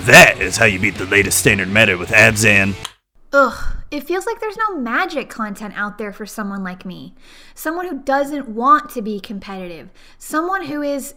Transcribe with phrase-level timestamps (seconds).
[0.00, 2.74] And that is how you beat the latest standard meta with Abzan.
[3.34, 7.14] Ugh, it feels like there's no magic content out there for someone like me.
[7.54, 9.90] Someone who doesn't want to be competitive.
[10.16, 11.12] Someone who is.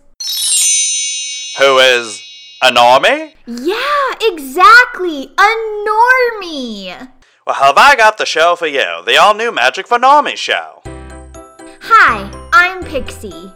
[1.59, 2.21] Who is
[2.61, 3.35] a normie?
[3.47, 5.31] Yeah, exactly!
[5.37, 7.09] A normie!
[7.47, 9.01] Well, have I got the show for you?
[9.05, 10.81] The all new Magic for Normie show.
[11.83, 13.49] Hi, I'm Pixie.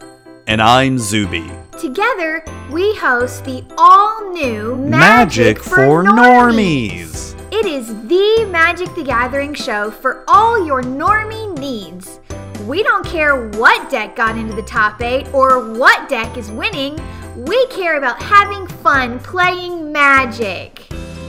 [0.46, 1.57] And I'm Zuby.
[1.78, 2.42] Together,
[2.72, 7.36] we host the all new Magic, for, normies.
[7.52, 12.18] It is the Magic the Gathering show for all your normie needs.
[12.66, 16.98] We don't care what deck got into the top 8 or what deck is winning,
[17.36, 20.84] we care about having fun playing Magic.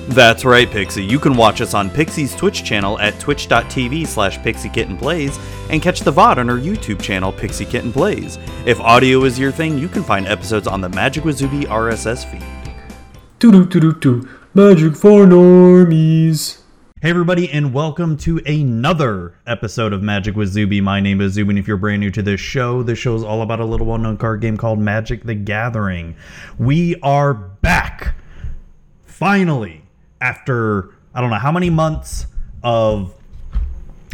[0.10, 1.04] That's right, Pixie.
[1.04, 6.12] You can watch us on Pixie's Twitch channel at twitch.tv slash pixiekittenplays and catch the
[6.12, 8.40] VOD on her YouTube channel, Pixie Kitten Plays.
[8.66, 12.26] If audio is your thing, you can find episodes on the Magic with Zuby RSS
[12.26, 12.44] feed.
[13.38, 16.62] Doo doo doo doo Magic for normies.
[17.04, 20.82] Hey everybody, and welcome to another episode of Magic with Zuby.
[20.82, 23.24] My name is Zuby, and if you're brand new to this show, this show is
[23.24, 26.16] all about a little well-known card game called Magic the Gathering.
[26.58, 28.16] We are back,
[29.06, 29.79] finally,
[30.22, 32.28] after I don't know how many months
[32.64, 33.14] of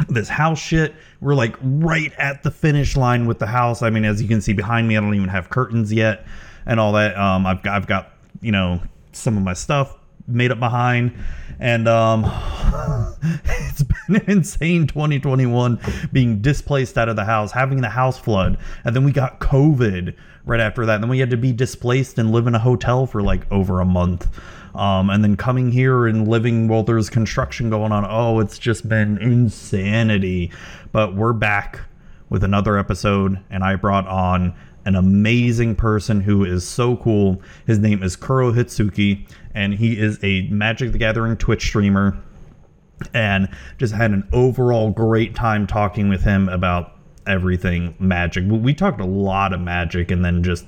[0.10, 0.94] this house shit.
[1.22, 3.82] We're like right at the finish line with the house.
[3.82, 6.26] I mean, as you can see behind me, I don't even have curtains yet
[6.66, 7.18] and all that.
[7.18, 8.12] Um, I've got, I've got
[8.42, 9.96] you know some of my stuff
[10.28, 11.14] made up behind
[11.60, 12.26] and um
[13.46, 15.80] it's been an insane 2021
[16.12, 20.16] being displaced out of the house having the house flood and then we got covid
[20.46, 23.06] right after that and then we had to be displaced and live in a hotel
[23.06, 24.28] for like over a month
[24.76, 28.88] um, and then coming here and living while there's construction going on oh it's just
[28.88, 30.52] been insanity
[30.92, 31.82] but we're back
[32.30, 34.54] with another episode and i brought on
[34.86, 37.42] an amazing person who is so cool.
[37.66, 42.18] His name is Kuro Hitsuki, and he is a Magic the Gathering Twitch streamer.
[43.14, 46.96] And just had an overall great time talking with him about
[47.28, 48.46] everything magic.
[48.48, 50.66] We talked a lot of magic and then just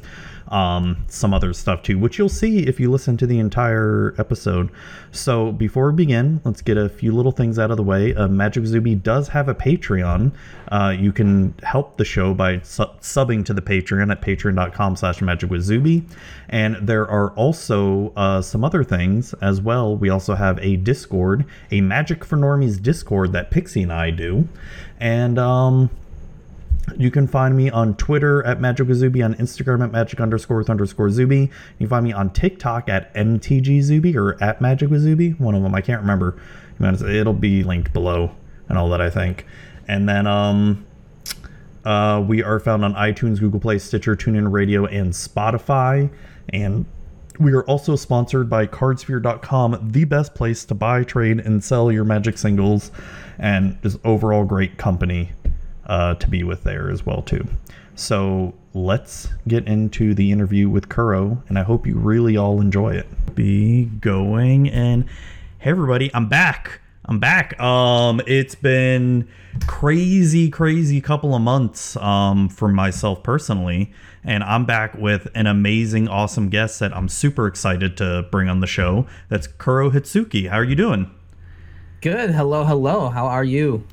[0.49, 4.69] um, some other stuff too, which you'll see if you listen to the entire episode.
[5.11, 8.15] So before we begin, let's get a few little things out of the way.
[8.15, 10.31] Uh, Magic Zuby does have a Patreon.
[10.71, 15.19] Uh, you can help the show by su- subbing to the Patreon at patreon.com slash
[15.19, 16.03] magicwithzuby.
[16.49, 19.95] And there are also uh, some other things as well.
[19.95, 24.47] We also have a Discord, a Magic for Normies Discord that Pixie and I do.
[24.99, 25.89] And um,
[26.95, 30.69] you can find me on Twitter at Magic Zuby, on Instagram at Magic underscore with
[30.69, 31.39] underscore Zuby.
[31.39, 31.49] You
[31.79, 35.31] can find me on TikTok at MTGZubi or at Magic Zuby.
[35.31, 36.39] One of them, I can't remember.
[36.79, 38.31] It'll be linked below
[38.69, 39.45] and all that, I think.
[39.87, 40.85] And then um,
[41.85, 46.09] uh, we are found on iTunes, Google Play, Stitcher, TuneIn Radio, and Spotify.
[46.49, 46.85] And
[47.39, 52.03] we are also sponsored by Cardsphere.com, the best place to buy, trade, and sell your
[52.03, 52.91] Magic singles,
[53.37, 55.31] and just overall great company
[55.87, 57.45] uh, to be with there as well too.
[57.95, 62.93] So let's get into the interview with Kuro, and I hope you really all enjoy
[62.93, 63.07] it.
[63.33, 65.05] Be going and
[65.59, 66.81] hey everybody, I'm back.
[67.05, 67.59] I'm back.
[67.59, 69.29] Um, it's been
[69.65, 73.93] crazy, crazy couple of months um, for myself personally,
[74.25, 78.59] and I'm back with an amazing, awesome guest that I'm super excited to bring on
[78.59, 79.07] the show.
[79.29, 80.49] That's Kuro Hitsuki.
[80.49, 81.09] How are you doing?
[82.01, 82.31] Good.
[82.31, 83.09] Hello, hello.
[83.09, 83.85] How are you?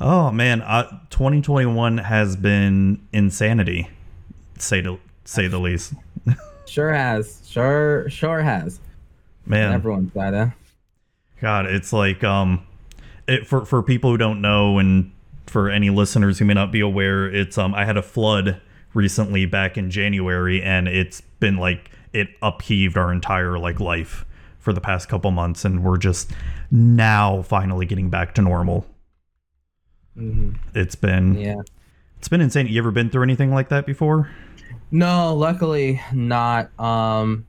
[0.00, 3.88] Oh man, uh, 2021 has been insanity,
[4.58, 5.94] say to say the least.
[6.66, 8.80] sure has, sure, sure has.
[9.46, 10.34] Man, everyone's died.
[10.34, 10.50] Eh?
[11.40, 12.66] God, it's like um,
[13.28, 15.12] it for for people who don't know, and
[15.46, 18.60] for any listeners who may not be aware, it's um, I had a flood
[18.94, 24.24] recently back in January, and it's been like it upheaved our entire like life
[24.58, 26.32] for the past couple months, and we're just
[26.70, 28.86] now finally getting back to normal.
[30.18, 30.52] Mm-hmm.
[30.74, 31.62] It's been yeah,
[32.18, 32.66] it's been insane.
[32.66, 34.30] You ever been through anything like that before?
[34.90, 36.70] No, luckily not.
[36.78, 37.46] Um,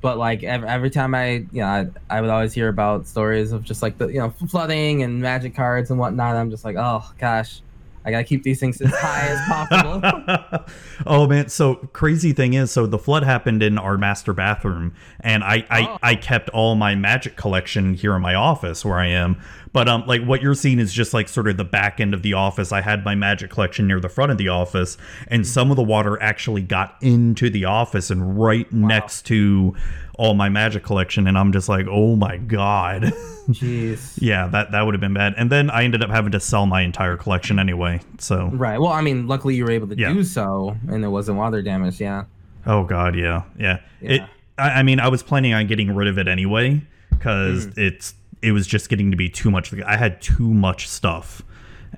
[0.00, 3.52] but like every, every time I, you know, I, I would always hear about stories
[3.52, 6.34] of just like the, you know, flooding and magic cards and whatnot.
[6.34, 7.62] I'm just like, oh gosh,
[8.04, 10.64] I gotta keep these things as high as possible.
[11.06, 11.48] oh man!
[11.48, 15.82] So crazy thing is, so the flood happened in our master bathroom, and I I,
[15.88, 15.98] oh.
[16.02, 19.40] I kept all my magic collection here in my office where I am.
[19.72, 22.22] But um, like what you're seeing is just like sort of the back end of
[22.22, 22.72] the office.
[22.72, 25.82] I had my magic collection near the front of the office, and some of the
[25.82, 28.88] water actually got into the office and right wow.
[28.88, 29.74] next to
[30.22, 31.26] all my magic collection.
[31.26, 33.02] And I'm just like, oh my god.
[33.48, 34.16] Jeez.
[34.20, 35.34] yeah, that that would have been bad.
[35.36, 38.00] And then I ended up having to sell my entire collection anyway.
[38.18, 38.78] So right.
[38.80, 40.12] Well, I mean, luckily you were able to yeah.
[40.12, 42.00] do so, and there wasn't water damage.
[42.00, 42.24] Yeah.
[42.66, 43.78] Oh god, yeah, yeah.
[44.00, 44.10] yeah.
[44.12, 44.22] It
[44.58, 47.78] I, I mean, I was planning on getting rid of it anyway because Mhm.
[47.78, 49.74] it's it was just getting to be too much.
[49.84, 51.42] I had too much stuff,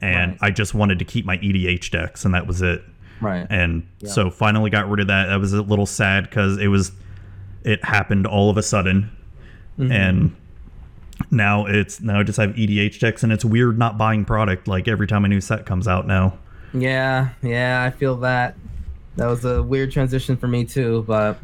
[0.01, 0.39] and Right.
[0.41, 2.83] I just wanted to keep my EDH decks, and that was it.
[3.21, 3.47] Right.
[3.51, 4.09] And Yeah.
[4.11, 5.27] so finally got rid of that.
[5.27, 6.91] That was a little sad because it was
[7.65, 9.11] it happened all of a sudden,
[9.79, 9.91] Mhm.
[9.93, 10.37] and
[11.31, 14.87] now it's now I just have EDH decks, and it's weird not buying product like
[14.89, 16.35] every time a new set comes out now.
[16.73, 18.57] Yeah, yeah, I feel that.
[19.17, 21.39] That was a weird transition for me too, but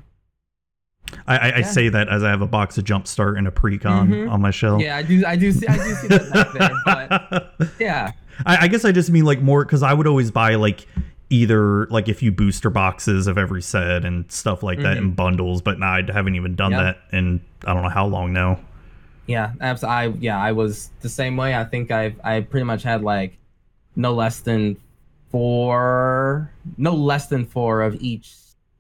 [1.27, 4.09] I, I, I say that as I have a box of Jumpstart and a Precon
[4.09, 4.31] Mhm.
[4.31, 4.83] on my shelf.
[4.83, 8.13] yeah, I do, I do see, I do see that but yeah,
[8.45, 10.87] I, I guess I just mean like more because I would always buy like
[11.31, 15.63] either like if you booster boxes of every set and stuff like that in bundles,
[15.63, 16.85] but now I haven't even done Mm-hmm.
[16.85, 18.59] That in I don't know how long now.
[19.27, 21.55] yeah, abs- I, yeah, I was the same way.
[21.55, 23.39] I think I've, I pretty much had like
[23.97, 24.77] no less than
[25.31, 28.35] four, no less than four of each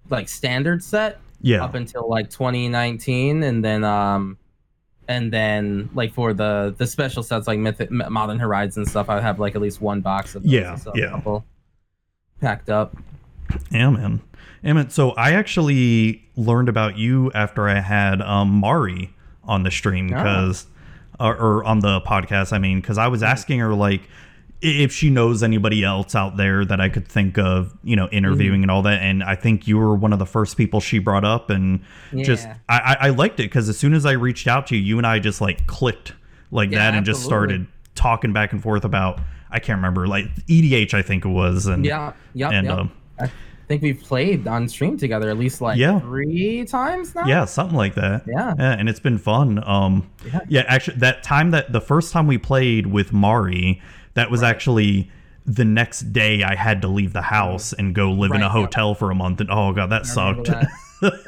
[0.09, 4.37] like standard set Yeah, up until like 2019 and then um
[5.07, 9.39] and then like for the the special sets like Mythic, modern horizon stuff i have
[9.39, 11.05] like at least one box of those, Yeah, yeah.
[11.07, 11.45] a couple
[12.41, 12.97] packed up
[13.71, 14.21] yeah, man.
[14.63, 14.91] Yeah, man.
[14.91, 20.17] So I actually learned about you after I had um, Mari on the stream Oh.
[20.17, 20.67] because,
[21.19, 22.53] or, or on the podcast.
[22.53, 23.31] I mean, because I was Mm-hmm.
[23.33, 24.03] asking her like
[24.63, 28.59] if she knows anybody else out there that I could think of, you know, interviewing
[28.61, 28.63] Mm-hmm.
[28.65, 29.03] and all that.
[29.03, 31.81] And I think you were one of the first people she brought up, and
[32.17, 32.57] just Yeah.
[32.69, 34.99] I, I I liked it because as soon as I reached out to you, you
[34.99, 36.13] and I just like clicked
[36.53, 37.67] like Yeah, that and just started
[37.97, 39.19] talking back and forth about
[39.51, 43.29] I can't remember like EDH I think it was and yeah yeah and um, i
[43.69, 46.01] think we've played on stream together at least like Yeah.
[46.01, 48.55] three times now yeah something like that Yeah.
[48.59, 50.41] yeah and it's been fun um Yeah.
[50.49, 53.81] yeah actually that time that the first time we played with Mari
[54.15, 55.09] that was actually
[55.47, 58.51] the next day I had to leave the house and go live in a Right,
[58.53, 60.69] hotel for a month and oh god that sucked that.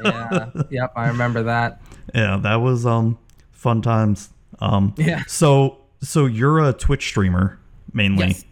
[0.03, 1.81] yeah yep i remember that
[2.13, 3.17] yeah that was um
[3.51, 4.29] fun times
[4.59, 5.23] um Yeah.
[5.27, 7.57] so so you're a Twitch streamer
[7.93, 8.45] mainly Yes.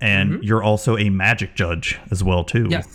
[0.00, 0.38] and Mhm.
[0.42, 2.86] you're also a magic judge as well too yes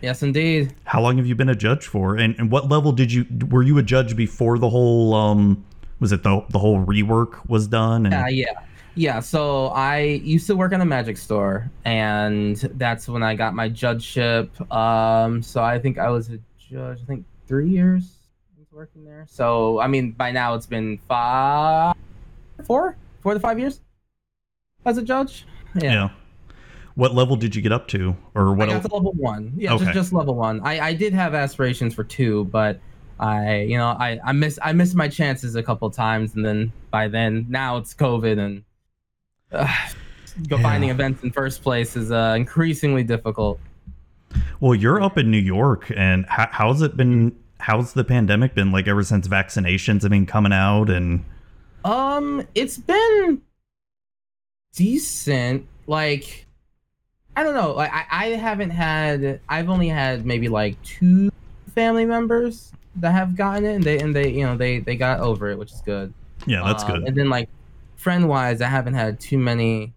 [0.00, 3.12] yes indeed how long have you been a judge for and, and what level did
[3.12, 5.62] you were you a judge before the whole um
[6.00, 8.46] was it the the whole rework was done and Uh, yeah.
[8.94, 9.20] Yeah.
[9.20, 13.68] So I used to work in a magic store, and that's when I got my
[13.68, 14.50] judgeship.
[14.72, 18.16] Um, so I think I was a judge, I think three years
[18.56, 19.24] I was working there.
[19.30, 21.94] So, I mean, by now it's been five,
[22.64, 23.80] four, four to five years
[24.84, 25.46] as a judge.
[25.74, 25.92] yeah.
[25.92, 26.08] Yeah.
[26.94, 29.52] what level did you get up to or I what got el- to level one.
[29.56, 29.84] Yeah, Okay.
[29.84, 30.60] just, just level one.
[30.60, 32.80] I, I did have aspirations for two, but
[33.20, 36.72] I, you know, I, I miss I missed my chances a couple times, and then
[36.92, 38.62] by then now it's COVID and
[39.52, 39.66] uh,
[40.48, 40.62] go Yeah.
[40.62, 43.58] finding events in first place is uh, increasingly difficult.
[44.60, 48.70] well you're up in new york and how, how's it been how's the pandemic been
[48.70, 51.24] like ever since vaccinations have been coming out and
[51.84, 53.40] Um, it's been
[54.74, 55.68] decent.
[55.86, 56.46] Like,
[57.36, 57.74] I don't know.
[57.74, 59.40] Like, I, I haven't had.
[59.48, 61.30] I've only had maybe like two
[61.74, 65.20] family members that have gotten it, and they and they you know they they got
[65.20, 66.14] over it, which is good.
[66.46, 67.50] yeah that's Um, good And then like
[67.96, 69.94] friend wise, I haven't had too many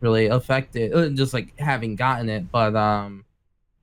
[0.00, 2.50] really affected, uh, just like having gotten it.
[2.52, 3.26] But um,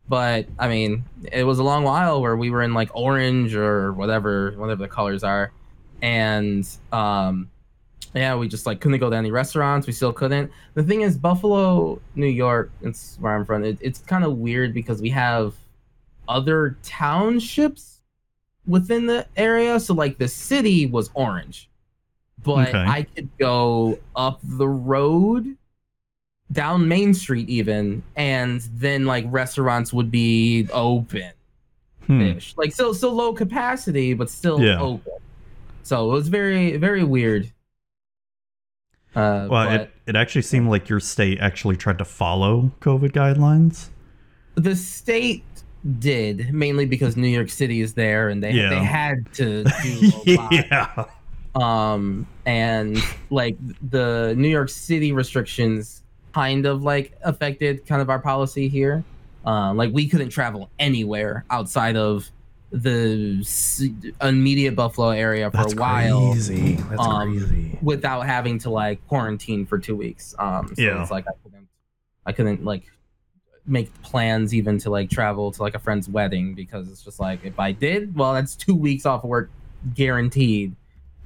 [0.08, 3.94] but I mean, it was a long while where we were in like orange or
[3.94, 5.54] whatever, whatever the colors are,
[6.02, 7.50] and um,
[8.14, 9.88] yeah, we just like couldn't go to any restaurants.
[9.88, 10.52] We still couldn't.
[10.76, 13.64] The thing is, Buffalo, New York, it's where I'm from.
[13.64, 15.56] It, it's kind of weird because we have
[16.28, 18.02] other townships
[18.66, 19.80] within the area.
[19.80, 21.70] So like the city was orange,
[22.44, 22.78] but Okay.
[22.88, 25.58] I could go up the road
[26.52, 31.32] down Main Street even, and then like restaurants would be open
[32.06, 32.22] Hmm.
[32.22, 32.54] ish.
[32.58, 34.80] Like so, still low capacity, but still Yeah.
[34.80, 35.14] open.
[35.84, 37.52] So it was very very weird.
[39.16, 43.12] Uh, well but it, it actually seemed like your state actually tried to follow covid
[43.12, 43.90] guidelines
[44.56, 45.44] the state
[46.00, 48.70] did mainly because New York City is there, and they Yeah.
[48.70, 50.52] they had to do a lot.
[50.54, 51.06] yeah
[51.56, 52.98] um and
[53.30, 53.56] like
[53.92, 56.02] the new york city restrictions
[56.34, 59.04] kind of like affected kind of our policy here
[59.46, 62.32] um like we couldn't travel anywhere outside of
[62.74, 66.74] the immediate buffalo area for that's a while crazy.
[66.90, 67.80] That's Um, crazy.
[67.84, 70.34] without having to like quarantine for two weeks.
[70.40, 71.02] Um so Yeah.
[71.02, 71.68] it's like i couldn't
[72.26, 72.84] i couldn't like
[73.68, 77.46] make plans even to like travel to like a friend's wedding because it's just like
[77.46, 79.50] if i did well that's two weeks off of work
[79.94, 80.76] guaranteed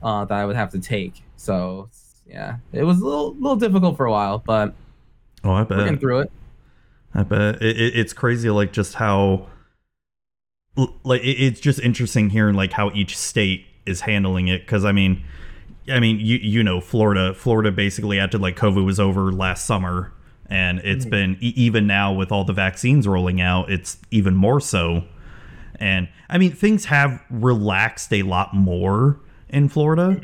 [0.04, 1.24] uh that i would have to take.
[1.38, 1.90] So
[2.28, 4.74] yeah it was a little little difficult for a while but
[5.46, 6.00] oh i bet.
[6.02, 6.32] through it.
[7.14, 7.62] I bet.
[7.64, 9.48] It, it, it's crazy, like just how
[11.04, 15.24] like it's just interesting hearing like how each state is handling it because I mean,
[15.90, 20.12] I mean you you know Florida Florida basically acted like COVID was over last summer,
[20.50, 24.60] and it's been e- even now with all the vaccines rolling out, it's even more
[24.60, 25.04] so.
[25.80, 29.20] And I mean things have relaxed a lot more
[29.50, 30.20] in Florida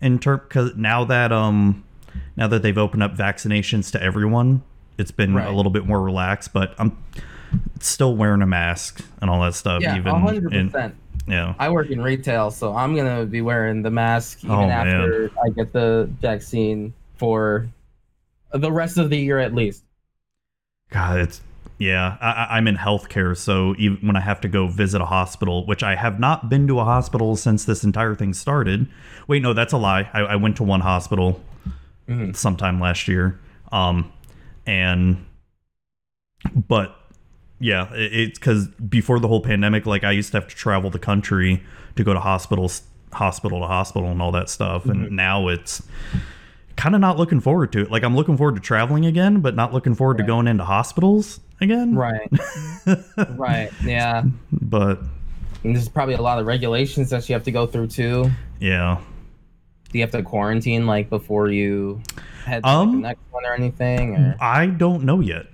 [0.00, 1.84] in term because now that um
[2.36, 4.62] now that they've opened up vaccinations to everyone,
[4.96, 5.46] it's been Right.
[5.48, 6.52] a little bit more relaxed.
[6.52, 6.96] But I'm
[7.80, 9.82] still wearing a mask and all that stuff.
[9.82, 10.94] Yeah, even hundred in, percent.
[11.26, 11.54] yeah.
[11.58, 14.70] I work in retail, so I'm gonna be wearing the mask even Oh, man.
[14.70, 17.68] after I get the vaccine for
[18.52, 19.84] the rest of the year at least.
[20.90, 21.40] God, it's
[21.78, 22.16] yeah.
[22.20, 25.82] I, I'm in healthcare, so even when I have to go visit a hospital, which
[25.82, 28.88] I have not been to a hospital since this entire thing started.
[29.28, 30.08] Wait, no, that's a lie.
[30.12, 31.40] I, I went to one hospital
[32.08, 32.34] Mhm.
[32.34, 33.38] sometime last year,
[33.70, 34.10] um,
[34.66, 35.24] and
[36.54, 36.97] but
[37.60, 40.90] yeah, it, it's because before the whole pandemic, like I used to have to travel
[40.90, 41.62] the country
[41.96, 45.82] to go to hospitals, hospital to hospital, and all that stuff, and now it's
[46.76, 47.90] kind of not looking forward to it.
[47.90, 51.40] Like I'm looking forward to traveling again, but not looking forward to going into hospitals
[51.60, 51.96] again.
[51.96, 52.30] Right.
[53.30, 53.70] right.
[53.84, 54.22] Yeah.
[54.52, 55.00] But
[55.64, 58.30] And there's probably a lot of regulations that you have to go through too.
[58.60, 59.00] yeah,
[59.90, 62.00] Do you have to quarantine like before you
[62.44, 64.14] head to like, Um, the next one or anything?
[64.14, 65.46] Or I don't know yet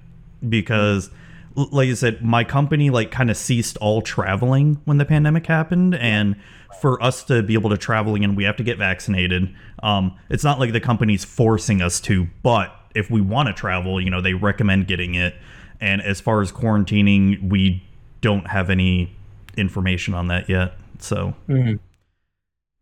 [0.46, 1.14] because l-
[1.56, 5.94] like I said, my company like kind of ceased all traveling when the pandemic happened
[5.94, 6.37] and
[6.80, 9.54] for us to be able to travel again, we have to get vaccinated.
[9.82, 14.00] Um, it's not like the company's forcing us to, but if we want to travel,
[14.00, 15.34] you know, they recommend getting it.
[15.80, 17.82] And as far as quarantining, we
[18.20, 19.14] don't have any
[19.56, 20.75] information on that yet.
[20.99, 21.78] So, Mhm.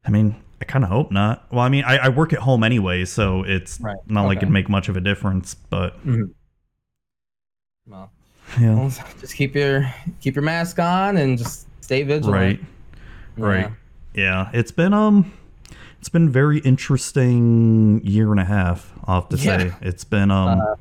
[0.04, 1.46] I mean, I kind of hope not.
[1.52, 3.96] Well, I mean, I, I work at home anyway, so it's Right.
[4.06, 5.54] not like it'd make much of a difference.
[5.54, 5.96] But
[7.86, 8.10] well,
[8.60, 12.34] yeah, well, just keep your keep your mask on and just stay vigilant.
[12.34, 12.60] right,
[13.36, 13.44] Yeah.
[13.46, 13.70] right.
[14.14, 15.32] Yeah, it's been um,
[15.98, 18.92] it's been very interesting year and a half.
[19.04, 19.58] I'll have to Yeah.
[19.58, 20.74] say it's been um, Uh,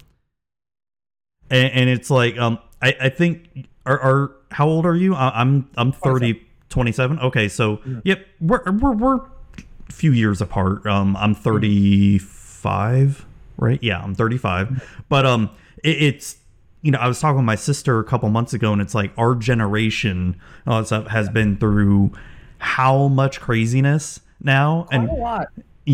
[1.49, 5.15] and, and it's like um, I I think are are how old are you?
[5.15, 7.19] I, I'm I'm 30, 27.
[7.19, 10.85] Okay, so yep, we're we're we're a few years apart.
[10.85, 13.25] Um, I'm 35,
[13.57, 13.79] right?
[13.81, 15.03] Yeah, I'm 35.
[15.09, 15.49] But um,
[15.83, 16.35] it, it's
[16.81, 19.11] you know I was talking with my sister a couple months ago, and it's like
[19.17, 22.11] our generation all that stuff has been through
[22.59, 25.47] how much craziness now, Quite and a lot.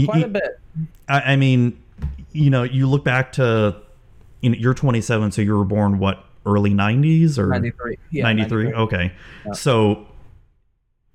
[0.06, 0.60] Quite y- a bit.
[1.10, 1.82] I, I mean,
[2.32, 3.76] you know, you look back to,
[4.42, 7.98] you know, you're 27, so you were born what early 90s or 93.
[8.12, 8.74] Yeah, 93?
[8.74, 9.14] Okay,
[9.54, 10.06] so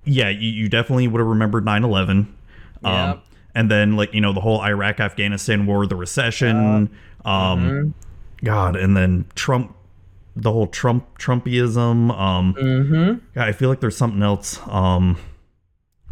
[0.05, 2.27] yeah, you, you definitely would have remembered 9/11.
[2.83, 2.91] Yep.
[2.91, 3.21] Um,
[3.55, 6.89] and then like you know the whole Iraq Afghanistan war, the recession,
[7.23, 7.93] um, Mhm.
[8.43, 9.75] God, and then Trump,
[10.35, 12.11] the whole Trump Trumpism.
[12.17, 13.21] Um, Mhm.
[13.35, 14.59] God, I feel like there's something else.
[14.67, 15.17] Um,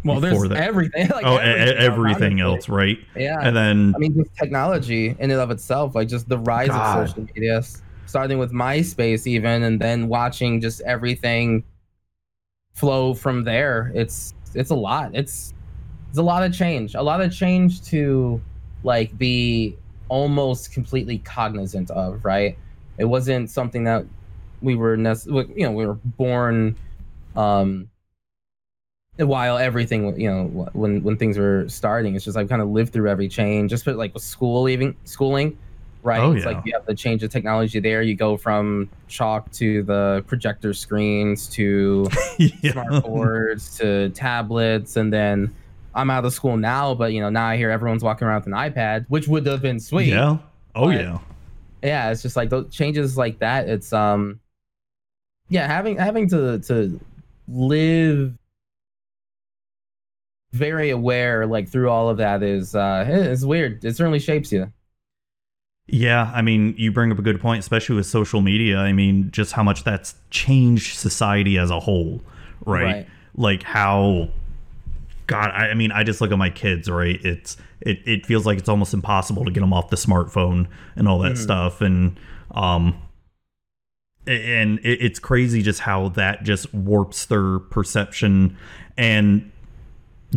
[0.04, 0.58] Well, there's that.
[0.58, 1.08] everything.
[1.10, 2.98] Like oh, e- e- everything else, right?
[3.16, 3.38] Yeah.
[3.40, 7.02] And then I mean, just technology in and of itself, like just the rise God.
[7.02, 7.62] of social media,
[8.06, 11.64] starting with MySpace, even, and then watching just everything
[12.74, 13.92] flow from there.
[13.94, 15.10] It's it's a lot.
[15.14, 15.52] It's
[16.10, 16.94] it's a lot of change.
[16.94, 18.40] A lot of change to
[18.84, 19.76] like be
[20.08, 22.24] almost completely cognizant of.
[22.24, 22.58] Right?
[22.98, 24.04] It wasn't something that
[24.60, 26.76] we were nec- you know we were born.
[27.36, 27.88] Um,
[29.18, 32.92] while everything you know when when things were starting it's just i've kind of lived
[32.92, 35.56] through every change just like with school even schooling
[36.02, 39.50] right Oh, it's like you have the change of technology there you go from chalk
[39.52, 42.72] to the projector screens to yeah.
[42.72, 45.54] smart boards to tablets and then
[45.94, 48.46] i'm out of school now but you know now i hear everyone's walking around with
[48.46, 50.38] an ipad which would have been sweet Yeah.
[50.74, 51.18] Oh yeah.
[51.82, 54.40] yeah it's just like those changes like that it's um
[55.48, 57.00] yeah having having to to
[57.48, 58.34] live
[60.52, 64.70] very aware like through all of that is uh it's weird it certainly shapes you
[65.88, 68.78] Yeah, I mean, you bring up a good point, especially with social media.
[68.78, 72.22] I mean, just how much that's changed society as a whole,
[72.64, 72.82] right?
[72.84, 73.06] Right.
[73.34, 74.28] Like how,
[75.32, 77.18] God, I, I mean, I just look at my kids, right?
[77.24, 81.08] It's it, it feels like it's almost impossible to get them off the smartphone and
[81.08, 81.38] all that Mhm.
[81.38, 82.18] stuff, and
[82.52, 82.94] um,
[84.26, 88.56] and it, it's crazy just how that just warps their perception
[88.96, 89.50] and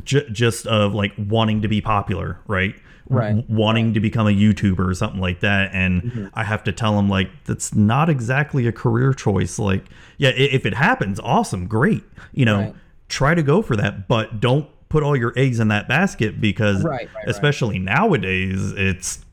[0.04, 2.76] j- just of like wanting to be popular, right?
[3.08, 3.36] Right.
[3.36, 6.30] W- wanting to become a YouTuber or something like that, and Mhm.
[6.34, 9.60] I have to tell them like that's not exactly a career choice.
[9.60, 9.86] Like,
[10.18, 12.04] yeah, if it happens, awesome, great.
[12.34, 12.76] You know, Right.
[13.08, 16.82] try to go for that, but don't put all your eggs in that basket because,
[16.82, 17.28] Right, right, right.
[17.28, 19.26] especially nowadays, it's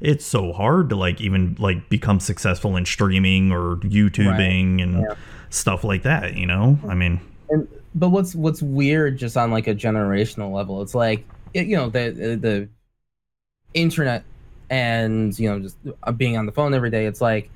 [0.00, 5.14] it's so hard to like even like become successful in streaming or YouTubing and Yeah.
[5.50, 6.36] stuff like that.
[6.36, 7.20] You know, I mean,
[7.50, 11.90] And but what's what's weird just on like a generational level, it's like you know
[11.90, 12.66] the the
[13.74, 14.24] internet
[14.70, 17.04] and you know just uh, being on the phone every day.
[17.04, 17.50] It's like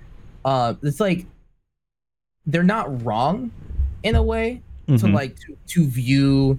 [0.44, 1.24] uh it's like
[2.44, 3.50] they're not wrong
[4.02, 5.14] in a way to mhm.
[5.14, 6.58] like to, to view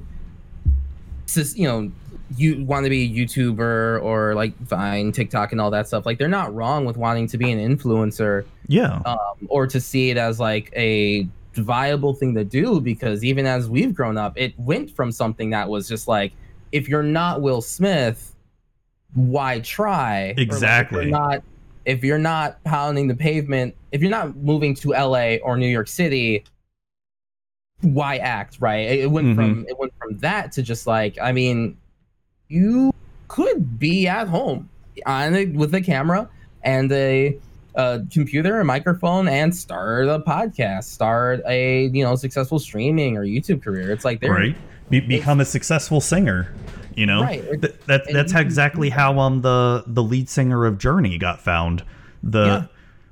[1.55, 1.91] you know
[2.37, 6.17] you want to be a youtuber or like vine tiktok and all that stuff like
[6.17, 9.17] they're not wrong with wanting to be an influencer yeah, um,
[9.49, 13.93] or to see it as like a viable thing to do because even as we've
[13.93, 16.31] grown up it went from something that was just like
[16.71, 18.33] if you're not will smith
[19.13, 21.11] why try Or, like, if Exactly.
[21.11, 21.43] not
[21.85, 25.89] if you're not pounding the pavement if you're not moving to la or new york
[25.89, 26.45] city
[27.81, 29.35] why act right it, it went Mhm.
[29.35, 31.77] from it went from that to just like i mean
[32.47, 32.93] you
[33.27, 34.69] could be at home
[35.05, 36.29] on a, with a camera
[36.63, 37.37] and a,
[37.75, 43.23] a computer, a microphone, and start a podcast, start a you know successful streaming or
[43.23, 43.89] YouTube career.
[43.91, 44.55] It's like they're right.
[44.89, 46.53] Be- become a successful singer.
[46.93, 47.41] You know, Right.
[47.61, 51.83] Th- that, And that's exactly how um the the lead singer of Journey got found.
[52.21, 52.65] The Yeah.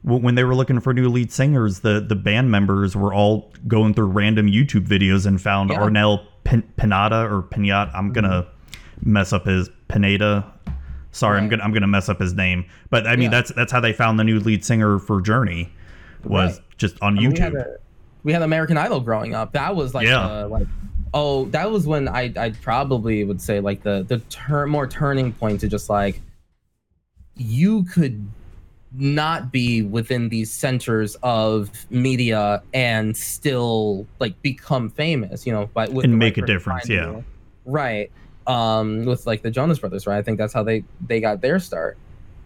[0.03, 3.93] When they were looking for new lead singers, the the band members were all going
[3.93, 5.79] through random YouTube videos and found Yeah.
[5.79, 6.25] Mm-hmm.
[6.45, 7.91] Pin- Pinata or Pinat.
[7.93, 8.47] I'm gonna
[9.03, 10.45] mess up his Pineda.
[11.11, 12.65] Sorry, I'm gonna I'm gonna mess up his name.
[12.89, 13.29] But I mean Yeah.
[13.29, 15.71] that's that's how they found the new lead singer for Journey
[16.23, 16.65] was Right.
[16.77, 17.55] just on we had, YouTube.
[17.55, 17.77] a,
[18.23, 19.53] we had American Idol growing up.
[19.53, 20.25] That was like Yeah.
[20.25, 20.67] uh, like
[21.13, 25.33] oh that was when I I probably would say like the the turn more turning
[25.33, 26.21] point to just like
[27.35, 28.27] you could
[28.93, 35.87] not be within these centers of media and still like become famous you know by
[35.87, 37.11] with And make a difference, yeah.
[37.11, 37.23] you.
[37.65, 38.11] right
[38.47, 41.59] um with like the jonas brothers right i think that's how they they got their
[41.59, 41.97] start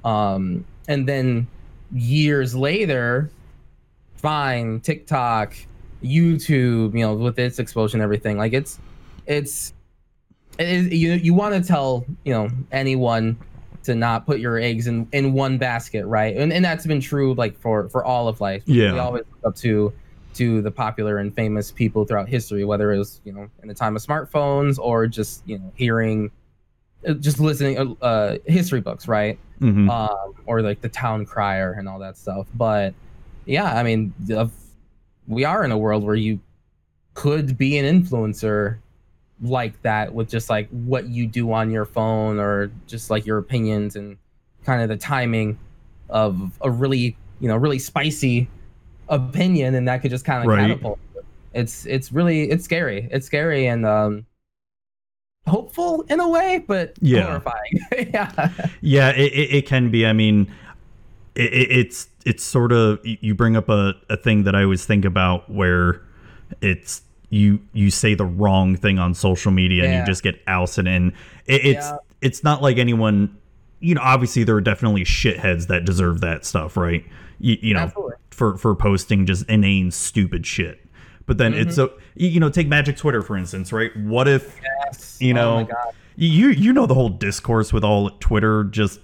[0.04, 1.48] um and then
[1.94, 3.32] years later
[4.24, 5.54] fine, TikTok,
[6.02, 8.38] YouTube, you know, with its explosion, and everything.
[8.38, 8.80] Like it's,
[9.28, 9.74] it's,
[10.58, 13.38] it is, you you want to tell you know anyone
[13.84, 16.36] to not put your eggs in in one basket, right?
[16.36, 18.64] And and that's been true like for for all of life.
[18.66, 18.94] Yeah.
[18.94, 19.94] we always look up to
[20.36, 23.74] to the popular and famous people throughout history, whether it was you know in the
[23.74, 26.32] time of smartphones or just you know hearing,
[27.08, 29.38] uh, just listening uh, uh history books, right?
[29.62, 29.90] Mhm.
[29.90, 32.48] um, or like the town crier and all that stuff.
[32.54, 32.94] But
[33.46, 34.14] yeah, I mean,
[35.28, 36.40] we are in a world where you
[37.14, 38.80] could be an influencer
[39.42, 43.38] like that with just like what you do on your phone or just like your
[43.38, 44.18] opinions and
[44.64, 45.60] kind of the timing
[46.10, 48.50] of a really you know really spicy
[49.10, 50.58] opinion and that could just kind of Right.
[50.58, 51.00] catapult
[51.54, 54.26] it's it's really it's scary it's scary and um
[55.48, 57.22] hopeful in a way but Yeah.
[57.26, 57.80] horrifying
[58.14, 58.50] yeah
[58.82, 60.06] Yeah, it, it, it can be.
[60.06, 60.54] I mean,
[61.36, 64.86] it, it, it's it's sort of you bring up a, a thing that I always
[64.86, 66.02] think about where
[66.62, 67.02] it's
[67.34, 71.12] you you say the wrong thing on social media and you just get ousted and
[71.48, 71.98] it, it's Yeah.
[72.22, 73.36] it's not like anyone
[73.80, 77.04] you know obviously there are definitely shitheads that deserve that stuff right
[77.40, 78.16] you, you know Absolutely.
[78.30, 80.80] for for posting just inane stupid shit
[81.26, 81.96] but then it's Mm-hmm.
[81.96, 85.18] so you know take magic twitter for instance right what if Yes.
[85.20, 85.94] You Oh know, God.
[86.16, 89.00] you you know the whole discourse with all Twitter, just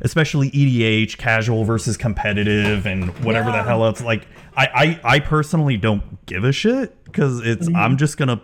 [0.00, 4.00] especially EDH, casual versus competitive, and whatever the hell else.
[4.02, 7.76] Like, I I, I personally don't give a shit because it's Mm-hmm.
[7.76, 8.40] I'm just gonna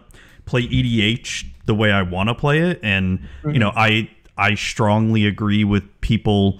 [0.46, 3.78] play EDH the way I want to play it, and you know Mm-hmm.
[3.78, 6.58] I I strongly agree with people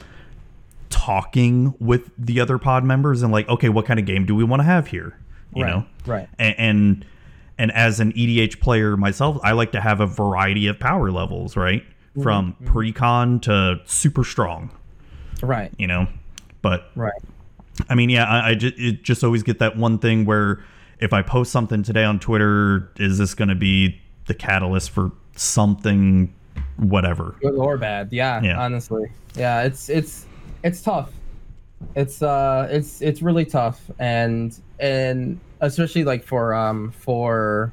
[0.91, 4.45] talking with the other pod members and like, okay, what kind of game do we
[4.45, 5.19] want to have here?
[5.55, 6.29] You Right, know, right.
[6.39, 7.05] and, and
[7.59, 11.57] and as an EDH player myself, I like to have a variety of power levels,
[11.57, 11.83] right?
[11.83, 14.71] Mm-hmm, From pre-con to super strong,
[15.43, 15.73] Right.
[15.79, 16.07] you know.
[16.63, 17.21] But Right.
[17.89, 20.63] I mean, yeah, I, I just, it just always get that one thing where
[21.01, 25.11] if I post something today on Twitter, is this going to be the catalyst for
[25.35, 26.33] something,
[26.77, 27.35] whatever?
[27.41, 28.09] Good or bad.
[28.13, 28.61] Yeah, Yeah.
[28.63, 29.11] Honestly.
[29.35, 29.63] Yeah.
[29.63, 30.27] It's it's
[30.63, 31.11] it's tough.
[31.97, 37.73] It's uh it's it's really tough and and especially like for um for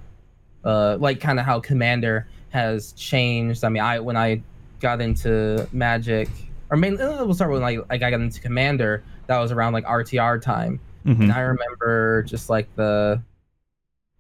[0.64, 3.64] uh like kind of how Commander has changed.
[3.64, 4.42] I mean, I when I
[4.80, 6.30] got into Magic
[6.70, 9.04] or mainly uh, we'll start with like like I got into Commander.
[9.28, 10.80] That was around like RTR time.
[11.06, 11.22] Mhm.
[11.22, 13.22] and I remember just like the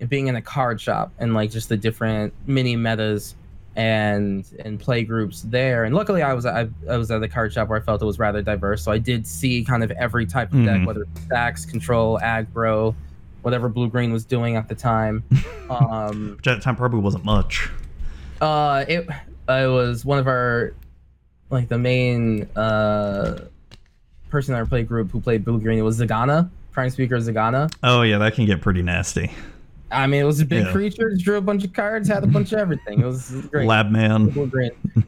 [0.07, 3.35] being in a card shop and like just the different mini metas
[3.75, 5.83] and and play groups there.
[5.83, 8.05] And luckily, I was I, I was at the card shop where I felt it
[8.05, 11.21] was rather diverse, so I did see kind of every type of deck, whether it's
[11.21, 12.95] stacks, control, aggro,
[13.41, 15.23] whatever blue green was doing at the time.
[15.69, 17.69] um, Which at the time probably wasn't much.
[18.41, 19.07] uh, it
[19.49, 20.73] it was one of our
[21.49, 23.45] like the main uh
[24.29, 25.79] person in our play group who played blue green.
[25.79, 26.49] It was Zegana.
[26.71, 27.71] Prime Speaker Zegana.
[27.83, 29.31] Oh yeah, that can get pretty nasty.
[29.91, 30.71] I mean, it was a big Yeah.
[30.71, 31.11] creature.
[31.17, 33.01] Drew a bunch of cards, had a bunch of everything.
[33.01, 33.67] It was great.
[33.67, 34.31] Lab man.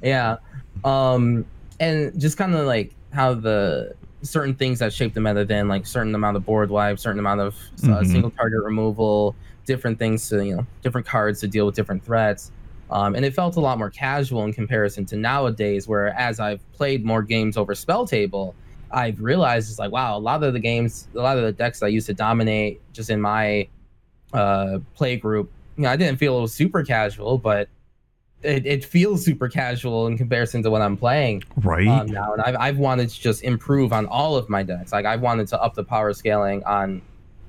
[0.01, 0.37] Yeah.
[0.83, 1.45] Um,
[1.79, 5.85] and just kind of like how the certain things that shape the meta then, like
[5.85, 8.07] certain amount of board wipe, certain amount of uh, Mhm.
[8.07, 9.35] single target removal,
[9.67, 12.51] different things to, you know, different cards to deal with different threats.
[12.91, 16.59] Um, and it felt a lot more casual in comparison to nowadays, where as I've
[16.73, 18.53] played more games over Spell Table,
[18.91, 21.81] I've realized it's like, wow, a lot of the games, a lot of the decks
[21.81, 23.67] I used to dominate just in my
[24.33, 27.69] uh, play group, you know, I didn't feel it was super casual, but
[28.43, 31.87] it, it feels super casual in comparison to what I'm playing Right.
[31.87, 32.33] um, now.
[32.33, 34.91] And I've, I've wanted to just improve on all of my decks.
[34.91, 37.01] Like I've wanted to up the power scaling on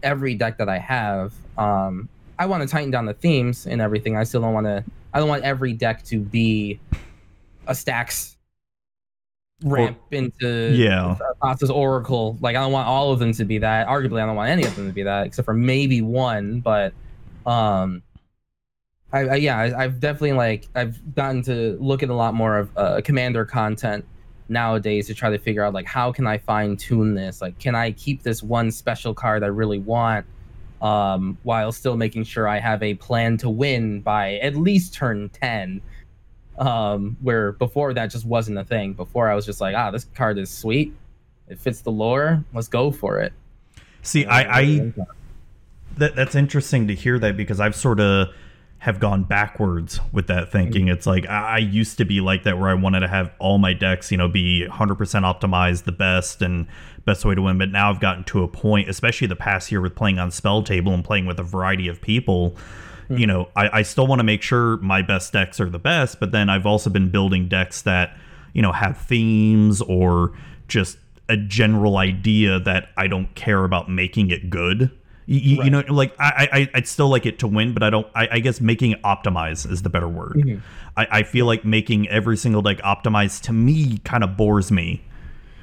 [0.02, 1.33] every deck that I have.
[1.59, 4.16] Um, I want to tighten down the themes and everything.
[4.16, 4.85] I still don't want to.
[5.12, 6.81] I don't want every deck to be
[7.66, 8.37] a stacks
[9.62, 11.16] ramp into Yeah.
[11.42, 12.37] Thassa's Oracle.
[12.40, 13.87] Like I don't want all of them to be that.
[13.87, 16.61] Arguably, I don't want any of them to be that, except for maybe one.
[16.61, 16.92] But
[17.46, 18.03] um,
[19.12, 22.59] I, I yeah, I, I've definitely like I've gotten to look at a lot more
[22.59, 24.05] of uh, commander content
[24.48, 27.40] nowadays to try to figure out like how can I fine tune this?
[27.40, 30.27] Like, can I keep this one special card I really want?
[30.83, 35.29] Um, while still making sure I have a plan to win by at least turn
[35.29, 35.81] 10
[36.59, 38.92] um where before that just wasn't a thing.
[38.92, 40.92] Before i was just like ah this card is sweet.
[41.49, 42.45] It fits the lore.
[42.53, 43.33] Let's go for it.
[44.03, 44.92] See, I, I
[45.97, 46.16] that.
[46.16, 48.29] that's interesting to hear that because I've sort of
[48.79, 50.88] have gone backwards with that thinking.
[50.88, 53.59] It's like I, I used to be like that where I wanted to have all
[53.59, 56.66] my decks, you know, be 100% optimized, the best and
[57.05, 57.59] best way to win.
[57.59, 60.62] But now I've gotten to a point, especially the past year with playing on Spell
[60.62, 62.57] Table and playing with a variety of people.
[63.09, 66.19] You know, I, I still want to make sure my best decks are the best,
[66.19, 68.17] but then I've also been building decks that,
[68.55, 70.33] you know, have themes or
[70.67, 70.97] just
[71.29, 74.91] a general idea that I don't care about making it good.
[75.27, 77.91] You, you- you know, like I, I, I'd still like it to win, but I
[77.91, 78.07] don't.
[78.15, 80.37] I, I guess making it optimize is the better word.
[80.37, 80.62] Mhm.
[80.97, 85.03] I, I feel like making every single deck optimized to me kind of bores me.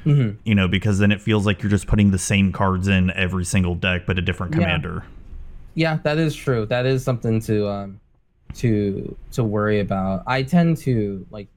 [0.05, 0.37] Mhm.
[0.45, 3.45] You know, because then it feels like you're just putting the same cards in every
[3.45, 4.59] single deck, but a different Yeah.
[4.61, 5.03] commander.
[5.75, 7.99] yeah that is true that is something to um
[8.55, 11.47] to to worry about i tend to like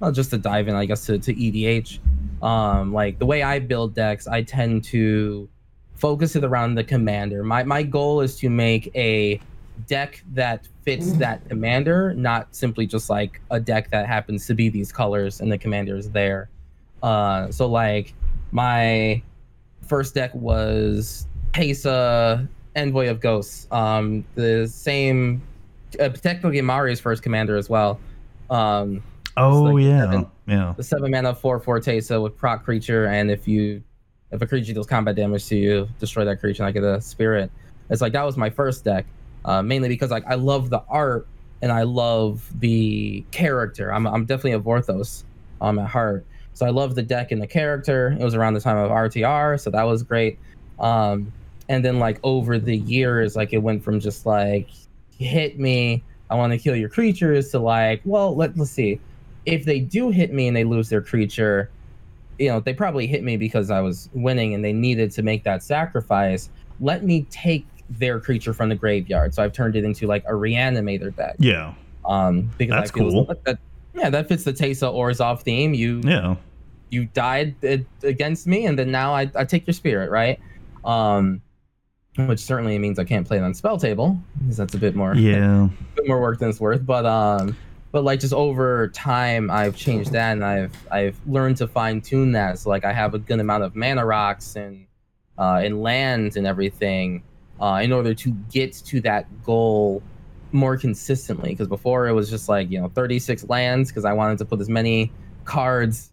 [0.00, 1.98] well just to dive in i guess to, to edh
[2.42, 5.48] um like the way i build decks i tend to
[5.94, 9.40] focus it around the commander my my goal is to make a
[9.88, 14.68] deck that fits that commander not simply just like a deck that happens to be
[14.68, 16.50] these colors and the commander is there
[17.04, 18.14] uh so like
[18.50, 19.22] my
[19.86, 23.66] first deck was Teysa Envoy of Ghosts.
[23.70, 25.42] Um, the same,
[26.00, 28.00] uh, technically Mari's first commander as well.
[28.50, 29.02] Um,
[29.36, 30.74] Oh like yeah, seven- yeah.
[30.76, 33.82] the seven mana four four Teysa with proc creature, and if you
[34.30, 37.00] if a creature deals combat damage to you, destroy that creature and I get a
[37.00, 37.50] spirit.
[37.90, 39.06] It's like that was my first deck,
[39.44, 41.26] uh, mainly because like I love the art
[41.62, 43.92] and I love the character.
[43.92, 45.24] I'm I'm definitely a Vorthos
[45.60, 48.16] um, at heart, so I love the deck and the character.
[48.18, 50.38] It was around the time of RTR, so that was great.
[50.78, 51.32] Um,
[51.68, 54.68] and then like over the years, like it went from just like
[55.18, 59.00] hit me, I want to kill your creatures to like, well, let let's see
[59.46, 61.70] if they do hit me and they lose their creature,
[62.38, 65.44] you know, they probably hit me because I was winning and they needed to make
[65.44, 66.48] that sacrifice.
[66.80, 69.34] Let me take their creature from the graveyard.
[69.34, 71.36] So I've turned it into like a reanimator deck.
[71.38, 71.74] Yeah,
[72.06, 73.24] Um, because That's I feel cool.
[73.26, 73.58] that, that-
[73.94, 75.74] yeah, that fits the Teysa Orzhov theme.
[75.74, 76.36] You yeah.
[76.90, 80.38] you died uh, against me, and then now I, I take your spirit, right?
[80.84, 81.40] Um,
[82.16, 85.14] which certainly means I can't play it on spell table because that's a bit more
[85.14, 85.68] Yeah.
[85.96, 86.84] bit more work than it's worth.
[86.84, 87.56] But um,
[87.90, 92.32] but like just over time, I've changed that, and I've I've learned to fine tune
[92.32, 92.58] that.
[92.58, 94.86] So like I have a good amount of mana rocks and
[95.38, 97.22] uh, and lands and everything
[97.60, 100.02] uh, in order to get to that goal
[100.54, 101.50] more consistently.
[101.50, 104.60] Because before it was just like you know 36 lands because I wanted to put
[104.60, 105.12] as many
[105.44, 106.12] cards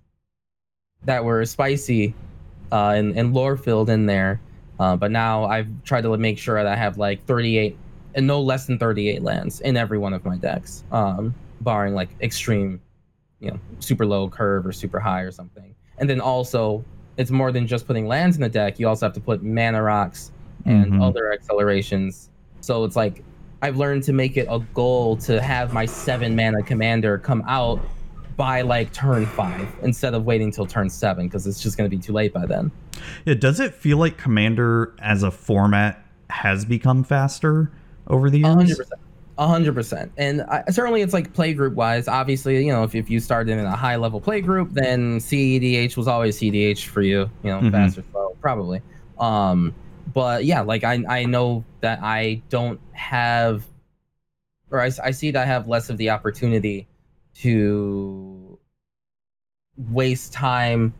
[1.06, 2.14] that were spicy
[2.72, 4.42] uh, and and lore filled in there.
[4.80, 7.78] Uh, but now I've tried to make sure that I have like 38
[8.16, 12.10] and no less than 38 lands in every one of my decks, um, barring like
[12.20, 12.82] extreme,
[13.40, 15.74] you know, super low curve or super high or something.
[16.00, 16.84] And then also,
[17.18, 18.80] it's more than just putting lands in the deck.
[18.80, 20.32] You also have to put mana rocks
[20.66, 21.08] and Mhm.
[21.08, 22.30] other accelerations.
[22.62, 23.24] So it's like
[23.62, 27.80] I've learned to make it a goal to have my seven mana commander come out
[28.38, 31.96] by like turn five instead of waiting till turn seven because it's just going to
[31.96, 32.72] be too late by then.
[33.26, 37.72] Yeah, does it feel like Commander as a format has become faster
[38.08, 38.54] over the years?
[38.54, 39.02] hundred percent.
[39.38, 40.12] A hundred percent.
[40.18, 42.08] And I, certainly it's like play group wise.
[42.08, 45.98] Obviously, you know, if, if you started in a high level play group, then CEDH
[45.98, 47.72] was always CEDH for you, you know, Mhm.
[47.72, 48.82] fast or slow, probably.
[49.20, 49.74] Um,
[50.14, 53.64] but yeah, like I I know that I don't have,
[54.70, 56.88] or I, I see that I have less of the opportunity
[57.36, 58.58] to
[59.90, 60.94] waste time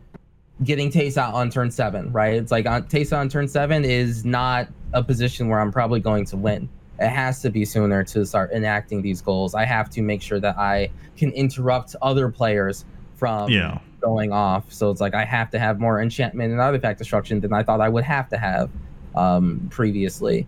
[0.64, 2.34] getting Teysa on turn seven, right?
[2.34, 6.00] It's like uh, on Teysa on turn seven is not a position where I'm probably
[6.00, 6.68] going to win.
[6.98, 9.54] It has to be sooner to start enacting these goals.
[9.54, 12.84] I have to make sure that I can interrupt other players
[13.16, 13.78] from Yeah.
[14.00, 14.72] going off.
[14.72, 17.80] So it's like I have to have more enchantment and artifact destruction than I thought
[17.80, 18.70] I would have to have
[19.14, 20.46] um, previously.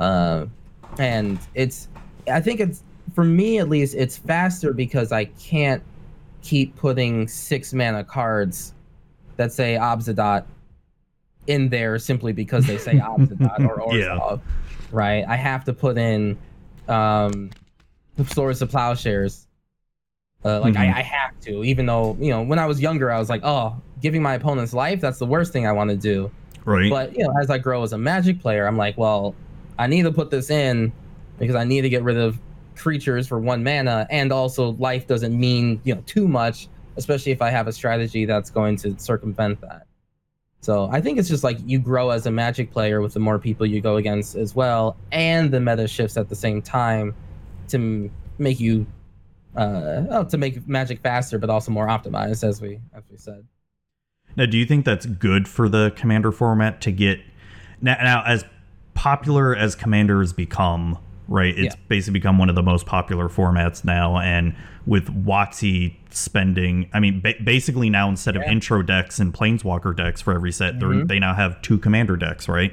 [0.00, 0.46] Uh,
[0.98, 1.88] and it's,
[2.30, 2.82] I think it's,
[3.14, 5.82] for me at least, it's faster because I can't
[6.42, 8.74] keep putting six mana cards
[9.36, 10.44] that say Obsidian
[11.46, 14.18] in there simply because they say Obsidian or Yeah.
[14.18, 14.40] Orzhov,
[14.90, 15.24] right?
[15.28, 16.38] I have to put in
[16.88, 17.50] um,
[18.16, 19.46] the Swords of Plowshares.
[20.44, 20.92] Uh, like Mhm.
[20.92, 23.42] I, I have to, even though you know when I was younger, I was like,
[23.44, 26.32] oh, giving my opponent's life—that's the worst thing I want to do.
[26.64, 26.90] Right.
[26.90, 29.34] But you know, as I grow as a Magic player, I'm like, well,
[29.78, 30.92] I need to put this in
[31.38, 32.38] because I need to get rid of
[32.76, 37.42] creatures for one mana, and also life doesn't mean you know too much, especially if
[37.42, 39.86] I have a strategy that's going to circumvent that.
[40.60, 43.38] So I think it's just like you grow as a Magic player with the more
[43.38, 47.14] people you go against as well, and the meta shifts at the same time
[47.68, 48.86] to make you
[49.56, 53.44] uh well, to make Magic faster, but also more optimized, as we as we said.
[54.36, 57.20] Now, do you think that's good for the commander format to get
[57.80, 58.44] now, now as
[58.94, 61.56] popular as commander has become, right?
[61.56, 61.80] It's Yeah.
[61.88, 64.54] basically become one of the most popular formats now, and
[64.86, 70.20] with WotC spending, I mean, ba- basically now instead of intro decks and planeswalker decks
[70.20, 71.08] for every set, Mhm.
[71.08, 72.72] they now have two commander decks, right?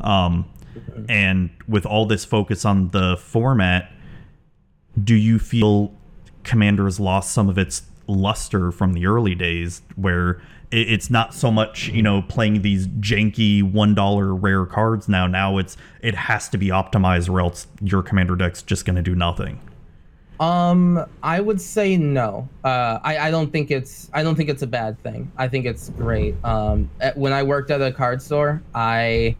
[0.00, 0.46] Um,
[1.08, 3.90] and with all this focus on the format,
[5.02, 5.92] do you feel
[6.44, 10.40] Commander has lost some of its luster from the early days where
[10.72, 15.26] it's not so much, you know, playing these janky $1 rare cards now.
[15.26, 19.02] Now it's it has to be optimized or else your Commander deck's just going to
[19.02, 19.60] do nothing.
[20.40, 22.48] Um, I would say no.
[22.64, 25.30] Uh, I, I don't think it's I don't think it's a bad thing.
[25.36, 26.34] I think it's great.
[26.44, 29.36] Um, at- when I worked at a card store, I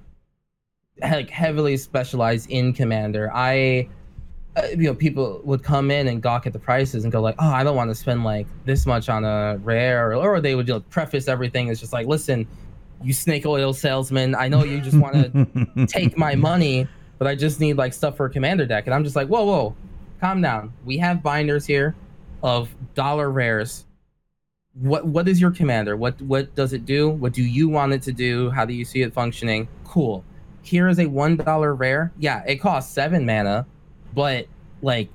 [1.01, 3.33] like heavily specialized in Commander.
[3.35, 3.88] I,
[4.57, 7.37] uh, you know, people would come in and gawk at the prices and go like,
[7.38, 10.55] "Oh, I don't want to spend like this much on a rare," or, or they
[10.55, 11.69] would you know, preface everything.
[11.69, 12.47] It's just like, "Listen,
[13.05, 16.87] you snake oil salesman, I know you just want to take my money,
[17.19, 18.87] but I just need like stuff for a commander deck.
[18.87, 19.77] And I'm just like, whoa, whoa,
[20.21, 20.73] calm down.
[20.85, 21.95] We have binders here
[22.43, 23.87] of dollar rares.
[24.75, 25.97] What what is your commander?
[25.97, 27.11] What what does it do?
[27.11, 28.51] What do you want it to do?
[28.51, 29.69] How do you see it functioning?
[29.85, 30.25] Cool.
[30.62, 32.11] Here is a one dollar rare.
[32.19, 33.67] Yeah, it costs seven mana,
[34.14, 34.46] but
[34.83, 35.09] like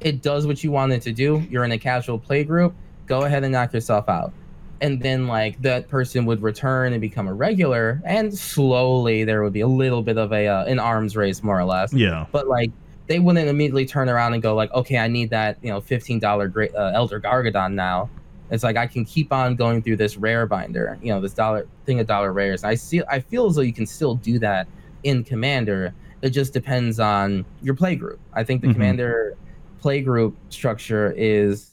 [0.00, 1.44] it does what you want it to do.
[1.50, 2.74] You're in a casual play group.
[3.06, 4.32] Go ahead and knock yourself out
[4.80, 9.52] and then like that person would return and become a regular and slowly there would
[9.52, 12.26] be a little bit of a uh, an arms race more or less yeah.
[12.32, 12.70] but like
[13.06, 16.52] they wouldn't immediately turn around and go like okay i need that you know $15
[16.52, 18.10] great uh, elder gargaroth now
[18.50, 21.66] it's like i can keep on going through this rare binder you know this dollar
[21.86, 24.66] thing of dollar rares i see i feel as though you can still do that
[25.04, 28.72] in commander it just depends on your play group i think the Mhm.
[28.72, 29.34] commander
[29.80, 31.70] play group structure is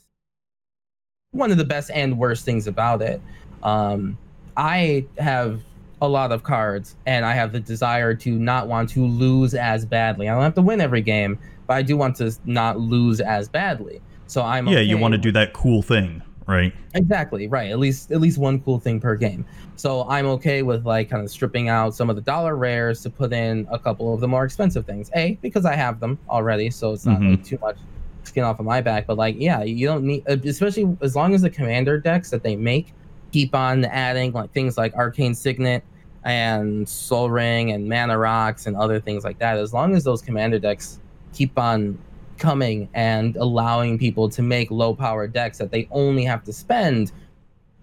[1.32, 3.22] one of the best and worst things about it.
[3.64, 4.18] Um,
[4.58, 5.62] I have
[6.02, 9.86] a lot of cards, and I have the desire to not want to lose as
[9.86, 10.28] badly.
[10.28, 13.48] I don't have to win every game, but I do want to not lose as
[13.48, 14.02] badly.
[14.28, 16.74] So I'm Yeah, you want to do that cool thing, right?
[16.94, 17.72] Exactly right.
[17.72, 19.46] At least at least one cool thing per game.
[19.78, 23.10] So I'm okay with like kind of stripping out some of the dollar rares to
[23.10, 25.10] put in a couple of the more expensive things.
[25.16, 27.32] A because I have them already, so it's not Mhm.
[27.32, 27.78] like too much
[28.24, 29.08] skin off of my back.
[29.08, 32.44] But like, yeah, you don't need, uh, especially as long as the commander decks that
[32.44, 32.94] they make
[33.32, 35.84] keep on adding like things like arcane signet
[36.26, 39.58] and sol ring and mana rocks and other things like that.
[39.58, 41.00] As long as those commander decks
[41.34, 41.98] keep on
[42.42, 47.12] coming and allowing people to make low power decks that they only have to spend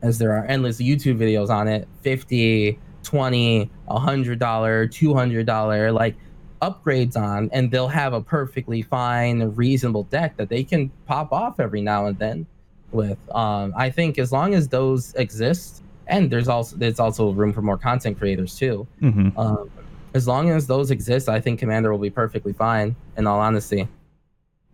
[0.02, 6.16] as there are endless youtube videos on it 50 20 100 dollar 200 dollar like
[6.60, 11.60] upgrades on and they'll have a perfectly fine reasonable deck that they can pop off
[11.60, 12.44] every now and then
[12.90, 13.18] with.
[13.32, 17.62] Um i think as long as those exist and there's also there's also room for
[17.62, 18.88] more content creators too.
[18.98, 19.70] Hmm um,
[20.14, 22.96] as long as those exist, I think Commander will be perfectly fine.
[23.16, 23.86] In all honesty,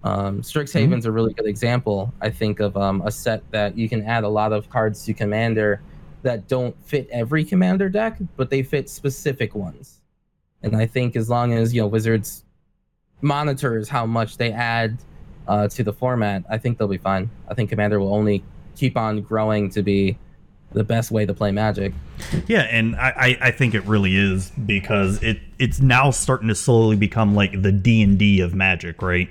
[0.04, 2.12] um, Strixhaven's a really good example.
[2.20, 5.14] I think of um, a set that you can add a lot of cards to
[5.14, 5.80] Commander
[6.22, 10.00] that don't fit every Commander deck, but they fit specific ones.
[10.62, 12.44] And I think as long as you know Wizards
[13.22, 14.98] monitors how much they add
[15.48, 17.30] uh, to the format, I think they'll be fine.
[17.48, 18.44] I think Commander will only
[18.76, 20.18] keep on growing to be
[20.72, 21.94] the best way to play Magic.
[22.46, 26.54] Yeah, and I, I, I think it really is because it it's now starting to
[26.54, 29.30] slowly become like the D and D of Magic, right?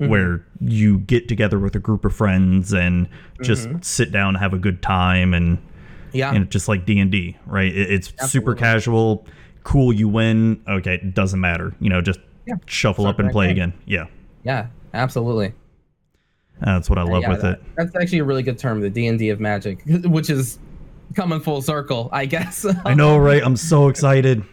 [0.00, 0.08] Mm-hmm.
[0.08, 3.06] Where you get together with a group of friends and
[3.42, 3.82] just mm-hmm.
[3.82, 5.58] sit down, and have a good time, and
[6.12, 7.70] Yeah, and just like D and D, right?
[7.70, 9.26] It, it's super casual,
[9.62, 9.92] cool.
[9.92, 11.74] You win, okay, it doesn't matter.
[11.80, 12.54] You know, just Yeah.
[12.64, 13.74] shuffle up and play again.
[13.84, 14.06] Yeah,
[14.42, 15.52] yeah, absolutely.
[16.60, 17.64] that's what I love Yeah, with that- it.
[17.76, 20.58] That's actually a really good term, the D and D of Magic, which is
[21.14, 22.64] coming full circle, I guess.
[22.86, 23.42] I know, right?
[23.44, 24.44] I'm so excited.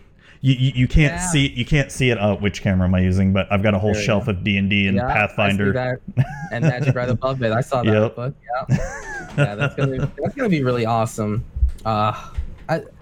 [0.48, 1.28] You, you, you can't Yeah.
[1.28, 2.18] see you can't see it.
[2.18, 3.34] Uh, which camera am I using?
[3.34, 5.74] But I've got a whole There shelf of D and D and Pathfinder.
[5.74, 6.00] that.
[6.54, 7.52] and Magic right above it.
[7.52, 8.16] I saw that Yep.
[8.16, 8.34] book.
[8.70, 8.78] Yeah,
[9.38, 11.44] yeah, that's gonna be, that's gonna be really awesome.
[11.84, 12.14] Uh,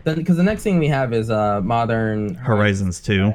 [0.03, 3.31] because the next thing we have is uh modern Horizons 2,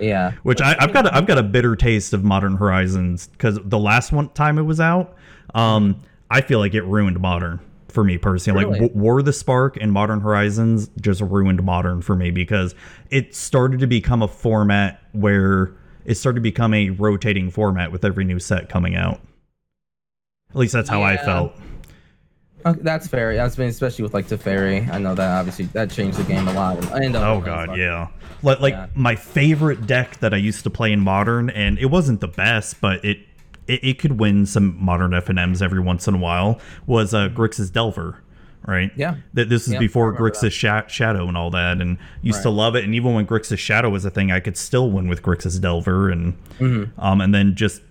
[0.00, 3.60] Yeah, which I, I've got a, I've got a bitter taste of Modern Horizons because
[3.64, 5.14] the last one time it was out,
[5.54, 7.60] um, I feel like it ruined Modern
[7.96, 8.66] for me personally.
[8.66, 8.88] Like Really?
[8.88, 12.74] W- War the Spark and Modern Horizons just ruined Modern for me because
[13.10, 15.72] it started to become a format where
[16.04, 19.18] it started to become a rotating format with every new set coming out.
[20.50, 21.54] At least that's how I felt.
[22.66, 23.34] Okay, that's fair.
[23.34, 24.86] That's been especially with like Teferi.
[24.92, 26.76] I know that obviously that changed the game a lot.
[27.00, 28.08] And Oh god, yeah.
[28.42, 28.88] Like like Yeah.
[28.94, 32.78] my favorite deck that I used to play in modern, and it wasn't the best,
[32.82, 33.20] but it
[33.66, 36.60] it, it could win some modern F and M's every once in a while.
[36.86, 38.22] Was uh, Grixis Delver,
[38.66, 38.90] right?
[38.96, 39.16] Yeah.
[39.34, 42.50] Th- This is Yeah, before remember Grixis Sha- Shadow and all that, and used to
[42.50, 42.84] love it.
[42.84, 46.10] And even when Grixis Shadow was a thing, I could still win with Grixis Delver,
[46.10, 47.00] and Mm-hmm.
[47.00, 47.82] um, and then just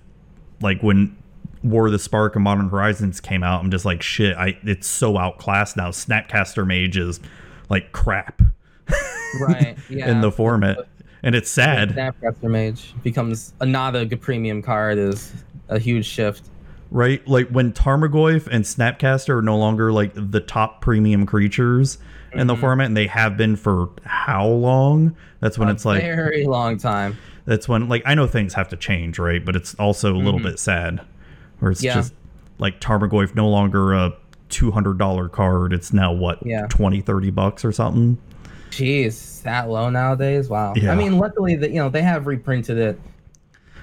[0.62, 1.16] like when
[1.64, 4.38] War of the Spark and Modern Horizons came out, I'm just like shit.
[4.38, 5.90] I it's so outclassed now.
[5.90, 7.20] Snapcaster Mage is
[7.70, 8.42] like crap
[9.40, 9.76] Right.
[9.90, 10.10] Yeah.
[10.12, 10.78] in the format,
[11.24, 11.90] and it's sad.
[11.90, 15.34] Snapcaster Mage becomes another good premium card is
[15.70, 16.44] a huge shift.
[16.92, 17.26] right?
[17.28, 21.98] Like when Tarmogoyf and Snapcaster are no longer like the top premium creatures
[22.32, 22.48] in Mm-hmm.
[22.48, 25.16] the format, and they have been for how long?
[25.40, 27.18] That's when a it's like very long time.
[27.46, 29.44] that's when like I know things have to change, right?
[29.44, 31.02] But it's also a little bit sad,
[31.60, 31.86] where it's Mm-hmm.
[31.88, 31.94] Yeah.
[31.96, 32.14] just
[32.58, 34.14] like Tarmogoyf no longer a
[34.50, 35.72] two hundred dollar card.
[35.74, 36.68] It's now what Yeah.
[36.70, 38.18] 20, 30 bucks or something.
[38.72, 40.50] Jeez, that low nowadays.
[40.50, 40.74] Wow.
[40.76, 40.92] Yeah.
[40.92, 43.00] I mean, luckily that you know they have reprinted it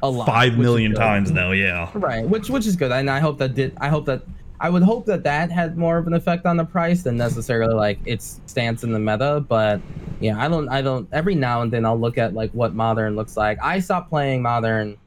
[0.03, 0.27] a lot.
[0.27, 1.91] Five million times now, yeah.
[1.95, 3.73] Right, which which is good, and I hope that did.
[3.81, 4.23] I hope that
[4.61, 7.75] I would hope that that had more of an effect on the price than necessarily
[7.75, 9.45] like its stance in the meta.
[9.49, 9.81] But
[10.21, 10.69] yeah, I don't.
[10.69, 11.09] I don't.
[11.13, 13.59] Every now and then I'll look at like what modern looks like.
[13.63, 14.99] I stopped playing modern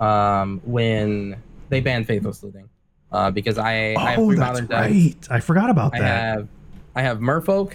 [0.00, 1.36] um when
[1.68, 2.66] they banned faithless looting
[3.12, 4.90] uh because I I have Oh, three that's modern decks.
[4.90, 5.16] right.
[5.30, 6.06] I forgot about I that.
[6.36, 6.48] have
[6.94, 7.74] I have Merfolk.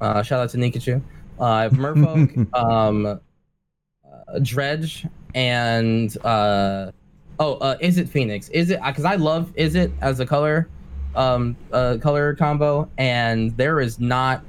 [0.00, 1.00] Uh, shout out to Nikachu.
[1.40, 6.92] Uh, I have Merfolk, um, uh, Dredge, and uh,
[7.38, 8.48] oh, uh, Izzet Phoenix?
[8.50, 10.68] Is it because I love Izzet as a color,
[11.14, 14.42] um, uh, color combo, and there is not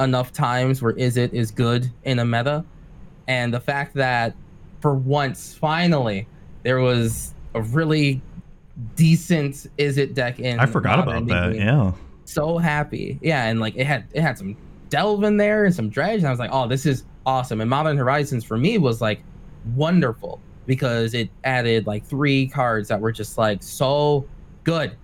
[0.00, 2.64] enough times where Izzet is good in a meta,
[3.28, 4.34] and the fact that
[4.80, 6.26] for once finally
[6.64, 8.20] there was a really
[8.96, 11.54] decent Izzet deck in I forgot about that.
[11.54, 11.92] Yeah.
[12.24, 13.18] so happy.
[13.22, 14.56] Yeah, and like it had it had some
[14.88, 17.60] delve in there and some dredge, and I was like, oh, this is awesome.
[17.60, 19.22] And Modern Horizons for me was like
[19.74, 24.26] wonderful because it added like three cards that were just like so
[24.64, 24.96] good.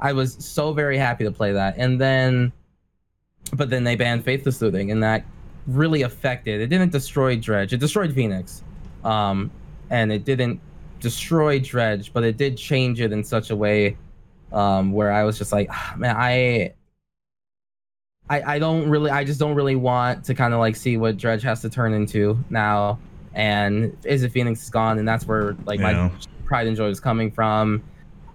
[0.00, 1.74] I was so very happy to play that.
[1.76, 2.52] And then
[3.52, 5.24] but then they banned Faithless Looting and that
[5.66, 7.72] really affected it didn't destroy Dredge.
[7.72, 8.62] It destroyed Phoenix.
[9.04, 9.50] Um
[9.90, 10.60] and it didn't
[11.04, 13.96] destroy Dredge, but it did change it in such a way
[14.52, 16.72] um, where I was just like, "Ah, man, I,
[18.30, 21.16] I, I don't really, I just don't really want to kind of like see what
[21.18, 22.98] Dredge has to turn into now.
[23.34, 26.08] And Izzet Phoenix is gone, and that's where like Yeah.
[26.08, 26.12] my
[26.46, 27.82] pride and joy is coming from.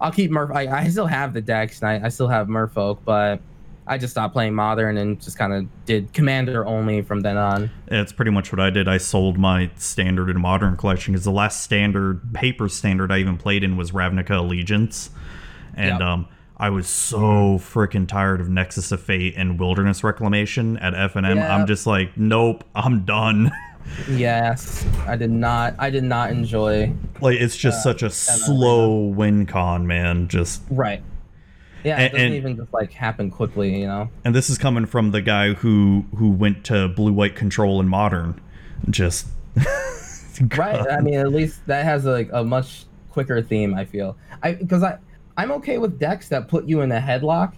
[0.00, 0.50] I'll keep Murph.
[0.54, 3.40] I, I still have the decks, and I, I still have Merfolk, but
[3.86, 7.70] I just stopped playing Modern and just kind of did Commander only from then on.
[7.88, 8.88] It's pretty much what I did.
[8.88, 13.36] I sold my standard and modern collection because the last standard paper standard I even
[13.36, 15.10] played in was Ravnica Allegiance,
[15.74, 16.00] and Yep.
[16.00, 21.16] um, I was so freaking tired of Nexus of Fate and Wilderness Reclamation at F
[21.16, 21.38] and M.
[21.38, 23.50] I'm just like, nope, I'm done.
[24.08, 25.74] Yes, I did not.
[25.78, 26.92] I did not enjoy.
[27.20, 30.28] like it's just uh, such a slow win con, man.
[30.28, 31.02] Just Right.
[31.84, 34.10] Yeah, And- it doesn't and- even just like happen quickly, you know.
[34.24, 37.88] and this is coming from the guy who who went to blue white control and
[37.88, 38.40] modern.
[38.88, 39.26] Just
[40.56, 44.52] right i mean at least that has like a much quicker theme i feel i
[44.54, 44.96] because i
[45.36, 47.52] i'm okay with decks that put you in a headlock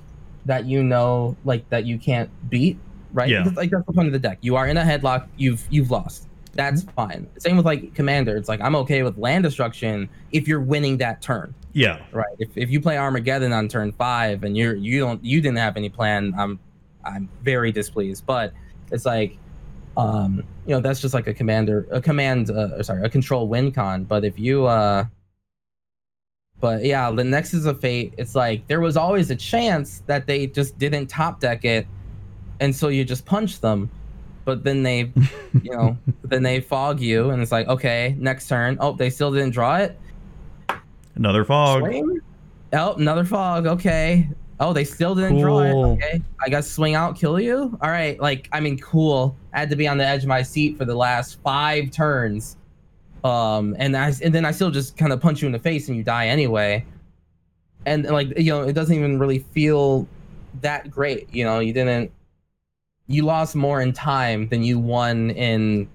[0.46, 2.76] that you know like that you can't beat
[3.12, 3.42] right Yeah.
[3.42, 5.90] Because, like that's the point of the deck you are in a headlock you've you've
[5.90, 7.26] lost That's fine.
[7.38, 8.36] Same with like commander.
[8.36, 11.54] It's like I'm okay with land destruction if you're winning that turn.
[11.72, 12.02] Yeah.
[12.12, 12.36] Right.
[12.38, 15.76] If, if you play Armageddon on turn five and you're you don't you didn't have
[15.76, 16.58] any plan, I'm
[17.04, 18.26] I'm very displeased.
[18.26, 18.52] But
[18.90, 19.38] it's like,
[19.96, 23.72] um, you know, that's just like a commander, a command, uh, sorry, a control win
[23.72, 24.04] con.
[24.04, 25.06] But if you, uh,
[26.60, 30.46] but yeah, the Nexus of Fate, it's like there was always a chance that they
[30.46, 31.86] just didn't top deck it,
[32.62, 33.90] and so you just punch them.
[34.44, 35.12] But then they,
[35.62, 38.76] you know, then they fog you, and it's like, okay, next turn.
[38.80, 39.98] Oh, they still didn't draw it.
[41.16, 41.80] Another fog.
[41.80, 42.20] Swing?
[42.72, 43.66] Oh, another fog.
[43.66, 44.28] Okay.
[44.60, 45.74] Oh, they still didn't draw it.
[45.74, 46.22] Okay.
[46.40, 47.76] I got swing out, kill you.
[47.82, 48.18] All right.
[48.20, 49.36] Like, I mean, cool.
[49.52, 52.56] I had to be on the edge of my seat for the last five turns.
[53.24, 55.88] Um, and I and then I still just kind of punch you in the face
[55.88, 56.84] and you die anyway.
[57.86, 60.06] And like, you know, it doesn't even really feel
[60.60, 61.32] that great.
[61.34, 62.10] You know, you didn't.
[63.12, 65.86] You lost more in time than you won in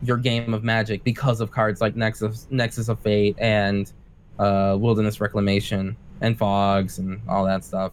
[0.00, 3.92] your game of Magic because of cards like Nexus, Nexus of Fate, and
[4.38, 7.90] uh, Wilderness Reclamation, and Fogs, and all that stuff.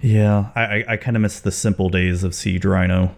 [0.00, 3.14] Yeah, I I, I kind of miss the simple days of Siege Rhino.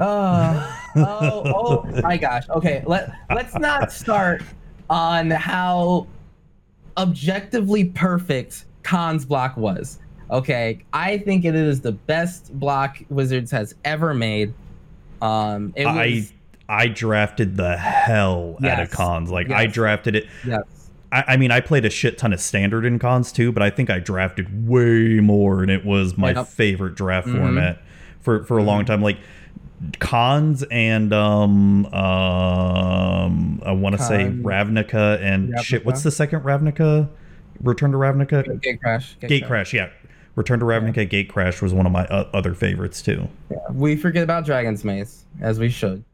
[0.00, 1.42] Oh, oh,
[1.86, 2.48] oh my gosh.
[2.50, 4.42] Okay, let let's not start
[4.90, 6.08] on how
[6.96, 10.00] objectively perfect Khan's block was.
[10.30, 14.54] Okay, I think it is the best block Wizards has ever made.
[15.22, 16.32] Um, it was,
[16.68, 19.30] I I drafted the hell out of Khans.
[19.30, 20.26] Like I drafted it.
[20.46, 20.62] yes,
[21.12, 23.70] I, I mean, I played a shit ton of standard in Khans too, but I
[23.70, 26.46] think I drafted way more, and it was my Yep.
[26.48, 27.38] favorite draft Mhm.
[27.38, 27.82] format
[28.20, 29.02] for for a long time.
[29.02, 29.18] Like
[30.00, 35.84] Khans and um um I want to say Ravnica and shit.
[35.84, 37.08] What's the second Ravnica?
[37.62, 38.44] Return to Ravnica.
[38.60, 39.20] Gatecrash.
[39.20, 39.72] Gate Crash.
[39.74, 39.90] Yeah,
[40.36, 41.08] Return to Ravnica.
[41.08, 43.28] Gatecrash was one of my uh, other favorites too.
[43.50, 43.58] Yeah.
[43.72, 46.04] We forget about Dragon's Maze as we should.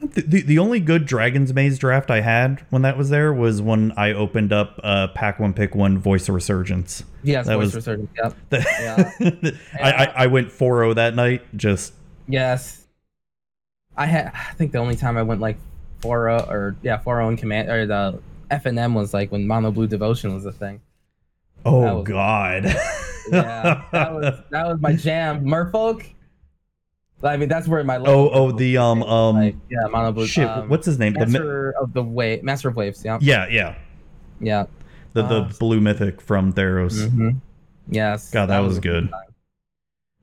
[0.00, 3.62] The, the, the only good Dragon's Maze draft I had when that was there was
[3.62, 7.04] when I opened up uh, Pack One Pick One Voice of Resurgence.
[7.22, 8.10] Yes, That voice was- resurgence.
[8.16, 8.34] Yep.
[8.50, 11.42] The- I, I, I went 4-0 that night.
[11.56, 11.92] Just
[12.26, 12.84] Yes.
[13.96, 14.32] I had.
[14.34, 15.58] I think the only time I went like
[16.00, 18.20] four oh or yeah four oh in command or the
[18.50, 20.80] F and M was like when Mono Blue Devotion was a thing.
[21.64, 22.64] That oh was- god.
[23.30, 25.44] Yeah, that was that was my jam.
[25.44, 26.04] Merfolk.
[27.22, 30.26] I mean, that's where my oh oh the um um like, yeah Mono Blue.
[30.26, 30.48] shit.
[30.48, 31.12] um, what's his name?
[31.12, 33.04] The mi- Master of the Wave, Master of Waves.
[33.04, 33.76] Yeah, yeah yeah
[34.40, 34.66] yeah.
[35.12, 37.08] the the Uh, blue mythic from Theros.
[37.08, 37.36] Mhm.
[37.88, 38.32] Yes.
[38.32, 39.08] God, that was a good.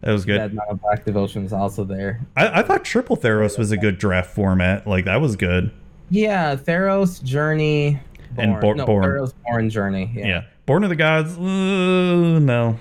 [0.02, 0.58] That was good.
[0.82, 2.20] Black Devotion is also there.
[2.36, 4.86] I, I thought Triple Theros was a good draft format.
[4.86, 5.72] Like that was good.
[6.10, 7.98] Yeah, Theros Journey.
[8.38, 9.06] And Bor- no, Born.
[9.06, 10.12] Theros Born Journey.
[10.14, 10.26] Yeah.
[10.28, 10.44] Yeah.
[10.70, 11.36] Born of the Gods.
[11.36, 12.78] Uh, no.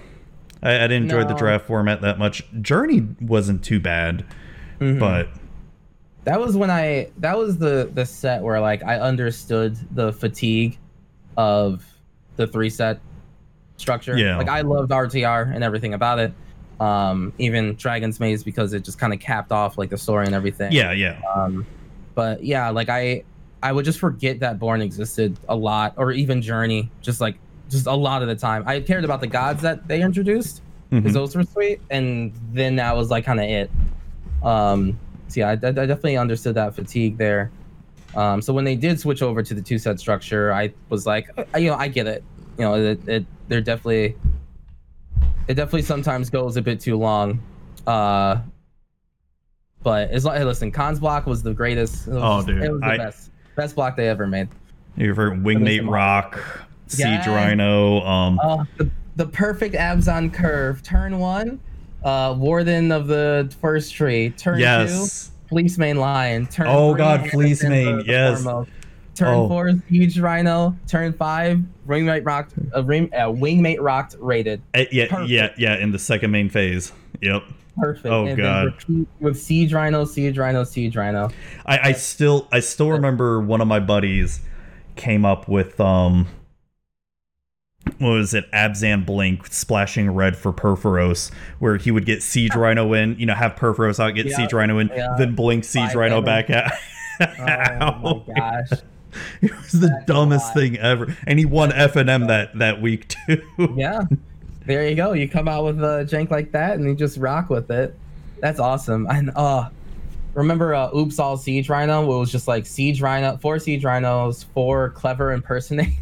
[0.62, 2.45] I, I didn't enjoy the draft format that much.
[2.61, 4.26] Journey wasn't too bad,
[4.78, 4.99] Mhm.
[5.01, 5.28] but
[6.24, 10.76] that was when I that was the the set where like I understood the fatigue
[11.39, 11.82] of
[12.36, 13.01] the three set
[13.78, 14.18] structure.
[14.18, 14.36] Yeah.
[14.36, 16.34] Like I loved RTR and everything about it.
[16.80, 20.34] Um, even Dragon's Maze because it just kind of capped off like the story and
[20.34, 20.72] everything.
[20.72, 21.22] yeah, yeah.
[21.34, 21.64] Um,
[22.14, 23.22] but yeah, like I
[23.62, 27.39] I would just forget that Born existed a lot, or even Journey, just like
[27.69, 28.64] just a lot of the time.
[28.66, 31.14] I cared about the gods that they introduced because Mhm.
[31.14, 33.71] those were sweet, and then that was like kind of it.
[34.43, 34.99] Um,
[35.29, 37.51] so yeah, I, I definitely understood that fatigue there.
[38.16, 41.29] Um, so when they did switch over to the two set structure, I was like,
[41.37, 42.25] uh, you know, I get it.
[42.59, 44.16] You know, it, it they're definitely
[45.47, 47.41] it definitely sometimes goes a bit too long.
[47.87, 48.39] Uh,
[49.83, 52.07] but as long, hey, listen, Khan's block was the greatest.
[52.09, 54.49] It was, Oh, just- dude, it was the I- best, best block they ever made.
[54.97, 56.41] You've heard Wingmate Roc,
[56.89, 57.34] Siege Yeah.
[57.34, 58.01] Rhino.
[58.03, 60.82] Um, Uh, the, the perfect Abzan curve.
[60.82, 61.61] Turn one,
[62.05, 64.30] uh, Warden of the First Tree.
[64.30, 65.30] Turn yes.
[65.49, 66.47] two, Fleecemane Lion.
[66.47, 68.43] Turn Oh, three, God, Anafenza Fleece the- Mane, the yes.
[68.43, 68.70] foremost.
[69.14, 69.49] Turn Oh.
[69.49, 70.76] four, Huge Rhino.
[70.86, 72.53] Turn five, Wingmate Rocked.
[72.76, 74.61] Uh, ring, uh, Wingmate Rocked rated.
[74.74, 75.30] Uh, yeah, Perfect.
[75.30, 75.76] yeah, yeah.
[75.76, 76.93] In the second main phase.
[77.20, 77.43] Yep.
[77.80, 78.07] Perfect.
[78.07, 78.74] Oh, and God.
[79.20, 81.30] With Siege Rhino, Siege Rhino, Siege Rhino.
[81.66, 84.41] I, I still, I still remember one of my buddies
[84.97, 86.26] came up with um,
[87.99, 88.51] what was it?
[88.53, 93.34] Abzan Blink splashing red for Purphoros, where he would get Siege Rhino in, you know,
[93.34, 95.14] have Purphoros out, get Yeah, Siege Rhino in, yeah.
[95.18, 96.72] then blink Siege Five Rhino back out.
[97.20, 98.80] Oh my gosh.
[99.43, 102.80] It was the That's dumbest thing ever, and he won F and M that that
[102.80, 103.43] week too.
[103.74, 104.03] yeah.
[104.66, 105.14] There you go.
[105.14, 107.99] You come out with a jank like that and you just rock with it.
[108.41, 109.07] That's awesome.
[109.09, 109.70] And uh
[110.34, 112.03] remember uh oops all siege rhino?
[112.03, 115.97] It was just like siege rhino four siege rhinos four clever impersonators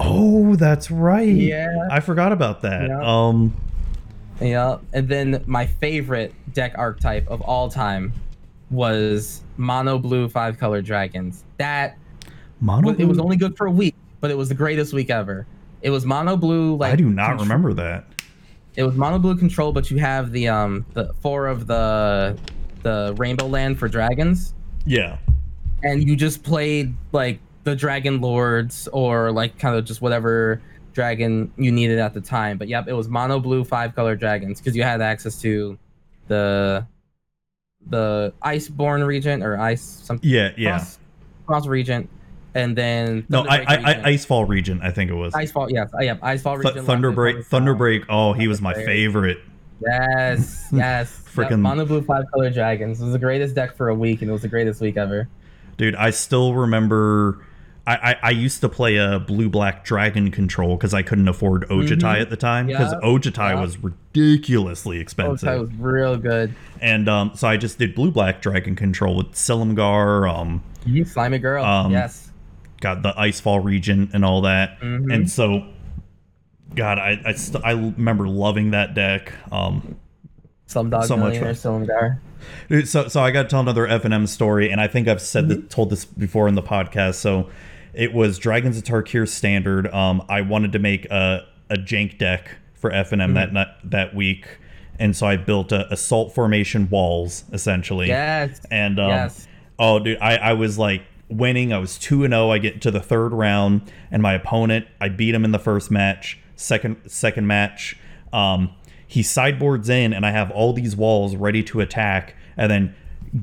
[0.00, 1.28] Oh, that's right.
[1.28, 1.88] Yeah.
[1.90, 2.88] I forgot about that.
[2.88, 3.00] Yeah.
[3.02, 3.56] Um,
[4.40, 8.12] yeah and then my favorite deck archetype of all time
[8.70, 11.44] was mono blue five color dragons.
[11.58, 11.96] That
[12.60, 15.46] Mono it was only good for a week, but it was the greatest week ever.
[15.82, 16.76] It was mono blue.
[16.76, 18.04] Like I do not control- remember that.
[18.76, 22.36] It was mono blue control, but you have the um the four of the
[22.82, 24.52] the rainbow land for dragons,
[24.84, 25.18] Yeah.
[25.82, 30.62] and you just played like the dragon lords or like kind of just whatever
[30.92, 32.56] dragon you needed at the time.
[32.56, 35.78] But yep, it was mono blue five color dragons because you had access to
[36.28, 36.86] the
[37.86, 40.28] the iceborn regent or ice something.
[40.28, 40.78] Yeah, yeah.
[40.78, 40.98] Cross,
[41.46, 42.08] cross regent,
[42.54, 45.34] and then No, I, I, I Icefall Regent, I think it was.
[45.34, 46.86] Icefall, yes, I am Icefall Th- regent.
[46.86, 48.04] Thunderbreak, Thunderbreak.
[48.08, 49.38] Oh, he was my favorite.
[49.82, 51.22] Yes, yes.
[51.26, 53.00] Freaking Yep, mono blue five color dragons.
[53.00, 55.28] It was the greatest deck for a week, and it was the greatest week ever.
[55.76, 57.44] Dude, I still remember.
[57.86, 61.68] I, I, I used to play a blue black dragon control because I couldn't afford
[61.68, 62.20] Ojutai Mhm.
[62.22, 63.60] at the time because Yeah, Ojutai yeah.
[63.60, 65.46] was ridiculously expensive.
[65.46, 66.54] that was real good.
[66.80, 71.38] and um, so I just did blue black dragon control with Silumgar, um, You slimy
[71.38, 71.62] girl.
[71.64, 72.30] Um, yes.
[72.80, 74.80] got the Icefall Regent and all that.
[74.80, 75.12] Mhm.
[75.14, 75.64] And so,
[76.74, 79.32] God, I I, st- I remember loving that deck.
[79.52, 79.96] Um,
[80.66, 81.34] Some dog so much.
[82.68, 85.06] Dude, So, so I got to tell another F and M story, and I think
[85.08, 85.66] I've said Mm-hmm.
[85.68, 87.14] told this before in the podcast.
[87.14, 87.48] So,
[87.94, 89.86] it was Dragons of Tarkir standard.
[89.92, 93.54] Um, I wanted to make a a jank deck for F and M that Mm-hmm.
[93.54, 94.46] that that week,
[94.98, 98.08] and so I built a assault formation walls essentially.
[98.08, 98.60] Yes.
[98.70, 99.48] And um, yes.
[99.78, 101.72] oh, dude, I I was like winning.
[101.72, 102.50] I was two and zero.
[102.50, 105.90] I get to the third round, and my opponent, I beat him in the first
[105.90, 106.38] match.
[106.56, 107.96] Second second match,
[108.32, 108.70] um,
[109.06, 112.94] he sideboards in, and I have all these walls ready to attack, and then.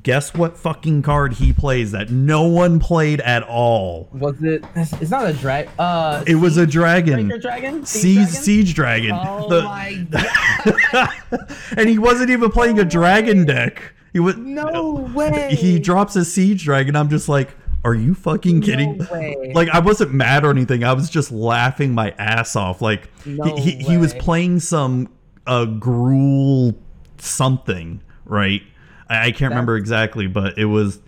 [0.04, 4.08] Guess what fucking card he plays that no one played at all?
[4.14, 4.64] Was it?
[4.74, 5.68] It's not a drag.
[5.78, 7.28] Uh, It was a dragon.
[7.42, 7.86] Dragon.
[7.86, 8.34] Siege, dragon?
[8.34, 9.12] siege dragon.
[9.14, 10.08] Oh The- my
[10.92, 11.50] god!
[11.78, 13.94] and he wasn't even playing a dragon deck.
[14.14, 15.56] He was No way.
[15.56, 16.96] he drops a siege dragon.
[16.96, 17.50] I'm just like,
[17.84, 18.98] are you fucking kidding?
[19.00, 19.52] No way.
[19.54, 20.86] Like I wasn't mad or anything.
[20.86, 22.82] I was just laughing my ass off.
[22.82, 25.10] Like No he, he, he was playing some
[25.48, 26.78] uh Gruul
[27.18, 28.62] something, right?
[29.20, 31.00] I, can't remember exactly, but it was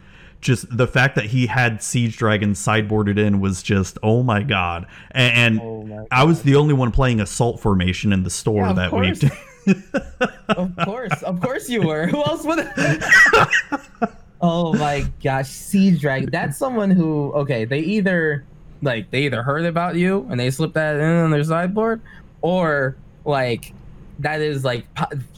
[0.41, 4.85] just the fact that he had siege dragon sideboarded in was just oh my god.
[5.11, 8.65] And, and Oh my I was the only one playing assault formation in the store
[8.65, 9.23] Yeah, that course.
[9.23, 9.31] week.
[10.49, 12.07] of course, of course you were.
[12.07, 12.69] Who else would?
[14.41, 16.29] oh my gosh, siege dragon.
[16.31, 17.65] That's someone who okay.
[17.65, 18.43] They either
[18.81, 22.01] like they either heard about you and they slipped that in on their sideboard,
[22.41, 23.73] or like
[24.19, 24.85] that is like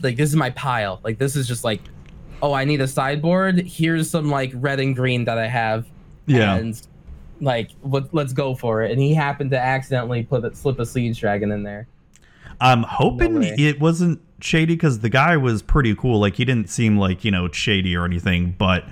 [0.02, 1.00] like this is my pile.
[1.04, 1.82] Like this is just like,
[2.46, 3.60] oh, I need a sideboard.
[3.66, 5.88] Here's some like red and green that I have.
[6.28, 6.56] yeah.
[6.56, 6.80] And
[7.42, 8.92] like, what, let's go for it.
[8.92, 11.88] And he happened to accidentally put a, slip a siege dragon in there.
[12.62, 16.20] I'm hoping No it wasn't shady because the guy was pretty cool.
[16.20, 18.86] Like he didn't seem like you know shady or anything, but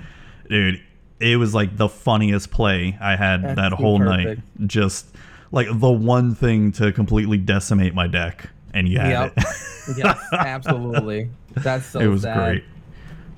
[0.50, 0.82] dude,
[1.20, 4.42] it was like the funniest play I had That's that whole perfect.
[4.60, 4.66] night.
[4.68, 5.14] Just
[5.52, 9.32] like the one thing to completely decimate my deck, and you had Yep.
[9.38, 9.44] it.
[9.98, 11.30] Yes, absolutely.
[11.56, 12.36] That's so it was sad.
[12.36, 12.64] great.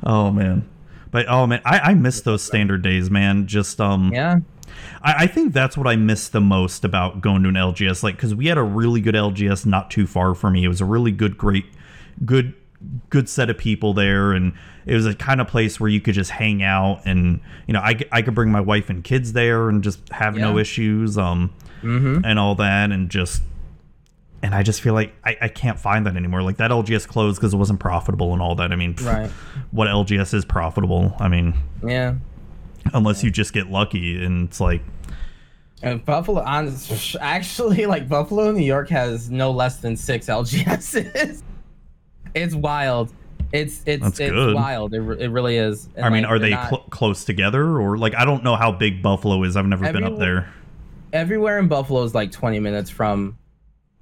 [0.05, 0.68] Oh man,
[1.11, 3.47] but oh man, I I miss those standard days, man.
[3.47, 4.36] Just um, Yeah.
[5.03, 8.16] I, I think that's what I miss the most about going to an LGS, like
[8.16, 10.64] because we had a really good LGS not too far from me.
[10.64, 11.64] It was a really good, great,
[12.24, 12.53] good,
[13.09, 14.53] good set of people there, and
[14.84, 17.80] it was a kind of place where you could just hang out, and you know,
[17.80, 21.53] I, I could bring my wife and kids there and just have no issues, um,
[21.82, 22.24] Mm-hmm.
[22.24, 23.42] and all that, and just.
[24.43, 26.43] And I just feel like I, I can't find that anymore.
[26.43, 28.70] Like that LGS closed because it wasn't profitable and all that.
[28.70, 29.30] I mean, pff, Right.
[29.70, 31.16] what LGS is profitable?
[31.18, 32.14] I mean, Yeah.
[32.95, 34.82] unless you just get lucky, and it's like,
[35.82, 36.45] And Buffalo,
[37.20, 41.43] actually, like Buffalo, New York has no less than six LGSs.
[42.34, 43.12] it's wild.
[43.53, 44.55] It's it's That's it's good.
[44.55, 44.93] wild.
[44.93, 45.89] It, it really is.
[45.97, 48.57] And, I mean, like, are they not- cl- close together or like I don't know
[48.57, 49.57] how big Buffalo is.
[49.57, 50.53] I've never been up there.
[51.12, 53.39] everywhere in Buffalo is like 20 minutes from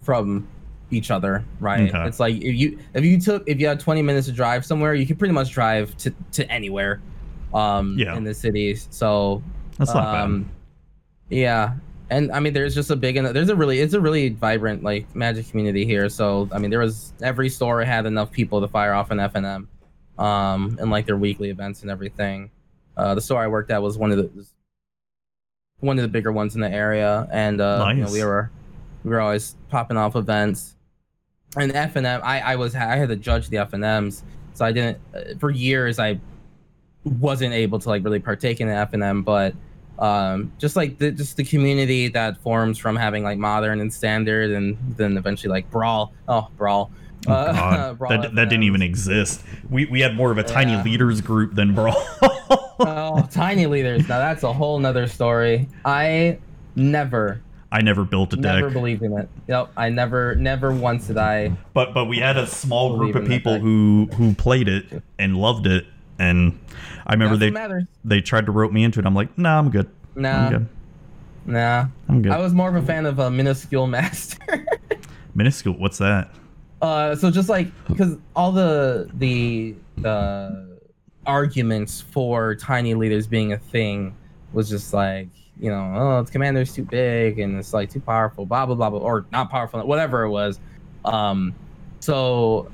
[0.05, 0.47] from
[0.91, 1.89] each other, right?
[1.89, 2.07] Okay.
[2.07, 4.95] It's like if you if you took if you had 20 minutes to drive somewhere,
[4.95, 7.01] you could pretty much drive to to anywhere
[7.53, 8.17] um Yeah.
[8.17, 8.87] in the cities.
[8.91, 9.43] So
[9.79, 10.51] That's not um
[11.31, 11.75] yeah.
[12.11, 14.83] And I mean there's just a big and there's a really it's a really vibrant
[14.85, 16.09] like magic community here.
[16.09, 19.67] So I mean there was every store had enough people to fire off an FNM
[20.19, 22.51] um and like their weekly events and everything.
[22.97, 24.47] Uh the store I worked at was one of the
[25.81, 28.51] one of the bigger ones in the area, and uh, you know, we were
[29.05, 30.77] we were always popping off events.
[31.57, 34.25] And F and M, I I was I had to judge the F and M's,
[34.55, 35.99] so I didn't uh, for years.
[36.01, 36.19] I
[37.05, 39.55] wasn't able to like really partake in the F and M, but
[40.01, 44.51] um, just like the just the community that forms from having like modern and standard,
[44.51, 46.13] and then eventually like brawl.
[46.29, 46.91] Oh, brawl.
[47.29, 47.95] Oh, Uh.
[47.95, 49.43] Brawl that, that didn't even exist.
[49.71, 50.83] We, we had more of a tiny Yeah.
[50.83, 51.95] leaders group than Brawl.
[52.81, 54.03] oh, tiny leaders.
[54.09, 55.67] Now that's a whole nother story.
[55.87, 56.39] I
[56.77, 57.41] never,
[57.75, 59.29] I never built a never deck, believed in it.
[59.49, 61.49] Yep, I never, never once did I.
[61.73, 65.67] but but we had a small group of people who who played it and loved
[65.67, 65.85] it,
[66.21, 66.57] and
[67.05, 67.85] I remember That's they matters.
[68.05, 69.07] they tried to rope me into it.
[69.07, 69.91] I'm like, nah, I'm good.
[70.15, 70.69] Nah, I'm good.
[71.47, 71.87] nah.
[72.09, 72.31] I'm good.
[72.31, 74.67] I was more of a fan of a minuscule master.
[75.35, 75.75] Minuscule.
[75.77, 76.31] What's that?
[76.81, 80.79] Uh, so just like because all the the the
[81.27, 84.15] arguments for tiny leaders being a thing
[84.53, 85.27] was just like
[85.59, 88.91] you know oh its commander's too big and it's like too powerful blah blah blah
[88.91, 90.59] blah or not powerful whatever it was.
[91.05, 91.55] Um
[92.01, 92.71] so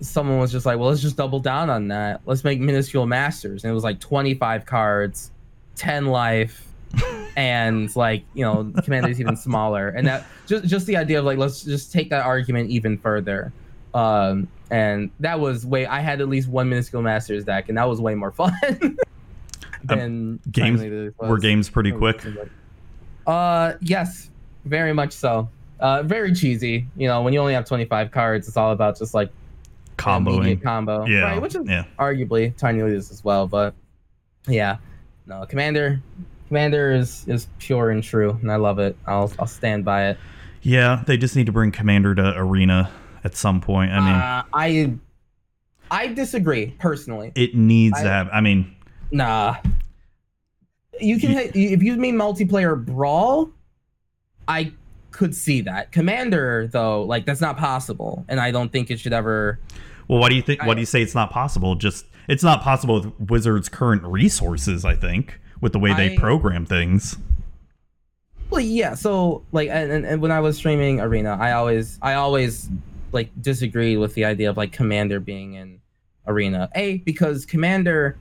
[0.00, 2.20] someone was just like well let's just double down on that.
[2.26, 3.64] Let's make minuscule masters.
[3.64, 5.30] And it was like 25 cards
[5.76, 6.66] 10 life
[7.36, 9.88] and like you know commander's even smaller.
[9.88, 13.52] And that just just the idea of like let's just take that argument even further.
[13.94, 17.88] Um and that was way i had at least one minuscule masters deck and that
[17.88, 18.52] was way more fun
[19.88, 22.24] than games- Tiny Leaders Were games pretty quick?
[23.26, 24.30] uh yes
[24.64, 25.48] very much so
[25.80, 29.12] uh very cheesy you know when you only have 25 cards it's all about just
[29.14, 29.30] like
[29.98, 30.62] Comboing.
[30.62, 31.20] combo Yeah.
[31.22, 31.84] right which is yeah.
[31.98, 33.74] arguably tiny leaders as well but
[34.46, 34.76] yeah
[35.26, 36.00] no commander
[36.46, 40.18] commander is is pure and true and i love it i'll i'll stand by it
[40.62, 41.02] Yeah.
[41.06, 42.90] They just need to bring Commander to Arena
[43.24, 43.92] at some point.
[43.92, 44.92] I mean, uh, i
[45.90, 48.28] i disagree personally it needs I- to have.
[48.32, 48.74] I mean,
[49.10, 49.56] nah
[51.00, 53.50] you can if you mean multiplayer brawl
[54.46, 54.72] i
[55.10, 59.12] could see that commander though like that's not possible and i don't think it should
[59.12, 59.58] ever
[60.08, 60.64] well, why do you think?
[60.64, 61.74] Why do you say it's not possible?
[61.74, 64.84] Just it's not possible with Wizards' current resources.
[64.84, 67.16] I think with the way they I- program things.
[68.50, 68.94] Well, yeah.
[68.94, 72.70] So, like, and, and when I was streaming Arena, I always, I always,
[73.12, 75.80] like, disagreed with the idea of like Commander being in
[76.26, 76.70] Arena.
[76.74, 78.16] A because Commander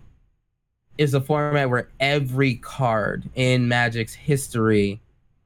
[0.97, 4.99] is a format where every card in Magic's history,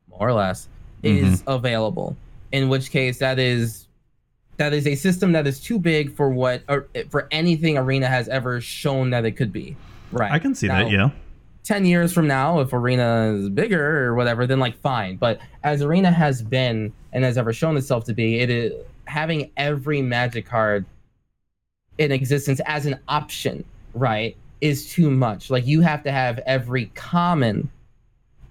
[0.10, 0.68] more or less,
[1.04, 1.26] mm-hmm.
[1.26, 2.16] is available.
[2.52, 3.88] In which case, that is
[4.58, 8.28] that is a system that is too big for what or for anything Arena has
[8.28, 9.76] ever shown that it could be.
[10.12, 10.32] Right.
[10.32, 10.92] I can see Now, that.
[10.92, 11.10] Yeah.
[11.64, 15.84] 10 years from now if arena is bigger or whatever then like fine but as
[15.84, 18.74] arena has been and has ever shown itself to be it is
[19.06, 20.86] having every magic card
[22.00, 25.50] in existence as an option right is too much.
[25.50, 27.70] Like you have to have every common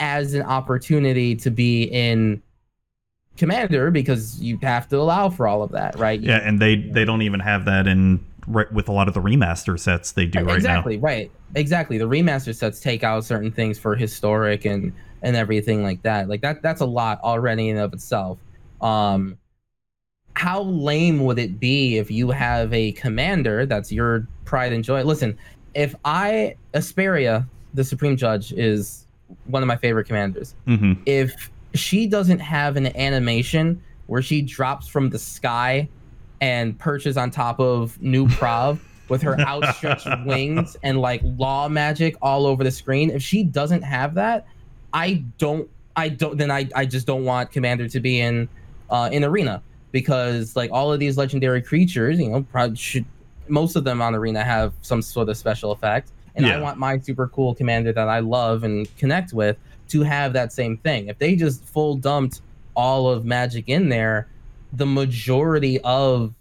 [0.01, 2.43] as an opportunity to be in
[3.37, 6.21] commander because you have to allow for all of that right?
[6.21, 9.15] You- Yeah, and they they don't even have that in right, with a lot of
[9.15, 11.31] the remaster sets they do right exactly right.
[11.55, 11.99] Exactly.
[11.99, 14.93] The remaster sets take out certain things for historic and
[15.23, 16.29] and everything like that.
[16.29, 18.39] Like that that's a lot already in and of itself.
[18.81, 19.37] Um
[20.35, 25.03] how lame would it be if you have a commander that's your pride and joy?
[25.03, 25.37] Listen
[25.75, 29.07] if i asperia the supreme judge is
[29.47, 30.77] one of my favorite commanders now.
[30.77, 35.89] hmm if she doesn't have an animation where she drops from the sky
[36.41, 42.17] and perches on top of New Prahv with her outstretched wings and like law magic
[42.23, 44.47] all over the screen if she doesn't have that
[44.93, 48.49] i don't i don't then i, I just don't want commander to be in
[48.89, 53.05] uh in arena because like all of these legendary creatures you know probably should
[53.51, 56.99] most of them on arena have some sort of special effect and i want my
[56.99, 59.57] super cool commander that i love and connect with
[59.89, 61.09] to have that same thing.
[61.09, 62.43] If they just full dumped
[62.77, 64.29] all of Magic in there,
[64.73, 66.33] the majority of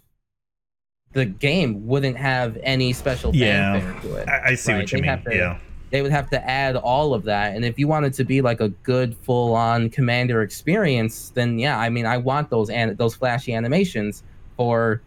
[1.14, 3.80] the game wouldn't have any special Yeah.
[3.80, 4.28] fanfare to it.
[4.28, 5.24] I, I see Right, what you they mean.
[5.24, 5.58] to- yeah.
[5.90, 7.56] They would have to add all of that.
[7.56, 11.58] And if you want it to be like a good full on commander experience, then
[11.58, 14.22] yeah, I mean I want those and those flashy animations
[14.56, 15.02] for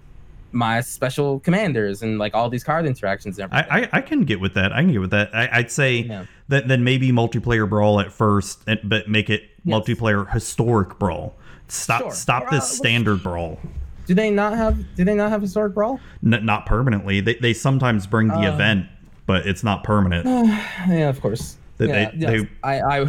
[0.54, 3.72] my special commanders and like all these card interactions and everything.
[3.72, 4.72] I, I, I can get with that.
[4.72, 5.34] I can get with that.
[5.36, 6.26] I, I'd say Yeah.
[6.50, 9.76] that then maybe multiplayer brawl at first, and, but make it Yes.
[9.80, 11.36] multiplayer historic brawl.
[11.70, 12.12] Stop Sure.
[12.12, 13.60] stop Uh, this which- standard brawl.
[14.06, 16.00] Do they not have do they not have historic brawl?
[16.26, 17.22] N- not permanently.
[17.22, 18.54] They, they sometimes bring the Uh.
[18.54, 18.86] event,
[19.26, 20.26] but it's not permanent.
[20.88, 21.56] yeah, of course.
[21.78, 22.42] That yeah, they- yes.
[22.42, 23.00] they- I,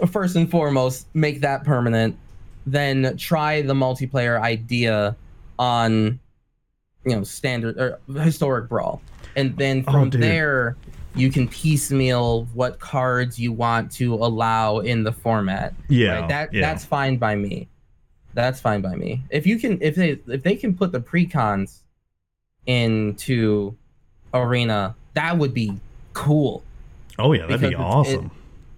[0.00, 2.16] I first and foremost make that permanent,
[2.64, 5.16] then try the multiplayer idea
[5.58, 6.20] on,
[7.04, 9.02] you know, standard or historic brawl,
[9.36, 10.22] and then Oh, from dude.
[10.22, 10.76] there
[11.14, 15.74] you can piecemeal what cards you want to allow in the format.
[15.88, 16.28] Yeah, right?
[16.28, 16.60] that yeah.
[16.62, 17.68] that's fine by me.
[18.34, 19.22] That's fine by me.
[19.30, 21.80] If you can, if they if they can put the precons
[22.66, 23.76] into
[24.32, 25.78] arena, that would be
[26.14, 26.62] cool.
[27.18, 28.30] oh yeah, that'd be because awesome.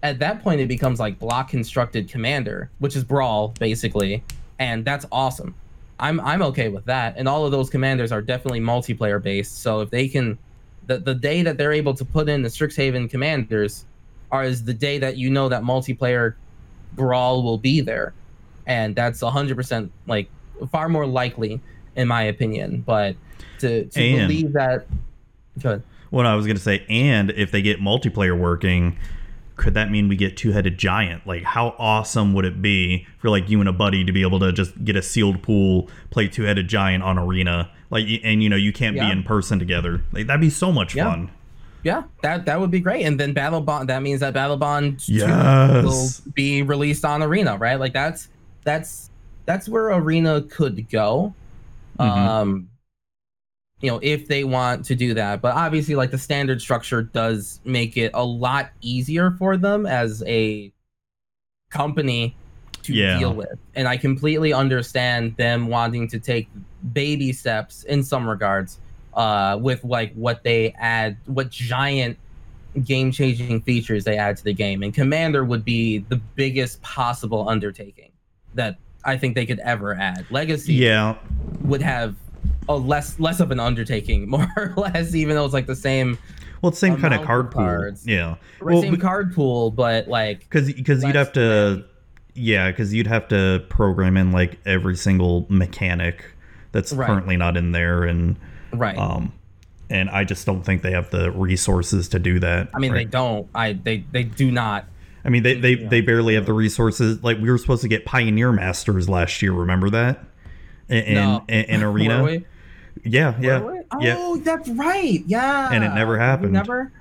[0.02, 4.24] At that point, it becomes like block constructed commander, which is brawl basically,
[4.58, 5.54] and that's awesome.
[6.00, 7.14] I'm I'm okay with that.
[7.16, 9.62] And all of those commanders are definitely multiplayer based.
[9.62, 10.38] So if they can,
[10.86, 13.84] the the day that they're able to put in the Strixhaven commanders,
[14.32, 16.34] are is the day that you know that multiplayer
[16.94, 18.12] brawl will be there,
[18.66, 20.28] and that's hundred percent like
[20.70, 21.60] far more likely
[21.96, 22.82] in my opinion.
[22.84, 23.16] But
[23.60, 24.86] to to And- believe that,
[25.60, 25.82] good.
[26.10, 28.96] What I was gonna say, and if they get multiplayer working,
[29.56, 31.26] could that mean we get two headed giant?
[31.26, 34.40] Like, how awesome would it be for like you and a buddy to be able
[34.40, 38.48] to just get a sealed pool, play two headed giant on arena, like, and you
[38.48, 39.06] know you can't Yeah.
[39.06, 40.02] be in person together.
[40.12, 41.04] Like that'd be so much Yeah.
[41.04, 41.30] fun.
[41.84, 43.04] Yeah, that that would be great.
[43.04, 45.84] And then Battle Bond that means that Battle Bond 2 Yes.
[45.84, 47.78] will be released on Arena, right?
[47.78, 48.28] Like that's
[48.64, 49.10] that's
[49.46, 51.34] that's where Arena could go.
[52.00, 52.04] Mhm.
[52.06, 52.68] Um
[53.80, 55.42] you know, if they want to do that.
[55.42, 60.22] But obviously like the standard structure does make it a lot easier for them as
[60.26, 60.72] a
[61.70, 62.36] company
[62.82, 63.18] to Yeah.
[63.18, 63.58] deal with.
[63.74, 66.48] And I completely understand them wanting to take
[66.92, 68.78] baby steps in some regards
[69.14, 72.18] uh with like what they add what giant
[72.82, 77.48] game changing features they add to the game and commander would be the biggest possible
[77.48, 78.10] undertaking
[78.54, 81.16] that i think they could ever add legacy Yeah,
[81.62, 82.16] would have
[82.68, 86.18] a less less of an undertaking more or less even though it's like the same
[86.62, 87.62] well, it's same kind of card pool.
[87.62, 88.06] cards.
[88.06, 91.84] Yeah, well, same card pool but like because because you'd have to,
[92.34, 96.24] yeah, because you'd have to program in like every single mechanic
[96.72, 97.06] that's Right.
[97.06, 98.36] currently not in there, and
[98.72, 99.32] right um,
[99.90, 102.70] and I just don't think they have the resources to do that.
[102.74, 104.86] i mean they don't i they they do not
[105.26, 105.88] I mean, they they, Yeah.
[105.88, 107.22] they barely have the resources.
[107.24, 109.52] Like we were supposed to get Pioneer Masters last year.
[109.52, 110.22] Remember that?
[110.90, 111.44] In in, No.
[111.48, 112.42] in, in arena.
[112.96, 113.10] Were we?
[113.10, 114.04] Yeah, yeah, Were we?
[114.06, 114.14] yeah.
[114.18, 116.52] oh that's right yeah And it never happened.
[116.52, 116.92] never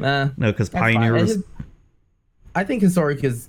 [0.00, 0.94] uh, No, because That's fine.
[0.94, 1.30] Pioneer was.
[1.36, 1.44] is-
[2.54, 3.48] I think historic is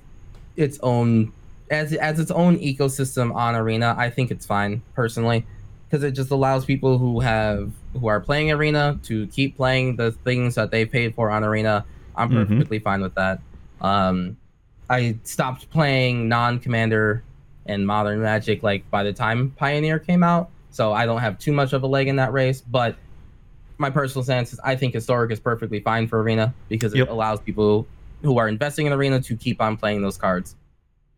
[0.55, 1.31] its own
[1.69, 3.95] as as its own ecosystem on arena.
[3.97, 5.45] I think it's fine personally
[5.89, 10.11] because it just allows people who have who are playing arena to keep playing the
[10.11, 11.83] things that they paid for on arena.
[12.15, 12.47] I'm Mhm.
[12.47, 13.39] perfectly fine with that.
[13.81, 14.37] Um,
[14.89, 17.23] I stopped playing non-commander
[17.65, 21.51] and modern magic like by the time Pioneer came out, so I don't have too
[21.53, 22.59] much of a leg in that race.
[22.61, 22.95] But
[23.77, 27.09] my personal stance is I think historic is perfectly fine for arena because it Yep.
[27.09, 27.87] allows people
[28.23, 30.55] who are investing in arena to keep on playing those cards.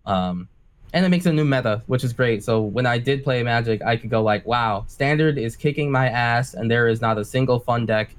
[0.06, 0.47] Um,
[0.93, 2.43] and it makes a new meta, which is great.
[2.43, 6.08] So when I did play Magic, I could go like, "Wow, standard is kicking my
[6.10, 8.16] ass, and there is not a single fun deck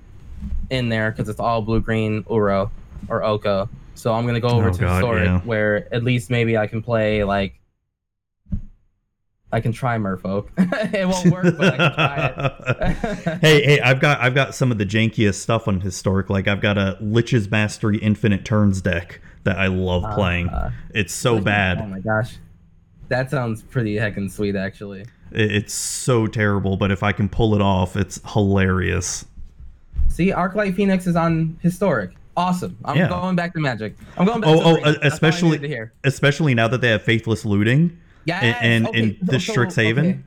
[0.70, 2.70] in there because it's all blue green Uro
[3.08, 5.40] or Oko." So I'm gonna go over Oh, to God, historic, yeah.
[5.40, 7.54] where at least maybe I can play like
[9.52, 10.48] I can try Merfolk.
[10.92, 13.38] it won't work, but I can try it.
[13.40, 16.28] hey, hey, I've got I've got some of the jankiest stuff on historic.
[16.30, 20.48] Like I've got a Lich's Mastery Infinite Turns deck that I love playing.
[20.48, 21.78] Uh, it's so bad.
[21.80, 22.36] Oh my gosh,
[23.08, 25.02] that sounds pretty heckin' sweet, actually.
[25.30, 29.24] It- It's so terrible, but if I can pull it off, it's hilarious.
[30.08, 32.10] See, Arclight Phoenix is on historic.
[32.36, 32.76] Awesome.
[32.84, 33.08] I'm Yeah.
[33.08, 33.96] going back to Magic.
[34.18, 34.50] I'm going back.
[34.50, 34.84] Oh, to oh, Arena.
[34.84, 35.92] That's all I especially to hear.
[36.04, 37.96] especially now that they have Faithless Looting.
[38.26, 40.18] Yes, and- okay, and the so- Strixhaven, okay.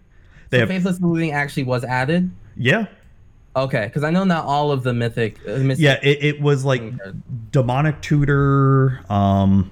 [0.49, 2.31] they so have- Faithless Looting actually was added.
[2.57, 2.85] Yeah,
[3.55, 5.37] Okay, because I know not all of the mythic.
[5.45, 5.99] Uh, yeah.
[6.03, 6.81] It, it was like
[7.51, 9.01] demonic tutor.
[9.09, 9.69] Um,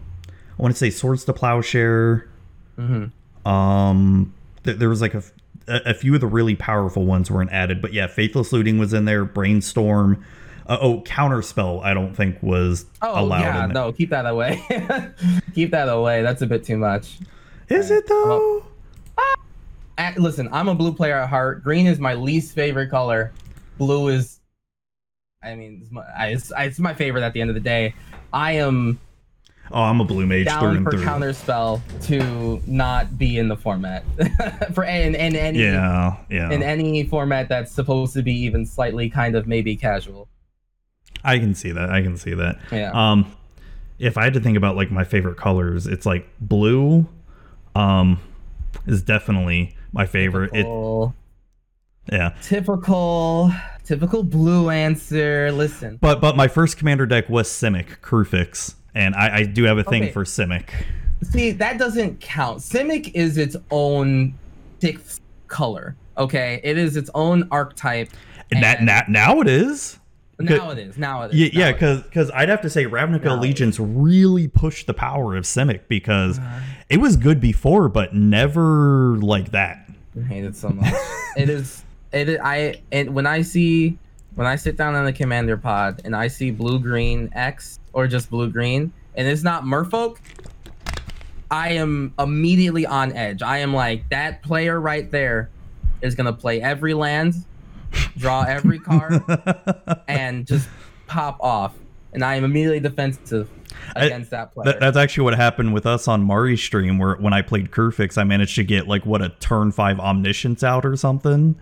[0.58, 2.28] I want to say swords to plowshare.
[2.78, 3.12] are- Mhm.
[3.50, 5.24] Um, th- there was like a,
[5.68, 9.06] a few of the really powerful ones weren't added, but yeah, faithless looting was in
[9.06, 9.24] there.
[9.24, 10.24] Brainstorm.
[10.66, 11.82] Uh, oh, counterspell.
[11.84, 13.42] I don't think was Oh allowed.
[13.42, 14.62] yeah, in no, keep that away.
[15.56, 16.24] keep that away.
[16.24, 17.20] That's a bit too much.
[17.70, 18.64] Is it though?
[19.18, 21.64] Uh, listen, I'm a blue player at heart.
[21.64, 23.34] Green is my least favorite color.
[23.78, 24.40] Blue is,
[25.44, 27.94] I mean, it's my, it's, it's my favorite at the end of the day.
[28.32, 29.00] I am
[29.72, 31.04] Oh, I'm a blue mage through and for through.
[31.04, 34.06] counterspell to not be in the format
[34.74, 36.52] for in, in any yeah, yeah.
[36.52, 40.30] in any format that's supposed to be even slightly kind of maybe casual.
[41.24, 41.90] I can see that.
[41.90, 42.60] I can see that.
[42.72, 42.92] Yeah.
[42.94, 43.36] Um,
[44.00, 47.08] if I had to think about like my favorite colors, it's like blue.
[47.78, 48.20] Um,
[48.86, 50.52] is definitely my favorite.
[50.54, 51.16] It typical,
[52.12, 52.34] yeah.
[52.42, 53.52] typical,
[53.84, 55.52] typical blue answer.
[55.52, 59.78] Listen, But but my first commander deck was Simic Kruphix, and I, I do have
[59.78, 60.12] a thing Okay.
[60.12, 60.70] for Simic.
[61.22, 62.60] see that doesn't count.
[62.60, 64.34] Simic is its own
[64.80, 65.96] sixth color.
[66.18, 68.10] Okay, it is its own archetype.
[68.52, 70.00] And that And- now, now it is.
[70.40, 70.98] Now it is.
[71.00, 71.36] Now it is.
[71.36, 73.36] Yeah, now yeah, because because I'd have to say Ravnica No.
[73.36, 76.40] Allegiance really pushed the power of Simic because
[76.90, 79.90] it was good before, but never like that.
[80.18, 80.94] I hate it so much.
[81.38, 81.84] it is.
[82.12, 82.30] It.
[82.30, 82.82] is- I.
[82.92, 83.98] And when I see,
[84.36, 88.08] when I sit down on the commander pod and I see blue green X or
[88.08, 90.18] just blue green, and it's not Merfolk,
[91.52, 93.42] I am immediately on edge.
[93.42, 95.50] I am like that player right there
[96.02, 97.36] is gonna play every land,
[98.18, 99.22] draw every card,
[100.08, 100.68] and just
[101.08, 101.74] pop off.
[102.14, 103.50] And I am immediately defensive
[103.96, 104.66] I- that player.
[104.66, 108.18] That, that's actually what happened with us on Mari's stream, where when I played Kruphix,
[108.18, 111.56] I managed to get like what a turn five omniscience out or something,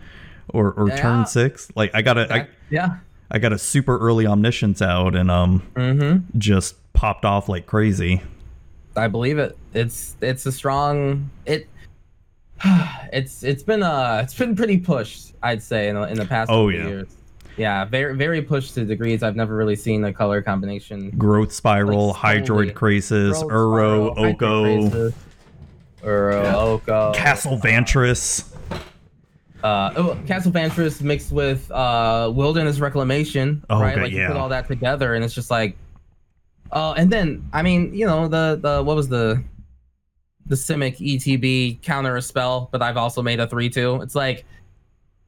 [0.50, 0.98] or or Yeah.
[0.98, 1.70] turn six.
[1.76, 2.98] Like I got a I, That- yeah.
[3.32, 6.38] I got a super early omniscience out and um Mm-hmm.
[6.40, 8.22] just popped off like crazy.
[8.96, 9.58] I believe it.
[9.74, 11.68] It's it's a strong it.
[13.14, 16.50] It's it's been uh it's been pretty pushed I'd say in the, in the past
[16.52, 16.88] Oh, yeah.
[16.88, 17.08] years.
[17.58, 21.12] Yeah, very very pushed to degrees I've never really seen a color combination.
[21.12, 22.74] Growth spiral, Like, Hydroid.
[22.74, 25.12] Krasis, Uro, Oko,
[26.04, 27.14] Uro, Oko.
[27.14, 28.54] Castle Vantress.
[29.64, 33.94] uh, oh, Castle Vantress mixed with uh, Wilderness Reclamation, Oh, right?
[33.94, 35.78] okay, like you put all that together, and it's just like,
[36.72, 39.42] uh, and then I mean, you know, the the what was the
[40.48, 44.00] the Simic ETB counter a spell, but I've also made a three two.
[44.02, 44.46] It's like,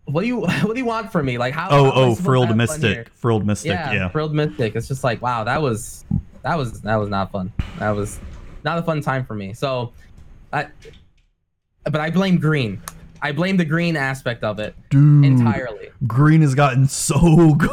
[0.07, 1.37] what do you what do you want from me?
[1.37, 1.67] Like how?
[1.69, 2.89] Oh, how oh, Frilled have fun here?
[2.89, 3.09] Mystic.
[3.13, 4.09] Frilled Mystic, Yeah, yeah.
[4.09, 4.75] Frilled Mystic.
[4.75, 6.05] It's just like, wow, that was
[6.43, 7.51] that was that was not fun.
[7.79, 8.19] That was
[8.63, 9.53] not a fun time for me.
[9.53, 9.93] So,
[10.51, 10.67] I
[11.83, 12.81] but I blame green.
[13.21, 15.89] I blame the green aspect of it Dude, entirely.
[16.05, 17.71] green has gotten so good.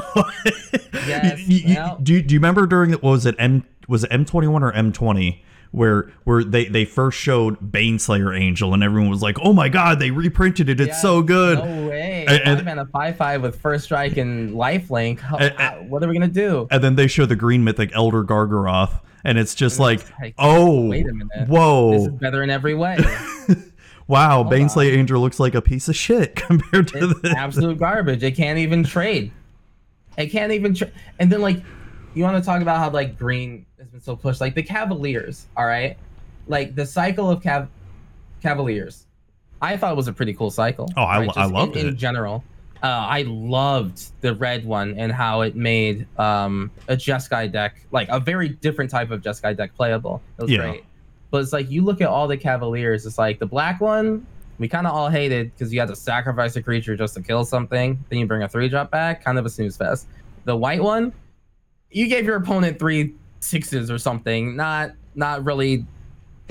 [1.06, 4.04] Yes, You- you- well- do, you- do you remember during what was it M was
[4.04, 5.40] it M21 or M20
[5.74, 9.98] where where they they first showed Baneslayer Angel and everyone was like, "Oh my god,
[9.98, 10.80] they reprinted it.
[10.80, 12.24] It's so good." No way.
[12.28, 15.18] And- and- Five and a five five with first strike and lifelink.
[15.20, 16.68] How- And- how- what are we gonna do?
[16.70, 20.86] And then they show the green mythic Elder Gargaroth and it's just like, like, "Oh,
[20.88, 21.48] wait a minute.
[21.48, 21.92] Whoa.
[21.92, 22.98] This is better in every way.
[24.06, 27.78] Wow, hold Baneslayer Angel looks like a piece of shit compared to It's this." absolute
[27.78, 28.22] garbage.
[28.22, 29.32] It can't even trade.
[30.18, 30.92] It can't even trade.
[31.18, 31.62] And then like,
[32.12, 34.40] you want to talk about how like green has been so pushed.
[34.40, 35.96] Like the Cavaliers, all right.
[36.46, 37.68] Like the cycle of Cav-
[38.42, 39.06] Cavaliers,
[39.62, 40.90] I thought it was a pretty cool cycle.
[40.96, 41.30] Oh, I right?
[41.36, 41.90] I loved in, it.
[41.90, 42.44] in general.
[42.82, 48.08] Uh, I loved the red one and how it made um, a Jeskai deck, like
[48.10, 50.20] a very different type of Jeskai deck playable.
[50.38, 50.58] It was Yeah.
[50.58, 50.84] great.
[51.30, 54.26] But it's like you look at all the Cavaliers, it's like the black one,
[54.58, 57.44] we kind of all hated because you had to sacrifice a creature just to kill
[57.44, 57.98] something.
[58.08, 60.06] Then you bring a three drop back, kind of a snooze fest.
[60.44, 61.12] The white one,
[61.90, 63.14] you gave your opponent three
[63.44, 64.56] sixes or something.
[64.56, 65.86] Not not really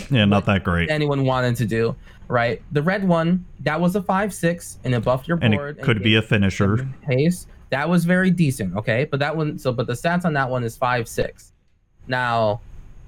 [0.10, 0.90] yeah, not that great.
[0.90, 1.96] anyone wanted to do,
[2.28, 2.62] right?
[2.72, 6.02] The red one, that was a five six and it buffed your And it could
[6.04, 6.88] be a finisher.
[7.08, 7.48] Pace.
[7.70, 9.06] That was very decent, okay?
[9.06, 11.52] But that one so but the stats on that one is five six.
[12.08, 12.62] Now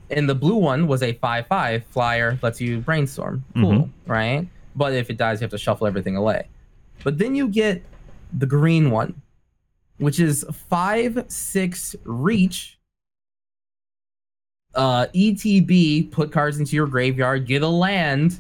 [0.10, 3.44] in the blue one was a five five flyer, lets you brainstorm.
[3.56, 3.90] Cool, Mhm.
[4.06, 4.48] right?
[4.76, 6.48] But if it dies, you have to shuffle everything away.
[7.04, 7.82] But then you get
[8.38, 9.22] the green one,
[9.98, 12.75] which is five six reach.
[14.76, 18.40] Uh, ETB, put cards into your graveyard, get a land.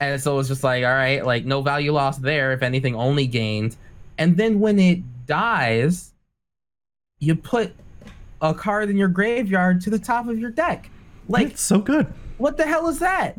[0.00, 2.52] And so it's just like, all right, like no value lost there.
[2.52, 3.76] If anything, only gained.
[4.18, 6.12] And then when it dies,
[7.18, 7.74] you put
[8.40, 10.90] a card in your graveyard to the top of your deck.
[11.28, 12.06] Like, it's so good.
[12.38, 13.36] what the hell is that?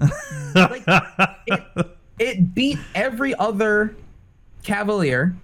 [0.56, 0.84] Like,
[1.48, 1.64] it,
[2.20, 3.96] it beat every other
[4.64, 5.36] Cavalier.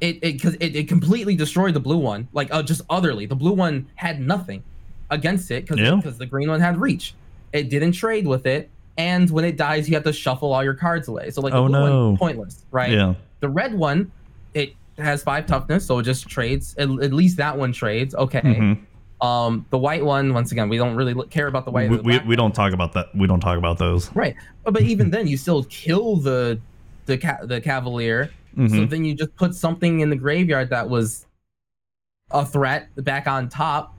[0.00, 2.28] It it because it, it completely destroyed the blue one.
[2.32, 4.62] Like uh, just otherly, the blue one had nothing
[5.10, 6.00] against it because Yeah.
[6.16, 7.14] the green one had reach.
[7.52, 10.74] It didn't trade with it, and when it dies, you have to shuffle all your
[10.74, 11.30] cards away.
[11.30, 12.08] So like the Oh, no.
[12.10, 12.90] one, pointless, right?
[12.92, 13.14] yeah.
[13.40, 14.10] The red one,
[14.54, 16.74] it has five toughness, so it just trades.
[16.78, 18.14] At, at least that one trades.
[18.14, 18.40] Okay.
[18.42, 18.78] Mhm.
[19.24, 21.90] Um, the white one, once again, we don't really look- care about the white.
[21.90, 23.06] We, the we, we don't talk about that.
[23.16, 24.14] We don't talk about those.
[24.14, 26.58] Right, but, but even then, you still kill the
[27.06, 28.30] the ca- the cavalier.
[28.56, 28.90] So Mhm.
[28.90, 31.26] then you just put something in the graveyard that was
[32.32, 33.94] a threat back on top,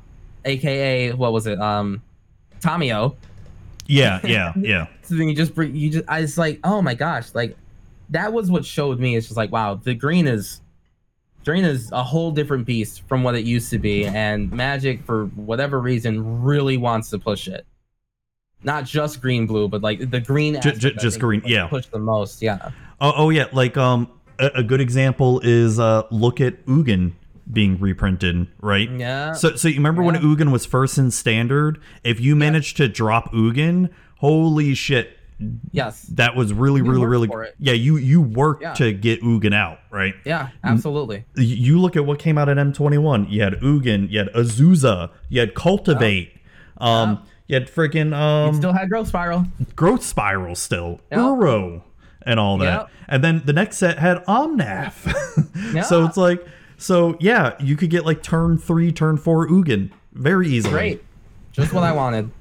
[0.46, 1.60] aka what was it?
[1.60, 2.02] Um,
[2.62, 3.16] Tamiyo.
[3.88, 4.88] Yeah, yeah, yeah.
[5.02, 7.58] So then you just bring you just I was like, oh my gosh, like
[8.10, 9.16] that was what showed me.
[9.16, 10.62] It's just like wow, the green is
[11.46, 15.26] green is a whole different beast from what it used to be, and Magic for
[15.28, 17.66] whatever reason really wants to push it.
[18.62, 20.58] Not just green blue, but like the green.
[20.58, 21.68] Aspect, ju- just green, yeah.
[21.68, 22.72] Push the most, yeah.
[23.00, 23.46] Oh, oh yeah.
[23.54, 27.14] Like um, a, a good example is uh, look at Ugin
[27.52, 28.90] being reprinted, right?
[28.92, 29.34] Yeah.
[29.34, 30.22] So, so you remember when Yeah.
[30.22, 31.80] Ugin was first in standard?
[32.04, 35.18] If you managed to drop Ugin, holy shit,
[35.72, 36.04] yes.
[36.14, 37.48] that was really, You really, really.
[37.58, 38.74] Yeah, you you worked Yeah.
[38.76, 40.14] to get Ugin out, right?
[40.26, 40.50] Yeah.
[40.64, 41.26] Absolutely.
[41.36, 43.32] You look at what came out at M21.
[43.32, 46.34] You had Ugin, you had Azusa, you had Cultivate,
[46.78, 49.46] um, you had freaking um, Still had growth spiral.
[49.76, 51.20] Growth Spiral still, Yep.
[51.20, 51.82] Uro,
[52.24, 52.66] and all that.
[52.82, 52.90] Yep.
[53.08, 55.16] And then the next set had Omnath.
[55.74, 55.82] Yeah.
[55.84, 56.44] So it's like,
[56.80, 60.74] so yeah, you could get like turn three, turn four Ugin very easily.
[60.74, 61.04] Great.
[61.52, 62.32] Just what I wanted.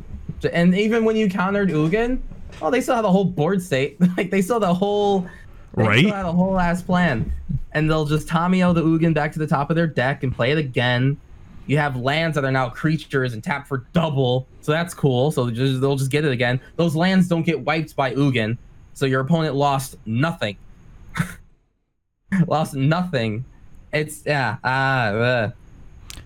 [0.53, 2.20] And even when you countered Ugin,
[2.62, 4.01] oh, they still had the whole board state.
[4.16, 5.26] like they still had the whole
[5.76, 5.99] They Right?
[5.99, 7.30] still had a whole ass plan,
[7.72, 10.53] and they'll just Tamiyo the Ugin back to the top of their deck and play
[10.53, 11.16] it again.
[11.66, 15.30] You have lands that are now creatures and tap for double, so that's cool.
[15.30, 16.61] So just, they'll just get it again.
[16.76, 18.57] Those lands don't get wiped by Ugin,
[18.95, 20.57] so your opponent lost nothing.
[22.47, 23.45] lost nothing.
[23.93, 24.57] It's yeah.
[24.64, 25.07] Ah.
[25.09, 25.51] uh,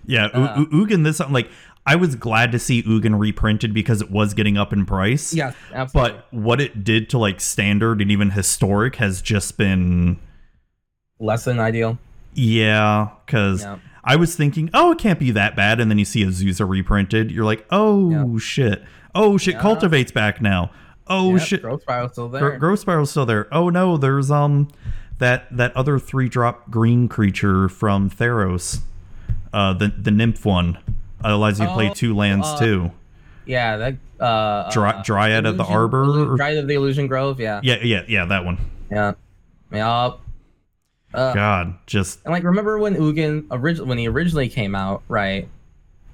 [0.05, 0.65] Yeah, Uh.
[0.65, 1.03] Ugin.
[1.03, 1.49] This I'm like
[1.85, 5.33] I was glad to see Ugin reprinted because it was getting up in price.
[5.33, 6.11] yes, absolutely.
[6.13, 10.17] but what it did to like standard and even historic has just been
[11.19, 11.97] less than ideal.
[12.33, 13.09] yeah.
[13.25, 13.77] Because Yeah.
[14.05, 17.31] I was thinking, oh, it can't be that bad, and then you see Azusa reprinted.
[17.31, 18.83] You're like, oh shit,
[19.15, 19.61] oh shit, Yeah.
[19.61, 20.71] cultivates back now.
[21.07, 22.41] Oh Yeah, shit, Growth spiral still there.
[22.51, 23.47] Gro- Growth Spiral's still there.
[23.53, 24.69] Oh no, there's um
[25.23, 28.79] that that other three drop green creature from Theros,
[29.53, 30.77] uh the the nymph one.
[31.25, 32.91] Uh, allows you to play two lands uh, too.
[33.45, 37.07] yeah, that uh, Dry- uh, Dryad of the Arbor Illu- or- Dryad of the Ilysian
[37.07, 37.39] Grove.
[37.39, 38.57] Yeah, Yeah, yeah, yeah, that one.
[38.91, 39.13] yeah,
[39.71, 40.11] yeah.
[41.13, 45.47] Uh, God, just And like, remember when Ugin originally when he originally came out, right?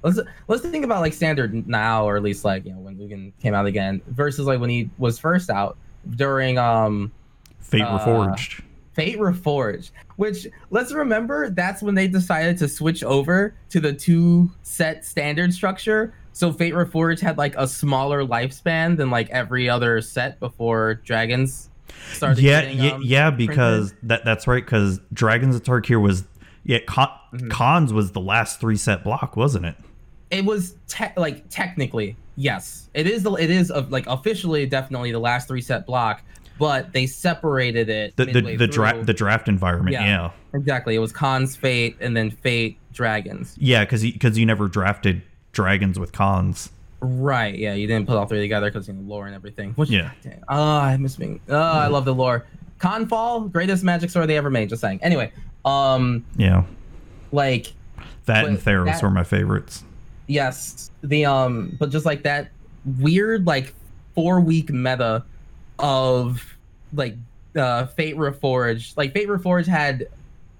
[0.04, 3.32] Let's let's think about like standard now, or at least like you know when Ugin
[3.42, 5.76] came out again, versus like when he was first out
[6.08, 7.10] during um
[7.58, 8.62] Fate Uh, Reforged.
[8.92, 9.90] Fate Reforged.
[10.16, 15.54] Which let's remember that's when they decided to switch over to the two set standard
[15.54, 16.14] structure.
[16.32, 21.70] So Fate Reforged had like a smaller lifespan than like every other set before Dragons
[22.12, 22.42] started.
[22.42, 23.48] Yeah, getting, yeah, um, yeah, printed.
[23.48, 24.64] because that that's right.
[24.64, 26.24] Because Dragons of Tarkir was
[26.64, 27.48] yeah, con- Mm-hmm.
[27.50, 29.76] Khans was the last three set block, wasn't it?
[30.30, 35.10] it was te- like technically yes it is the it is of like officially definitely
[35.10, 36.22] the last three set block
[36.60, 39.04] but they separated it The the the, dra- through.
[39.06, 39.94] the draft environment.
[39.94, 40.04] Yeah.
[40.04, 44.68] Yeah, exactly it was Khans fate and then fate dragons yeah, because because you never
[44.68, 46.70] drafted dragons with Khans.
[47.00, 49.88] right yeah you didn't put all three together because you know lore and everything which
[49.90, 50.10] Yeah.
[50.22, 52.46] damn, oh i miss being oh i love the lore
[52.78, 55.32] confall greatest magic sword they ever made just saying anyway
[55.64, 56.64] um Yeah,
[57.32, 57.72] like
[58.26, 59.82] that and Theros that- were my favorites.
[60.26, 62.50] yes the um but just like that
[62.98, 63.72] weird like
[64.14, 65.24] four week meta
[65.78, 66.49] of
[66.92, 67.16] like
[67.56, 68.96] uh fate reforged.
[68.96, 70.08] Like fate reforged had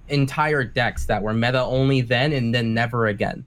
[0.09, 3.45] entire decks that were meta only then and then never again.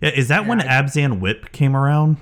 [0.00, 2.16] Yeah, is that when Yeah, Abzan Whip came around?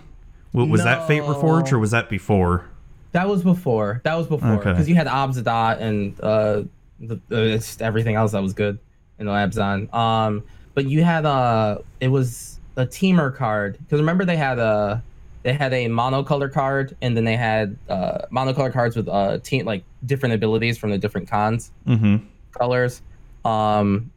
[0.52, 2.64] W- Was that Fate Reforged or was that before?
[3.12, 4.00] that was before.
[4.04, 4.54] That was before.
[4.54, 4.70] Okay.
[4.72, 6.62] because you had Abzadat and uh
[7.00, 8.78] the, uh, it's everything else that was good
[9.18, 9.92] in the Abzan.
[9.94, 10.42] Um
[10.74, 13.78] but you had uh it was a Temur card.
[13.78, 15.02] Because remember they had a
[15.47, 19.64] they had a monocolor card and then they had uh monocolor cards with uh team
[19.64, 22.16] like different abilities from the different Khans Mm-hmm.
[22.59, 23.01] colors.
[23.44, 24.11] Um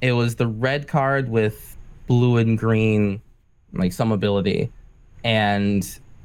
[0.00, 1.76] it was the red card with
[2.08, 3.22] blue and green
[3.72, 4.72] like some ability.
[5.22, 5.84] And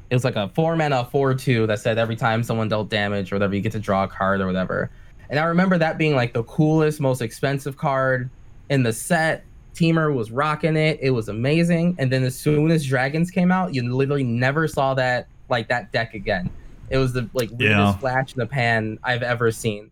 [0.09, 3.31] it was like a four mana four two that said every time someone dealt damage
[3.31, 4.89] or whatever you get to draw a card or whatever.
[5.29, 8.31] And i remember that being like the coolest most expensive card
[8.71, 9.45] in the set
[9.75, 13.73] Temur was rocking it it was amazing and then as soon as dragons came out
[13.73, 16.49] you literally never saw that like that deck again
[16.89, 17.97] it was the like weirdest Yeah.
[17.97, 19.91] flash in the pan i've ever seen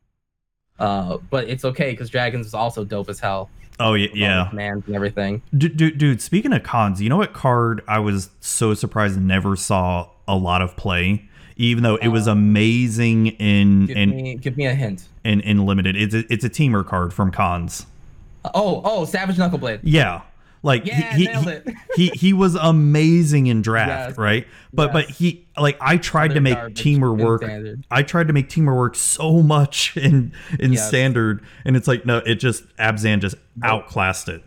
[0.80, 3.50] uh but it's okay because dragons was also dope as hell
[3.80, 4.48] Oh yeah, yeah.
[4.50, 8.32] commands and everything Dude, dude, dude, speaking of Khans, you know what card I was
[8.40, 13.86] so surprised never saw a lot of play, even though it was amazing in Uh,
[13.86, 15.96] give in, me give me a hint in in limited.
[15.96, 17.86] It's a, it's a Temur card from Khans.
[18.46, 20.22] Oh oh savage knuckleblade Yeah,
[20.64, 21.68] like Yeah, he, he, it.
[21.96, 24.18] he he was amazing in draft, Yes.
[24.18, 24.48] right?
[24.74, 27.44] But but he like I tried to make Temur work.
[27.44, 27.86] standard.
[27.92, 30.88] I tried to make Temur work so much in in Yes.
[30.88, 34.44] standard, and it's like no, it just Abzan just outclassed it.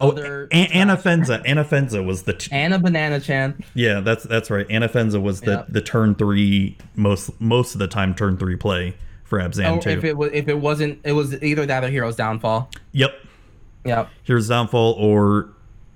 [0.00, 0.88] Oh, Other An-.
[0.88, 1.44] Anafenza.
[1.46, 3.62] Anafenza was the t- Anna Banana Chan.
[3.74, 4.00] yeah.
[4.00, 4.68] That's that's right.
[4.68, 5.64] Anafenza was the Yeah.
[5.68, 8.96] the turn three most most of the time turn three play
[9.34, 9.90] for Abzan Oh, too.
[9.90, 12.70] if it was if it wasn't, it was either that or Hero's Downfall.
[12.92, 13.12] yep.
[13.84, 14.08] Yep.
[14.22, 15.50] Hero's Downfall or.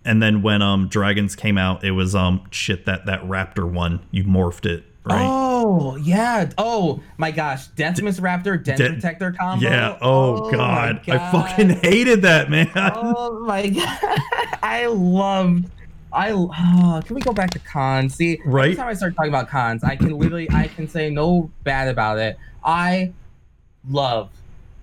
[0.05, 4.01] And then when um dragons came out, it was um shit that that raptor one
[4.11, 5.20] you morphed it right.
[5.22, 6.49] Oh yeah.
[6.57, 7.68] Oh my gosh.
[7.72, 9.68] Deathmist Raptor, Den De- Protector combo.
[9.68, 9.99] Yeah.
[10.01, 11.03] Oh, my god.
[11.09, 12.70] I fucking hated that man.
[12.74, 14.18] Oh my god.
[14.62, 15.66] I loved.
[16.11, 18.14] I oh, can we go back to Khans?
[18.14, 18.66] See, Right.
[18.66, 21.89] every time I start talking about Khans, I can literally I can say no bad
[21.89, 22.39] about it.
[22.64, 23.12] I
[23.91, 24.30] love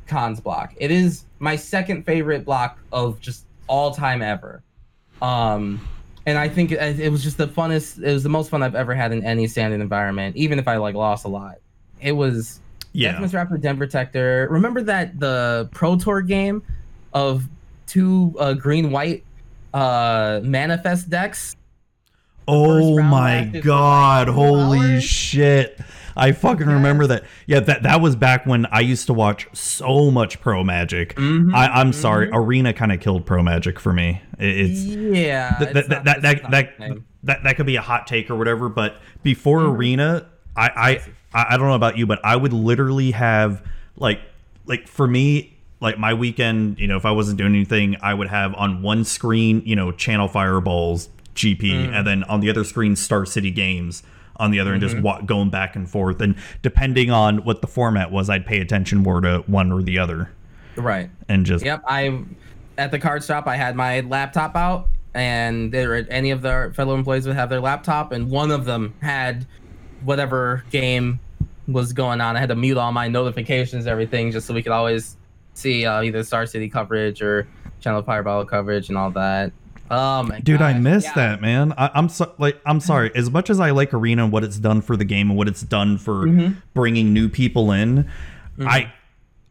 [0.08, 0.74] Khans block.
[0.78, 4.62] It is my second favorite block of just all time ever.
[5.22, 5.88] Um,
[6.26, 8.04] and I think it, it was just the funnest.
[8.04, 10.78] It was the most fun I've ever had in any standing environment, even if I
[10.78, 11.56] like lost a lot.
[12.02, 12.60] It was
[12.94, 13.14] yeah.
[13.14, 14.48] Deathmist Raptor, Den Protector.
[14.50, 16.64] Remember that the Pro Tour game
[17.14, 17.48] of
[17.88, 19.24] two uh, green white
[19.74, 21.56] uh, manifest decks?
[22.48, 25.80] Oh my god, holy shit.
[26.16, 27.24] I fucking remember that.
[27.46, 31.16] Yeah, that that was back when I used to watch so much Pro Magic.
[31.16, 31.54] Mm-hmm.
[31.54, 32.38] I, I'm sorry, mm-hmm.
[32.38, 34.22] Arena kind of killed Pro Magic for me.
[34.40, 35.58] It- It's yeah.
[35.60, 38.30] that it's that not- that it's that, that, that that could be a hot take
[38.30, 38.70] or whatever.
[38.70, 39.76] But before mm-hmm.
[39.76, 40.90] Arena, I, I
[41.34, 43.62] I I don't know about you, but I would literally have
[43.98, 44.22] like
[44.66, 45.52] like for me.
[45.82, 49.04] Like my weekend, you know, if I wasn't doing anything, I would have on one
[49.04, 51.94] screen, you know, Channel Fireballs GP, mm.
[51.94, 54.02] and then on the other screen, Star City Games
[54.38, 56.22] on the other, and just wa- going back and forth.
[56.22, 59.98] And depending on what the format was, I'd pay attention more to one or the
[60.00, 60.30] other,
[60.76, 61.10] Right.
[61.30, 61.84] and just Yep.
[61.88, 62.20] I
[62.78, 63.48] at the card shop.
[63.48, 67.62] I had my laptop out, and there any of their fellow employees would have their
[67.62, 69.46] laptop, and one of them had
[70.04, 71.20] whatever game
[71.68, 72.36] was going on.
[72.36, 75.18] I had to mute all my notifications, everything, just so we could always
[75.54, 77.48] see uh, either Star City coverage or
[77.80, 79.52] Channel Fireball coverage and all that.
[79.92, 81.14] Oh my Dude, I miss yeah.
[81.14, 81.74] that, man.
[81.78, 83.12] I, I'm so like I'm sorry.
[83.16, 85.48] As much as I like Arena and what it's done for the game and what
[85.48, 86.54] it's done for Mm-hmm.
[86.74, 88.10] bringing new people in,
[88.60, 88.92] I,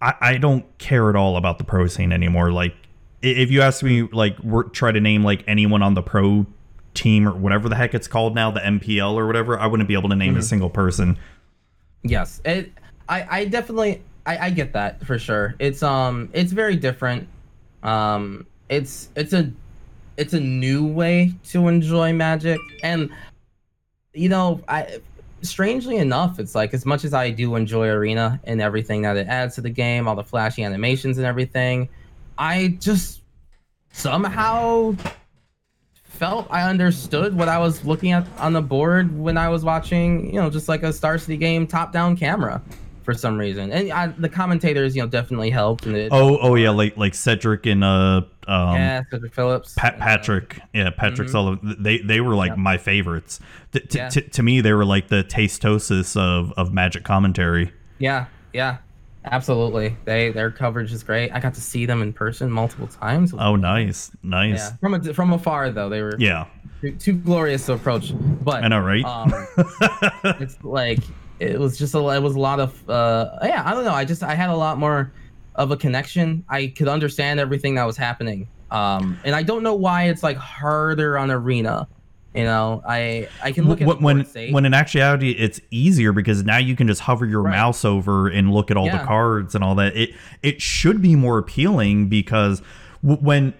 [0.02, 2.50] I I don't care at all about the pro scene anymore.
[2.50, 2.74] Like,
[3.22, 6.46] if you ask me, like, we're, try to name like anyone on the pro
[6.94, 9.94] team or whatever the heck it's called now, the MPL or whatever, I wouldn't be
[9.94, 10.44] able to name a Mm-hmm.
[10.46, 11.16] single person.
[12.02, 12.72] Yes, it.
[13.08, 15.54] I I definitely I I get that for sure.
[15.58, 17.28] It's um it's very different.
[17.82, 19.50] Um, it's it's a
[20.16, 23.10] it's a new way to enjoy Magic, and
[24.12, 25.00] you know I.
[25.42, 29.26] Strangely enough, it's like as much as I do enjoy Arena and everything that it
[29.26, 31.90] adds to the game, all the flashy animations and everything,
[32.38, 33.20] I just
[33.92, 34.96] somehow
[36.02, 40.32] felt I understood what I was looking at on the board when I was watching,
[40.32, 42.62] you know, just like a Star City game top-down camera
[43.04, 43.70] for some reason.
[43.70, 45.86] And I, the commentators, you know, definitely helped.
[45.86, 49.98] And it, Oh, oh yeah, like like Cedric and uh um yeah, Cedric Phillips, Pat
[49.98, 51.32] Patrick, yeah, Patrick Mhm.
[51.32, 51.76] Sullivan.
[51.80, 52.58] They they were like Yep.
[52.58, 53.40] my favorites.
[53.72, 54.08] T- t- Yeah.
[54.08, 57.72] t- to me, they were like the tastosis of of Magic commentary.
[57.98, 58.78] yeah, yeah,
[59.24, 59.96] absolutely.
[60.04, 61.30] They their coverage is great.
[61.32, 63.32] I got to see them in person multiple times.
[63.38, 64.58] Oh, nice, nice.
[64.70, 66.46] yeah, from a, from afar though, they were Yeah,
[66.80, 68.12] too, too glorious to approach.
[68.42, 69.04] But I know, right?
[69.04, 69.32] um,
[70.40, 71.00] it's like
[71.40, 74.04] it was just a it was a lot of uh yeah i don't know i
[74.04, 75.12] just i had a lot more
[75.56, 79.74] of a connection i could understand everything that was happening um and i don't know
[79.74, 81.86] why it's like harder on arena
[82.34, 84.52] you know i i can look at when the when, board state.
[84.52, 87.52] when in actuality it's easier because now you can just hover your Right.
[87.52, 89.96] mouse over and look at all the cards and all that.
[89.96, 90.10] It
[90.42, 92.60] it should be more appealing because
[93.04, 93.54] w- when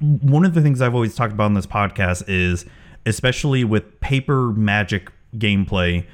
[0.00, 2.66] one of the things I've always talked about in this podcast is
[3.06, 6.04] especially with paper magic gameplay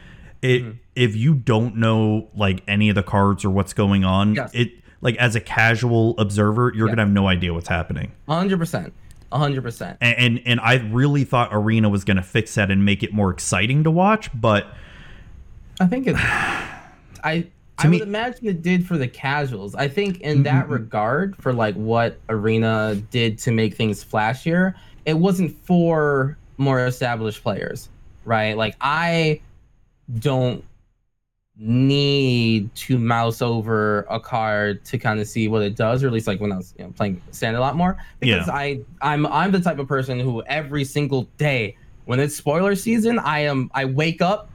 [0.43, 0.71] it Mm-hmm.
[0.99, 4.51] If you don't know like any of the cards or what's going on Yes.
[4.53, 6.93] it like as a casual observer you're Yeah.
[6.93, 8.93] gonna have no idea what's happening 100%
[9.33, 13.13] 100% and, and and I really thought Arena was gonna fix that and make it
[13.13, 14.67] more exciting to watch, but
[15.81, 16.17] I think it.
[16.19, 16.79] I
[17.23, 17.47] I me-
[17.79, 19.75] Mm-hmm, would imagine it did for the casuals.
[19.77, 24.75] I think in that regard, for like what Arena did to make things flashier,
[25.07, 27.89] it wasn't for more established players,
[28.25, 28.57] right?
[28.57, 29.41] Like I
[30.19, 30.65] don't
[31.59, 36.13] need to mouse over a card to kind of see what it does, or at
[36.13, 37.97] least like when I was you know, playing standard a lot more.
[38.21, 38.55] Because Yeah.
[38.55, 43.19] I I'm I'm the type of person who every single day when it's spoiler season,
[43.19, 44.53] I am I wake up,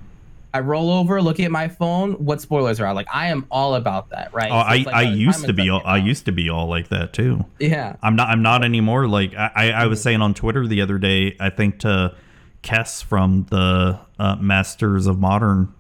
[0.53, 2.95] I roll over, look at my phone, what spoilers are out.
[2.95, 4.51] Like I am all about that, right?
[4.51, 6.87] oh, So I like I used to be all, I used to be all like
[6.89, 7.45] that too.
[7.59, 7.97] yeah.
[8.01, 9.07] I'm not I'm not anymore.
[9.07, 10.03] Like I I, I was Mm-hmm.
[10.03, 12.15] saying on Twitter the other day, I think to
[12.63, 15.73] Kess from the uh, Masters of Modern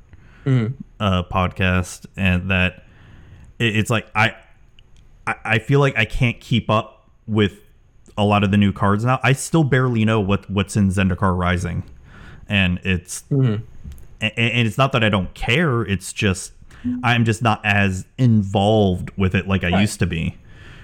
[0.45, 0.73] Mhm.
[0.99, 2.83] uh, podcast, and that
[3.59, 4.35] it, it's like I,
[5.27, 7.59] I I feel like I can't keep up with
[8.17, 9.19] a lot of the new cards now.
[9.23, 11.83] I still barely know what what's in Zendikar Rising,
[12.47, 13.61] and it's Mhm.
[14.21, 15.81] a- and it's not that I don't care.
[15.81, 16.51] It's just
[17.03, 19.81] I'm just not as involved with it like I Right.
[19.81, 20.35] used to be.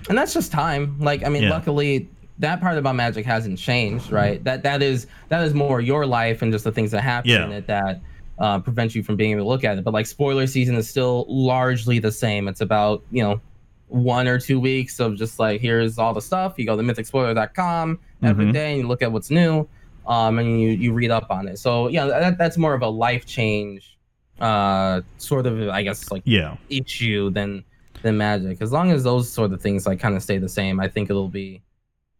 [0.07, 1.49] and that's just time like i mean Yeah.
[1.49, 2.07] luckily
[2.39, 6.41] that part about magic hasn't changed right that that is that is more your life
[6.41, 7.43] and just the things that happen Yeah.
[7.45, 7.99] in it that
[8.39, 9.83] uh, prevent you from being able to look at it.
[9.83, 12.47] But like spoiler season is still largely the same.
[12.47, 13.39] It's about you know
[13.87, 16.55] one or two weeks of just like here's all the stuff.
[16.57, 18.53] You go to mythicspoiler.com every Mhm.
[18.53, 19.67] day and you look at what's new
[20.07, 21.57] um, and you you read up on it.
[21.59, 23.97] So yeah that, that's more of a life change
[24.41, 26.55] uh sort of i guess like Yeah.
[26.69, 27.63] issue than
[28.03, 28.61] than magic.
[28.61, 31.09] As long as those sort of things like kind of stay the same i think
[31.09, 31.61] it'll be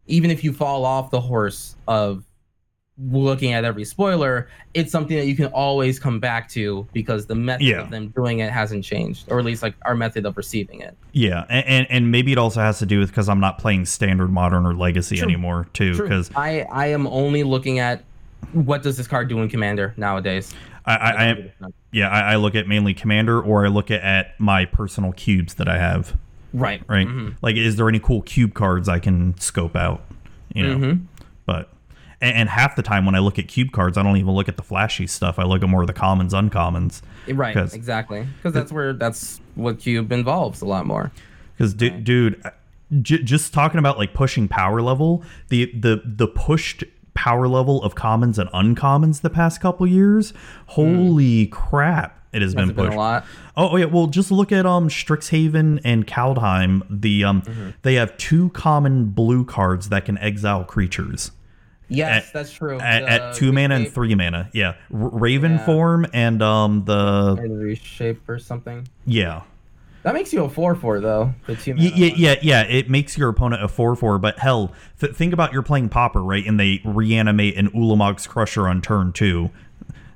[0.08, 2.26] even if you fall off the horse of
[3.12, 7.36] looking at every spoiler it's something that you can always come back to because the
[7.36, 7.82] method Yeah.
[7.82, 10.98] of them doing it hasn't changed or at least like our method of receiving it
[11.14, 13.86] Yeah, and, and and maybe it also has to do with because I'm not playing
[13.86, 15.26] standard, modern, or legacy True.
[15.28, 15.96] anymore too.
[15.96, 18.04] Because i i am only looking at
[18.54, 20.54] what does this card do in Commander nowadays?
[20.86, 21.52] I, I, I
[21.92, 25.54] yeah, I, I look at mainly commander, or I look at, at my personal cubes
[25.56, 26.18] that I have.
[26.54, 27.36] right, Right, Mhm.
[27.42, 30.04] like, is there any cool cube cards I can scope out?
[30.54, 31.02] You know, Mhm.
[31.46, 31.70] but
[32.22, 34.48] and, and half the time when I look at cube cards, I don't even look
[34.50, 35.40] at the flashy stuff.
[35.40, 37.02] I look at more of the commons, uncommons.
[37.28, 38.28] Right, 'Cause- exactly.
[38.38, 41.12] Because that's where that's what Cube involves a lot more.
[41.58, 42.42] Because, dude,
[43.02, 46.84] j- just talking about like pushing power level, the the the pushed
[47.14, 50.34] power level of commons and uncommons the past couple years,
[50.68, 52.16] holy crap!
[52.32, 52.96] It has That's been been pushed.
[52.96, 53.26] a lot.
[53.58, 56.82] Oh, oh, yeah, well, just look at um Strixhaven and Kaldheim.
[56.90, 57.70] The um Mm-hmm.
[57.82, 61.32] they have two common blue cards that can exile creatures
[61.90, 62.80] Yes, At- that's true.
[62.80, 64.50] at, The at two mana and three mana.
[64.54, 65.66] Yeah, R- Raven Yeah.
[65.66, 68.88] form and um the and reshape or something.
[69.06, 69.42] yeah.
[70.04, 71.34] That makes you a four four though.
[71.46, 71.74] The two.
[71.78, 72.20] Yeah, one.
[72.20, 72.62] yeah, yeah.
[72.62, 74.72] It makes your opponent a four-four, but hell,
[75.02, 76.46] th- think about you're playing Pauper, right?
[76.46, 79.50] And they reanimate an Ulamog's Crusher on turn two.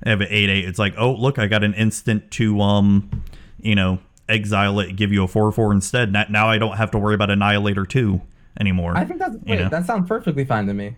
[0.01, 0.63] They have an eight-eight.
[0.63, 3.23] It's like, oh, look, I got an instant to um,
[3.61, 6.13] you know, exile it, give you a four-four instead.
[6.13, 8.21] Now, now I don't have to worry about Annihilator two
[8.57, 8.93] anymore.
[8.95, 9.69] I think that's You wait, know?
[9.69, 10.95] that sounds perfectly fine to me.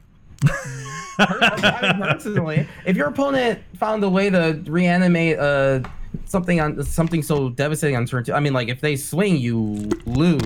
[1.17, 5.81] Personally, if your opponent found a way to reanimate uh
[6.25, 9.89] something on something so devastating on turn two, I mean, like if they swing, you
[10.05, 10.41] lose.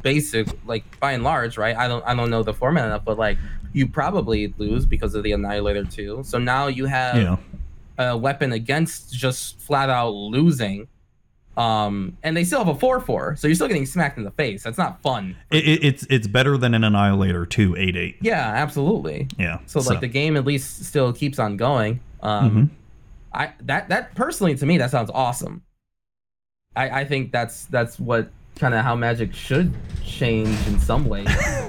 [0.00, 1.76] Basic, like by and large, right?
[1.76, 3.36] I don't, I don't know the format enough, but like
[3.72, 6.22] you probably lose because of the Annihilator too.
[6.24, 7.36] So now you have yeah,
[7.98, 10.86] a weapon against just flat out losing.
[11.58, 14.30] Um, and they still have a four four, so you're still getting smacked in the
[14.30, 14.62] face.
[14.62, 15.36] That's not fun.
[15.50, 18.18] it, it, it's it's better than an Annihilator two eight-eight.
[18.20, 19.26] Yeah, absolutely.
[19.38, 19.58] Yeah.
[19.66, 21.98] So, like the game at least still keeps on going.
[22.22, 22.68] Um, Mhm.
[23.34, 25.62] I that that personally to me that sounds awesome.
[26.76, 29.72] I I think that's that's what kind of how Magic should
[30.04, 31.24] change in some way.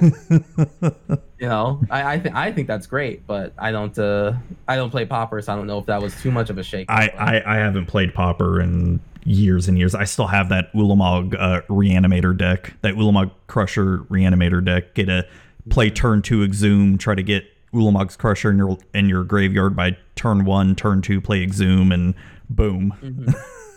[1.38, 4.34] you know, I I think I think that's great, but I don't uh
[4.68, 6.62] I don't play Pauper, so I don't know if that was too much of a
[6.62, 6.90] shake.
[6.90, 9.94] I, I I haven't played Pauper in years and years.
[9.94, 14.94] I still have that Ulamog uh, reanimator deck, that Ulamog Crusher reanimator deck.
[14.94, 15.26] Get a
[15.68, 19.96] play turn two Exhume, try to get Ulamog's Crusher in your in your graveyard by
[20.16, 22.14] turn one, turn two, play Exhume, and
[22.48, 22.94] boom.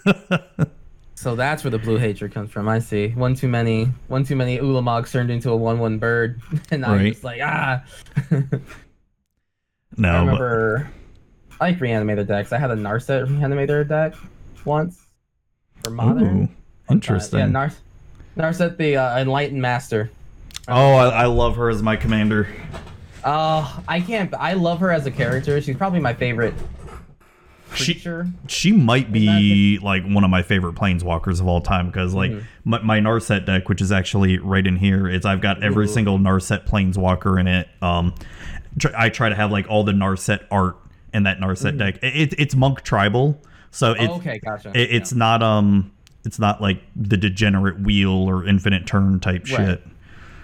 [1.23, 2.67] So that's where the blue hatred comes from.
[2.67, 3.09] I see.
[3.09, 6.41] One too many, one too many Ulamogs turned into a one-one bird,
[6.71, 7.13] and I'm Right.
[7.13, 7.83] just like ah.
[9.97, 10.91] No, I but remember
[11.61, 12.51] I like reanimator decks.
[12.51, 14.15] I had a Narset reanimator deck
[14.65, 15.05] once
[15.83, 16.43] for modern.
[16.43, 16.49] Ooh,
[16.93, 17.39] interesting.
[17.39, 17.71] Uh, yeah, Nar-
[18.37, 20.09] Narset the uh, Enlightened Master.
[20.67, 22.47] oh, I, I love her as my commander.
[23.23, 24.33] Oh, I can't.
[24.33, 25.61] I love her as a character.
[25.61, 26.53] She's probably my favorite
[27.73, 28.27] creature.
[28.47, 32.69] she might be like one of my favorite planeswalkers of all time because like Mm-hmm.
[32.69, 35.89] my, my Narset deck, which is actually right in here, is I've got every Ooh.
[35.89, 37.67] single Narset planeswalker in it.
[37.81, 38.13] Um,
[38.79, 40.77] tr- I try to have like all the Narset art
[41.13, 41.97] in that Narset deck.
[42.03, 43.41] It, it, it's monk tribal,
[43.71, 44.09] so it's Mm.
[44.09, 44.69] Oh, okay, gotcha.
[44.69, 45.91] it, it's not um
[46.25, 49.57] it's not like the degenerate wheel or infinite turn type Right.
[49.57, 49.83] shit.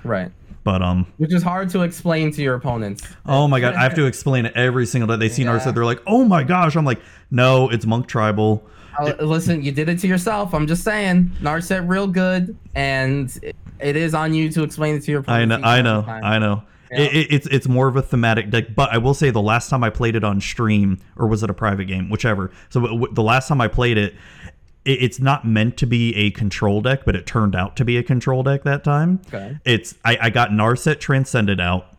[0.04, 0.32] right.
[0.70, 3.02] But um, Which is hard to explain to your opponents.
[3.26, 5.16] oh my god, I have to explain it every single day.
[5.16, 5.58] They see Yeah.
[5.58, 6.76] Narset, they're like, oh my gosh.
[6.76, 7.02] I'm like,
[7.32, 8.64] no, it's monk tribal.
[9.00, 10.54] Uh, listen, you did it to yourself.
[10.54, 15.02] I'm just saying, Narset real good, and it, it is on you to explain it
[15.06, 16.06] to your I know, I know.
[16.08, 16.62] I know.
[16.92, 17.00] Yeah.
[17.02, 19.72] It, it, it's it's more of a thematic deck, but I will say the last
[19.72, 22.52] time I played it on stream, or was it a private game, whichever.
[22.70, 24.20] So the last time I played it, it,
[24.86, 28.04] it's not meant to be a control deck, but it turned out to be a
[28.04, 29.22] control deck that time.
[29.28, 29.58] Okay.
[29.66, 31.96] It's I, I got Narset Transcendent out,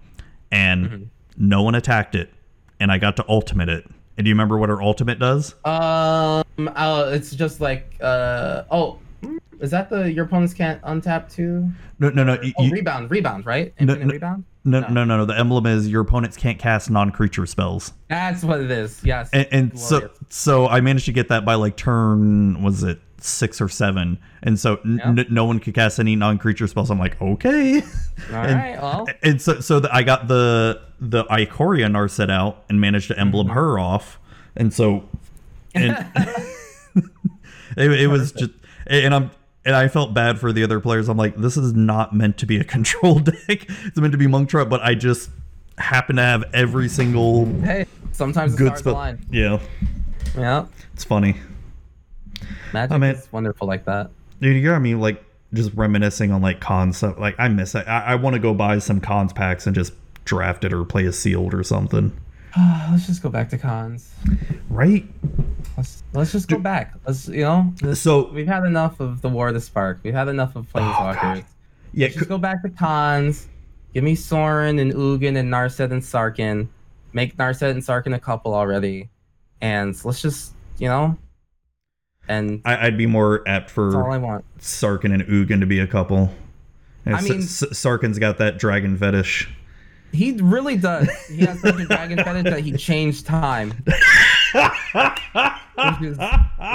[0.50, 1.02] and Mm-hmm.
[1.36, 2.32] no one attacked it,
[2.80, 3.84] and I got to ultimate it.
[4.16, 5.54] And do you remember what her ultimate does?
[5.64, 6.44] Um,
[6.74, 8.98] uh, it's just like, uh, oh,
[9.60, 11.68] is that the your opponents can't untap too?
[11.98, 12.38] No, no, no.
[12.58, 13.72] Oh, you- rebound, rebound, right?
[13.80, 14.06] No, no.
[14.06, 14.44] rebound.
[14.64, 15.24] No, no, no, no.
[15.24, 17.92] The emblem is your opponents can't cast non-creature spells.
[18.08, 19.00] That's what it is.
[19.04, 19.30] Yes.
[19.32, 23.60] and, and so so I managed to get that by like turn was it six
[23.60, 25.08] or seven, and so n- Yeah.
[25.10, 26.90] n- no one could cast any non-creature spells.
[26.90, 27.76] I'm like, okay,
[28.30, 28.80] All and, right.
[28.80, 33.18] Well, and so so the, I got the the Ikoria Narset out and managed to
[33.18, 33.56] emblem Mm-hmm.
[33.56, 34.18] her off,
[34.56, 35.08] and so
[35.74, 35.92] and
[37.76, 38.50] it, it was just
[38.86, 39.30] and I'm.
[39.64, 41.08] And I felt bad for the other players.
[41.08, 43.36] I'm like, this is not meant to be a control deck.
[43.48, 45.30] It's meant to be monk trap, but I just
[45.78, 49.16] happen to have every single hey, sometimes good spell.
[49.30, 49.60] Yeah,
[50.36, 50.66] Yeah.
[50.94, 51.36] it's funny.
[52.72, 54.10] Magic I mean- is wonderful like that.
[54.40, 55.22] Dude, you got me like
[55.52, 57.18] just reminiscing on like Khans stuff.
[57.18, 57.86] Like I miss it.
[57.86, 59.92] I, I want to go buy some Khans packs and just
[60.24, 62.16] draft it or play a sealed or something.
[62.56, 64.10] Ah, let's just go back to Khans.
[64.68, 65.04] Right?
[65.76, 66.94] Let's let's just go back.
[67.06, 70.00] Let's you know So we've had enough of the War of the Spark.
[70.02, 71.44] We've had enough of oh, Planeswalkers.
[71.92, 73.48] yeah, Let's just go back to Khans.
[73.94, 76.68] Give me Sorin and Ugin and Narset and Sarkhan,
[77.12, 79.08] make Narset and Sarkhan a couple already,
[79.60, 81.16] and let's just you know,
[82.28, 84.44] and I, I'd be more apt for all I want.
[84.58, 86.30] Sarkhan and Ugin to be a couple.
[87.06, 89.48] I mean- S- Sarkhan's got that dragon fetish.
[90.12, 91.08] He really does.
[91.26, 93.70] He has such a dragon fetish that he changed time.
[93.70, 93.94] Which
[96.02, 96.18] is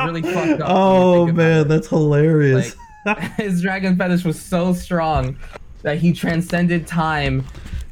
[0.06, 2.76] really fucked up Oh man, that's hilarious.
[3.06, 5.38] Like, his dragon fetish was so strong
[5.84, 7.46] that he transcended time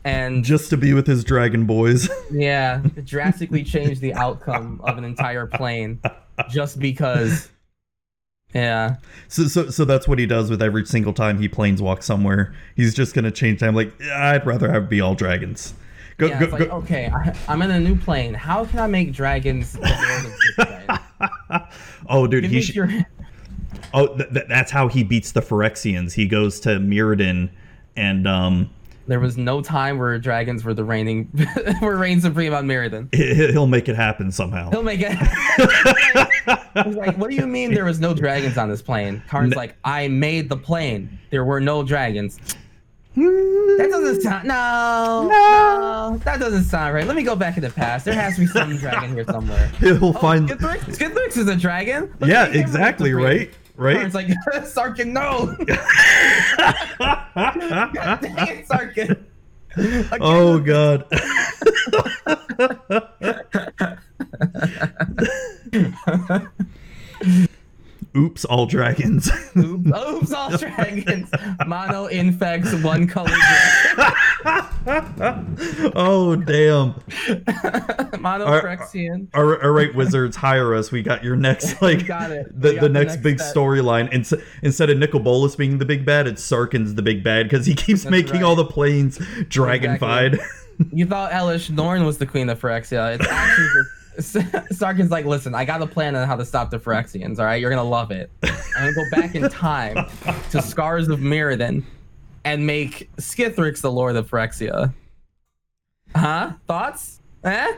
[0.05, 2.09] and Just to be with his dragon boys.
[2.31, 5.99] yeah, drastically changed the outcome of an entire plane
[6.49, 7.49] just because.
[8.53, 8.97] Yeah,
[9.27, 12.53] so, so, so that's what he does with every single time he planeswalks somewhere.
[12.75, 13.73] He's just gonna change time.
[13.75, 15.73] Like I'd rather have be all dragons.
[16.17, 16.39] Go, yeah.
[16.39, 16.75] go, like, go.
[16.77, 18.35] okay, I, I'm in a new plane.
[18.35, 19.73] How can I make dragons?
[19.73, 21.61] the lord of this plane?
[22.09, 22.75] Oh, dude, Give he should.
[22.75, 22.89] your-
[23.93, 26.13] Oh, th- th- that's how he beats the Phyrexians.
[26.13, 27.49] He goes to Mirrodin,
[27.95, 28.69] and um,
[29.05, 31.29] There was no time where dragons were the reigning,
[31.81, 32.69] were reign supreme on
[33.11, 34.69] he- he'll make it happen somehow.
[34.69, 35.11] He'll make it.
[36.85, 39.21] He's like, what do you mean there was no dragons on this plane?
[39.27, 41.19] Karn's N- like, I made the plane.
[41.31, 42.39] There were no dragons.
[43.15, 44.47] That doesn't sound.
[44.47, 47.05] No, no, that doesn't sound right.
[47.05, 48.05] Let me go back in the past.
[48.05, 49.67] There has to be some dragon here somewhere.
[49.79, 50.49] He'll Oh, find.
[50.49, 52.11] Skithiryx, Skithiryx is a dragon.
[52.19, 53.11] Let's yeah, exactly.
[53.11, 53.51] supreme.
[53.75, 53.97] Right.
[53.97, 54.27] Karn's like,
[54.63, 55.55] Sarkhan, no.
[57.93, 59.25] God dang it, Sarkhan.
[59.75, 61.07] Again, oh God.
[68.15, 69.29] Oops, all dragons.
[69.57, 71.29] Oops, oops, all dragons.
[71.65, 73.31] Mono infects one color
[75.95, 76.93] oh damn.
[78.19, 79.27] Mono Phyrexian.
[79.33, 80.91] All right, all right, wizards, hire us.
[80.91, 84.13] We got your next like got the, the the next, next big storyline.
[84.13, 87.65] Ins- instead of Nicol Bolas being the big bad, it's Sarkhan's the big bad because
[87.65, 88.43] he keeps That's making right.
[88.43, 90.39] all the planes dragonfied.
[90.91, 93.15] You thought Elesh Norn was the queen of Phyrexia.
[93.15, 93.67] It's actually
[94.71, 97.39] Sarkhan's like, listen, I got a plan on how to stop the Phyrexians.
[97.39, 98.29] All right, you're gonna love it.
[98.43, 100.05] I'm gonna go back in time
[100.51, 101.83] to Scars of Mirrodin
[102.45, 104.93] and make Skithiryx the Lord of Phyrexia.
[106.15, 106.53] Huh?
[106.67, 107.19] Thoughts?
[107.43, 107.73] Eh?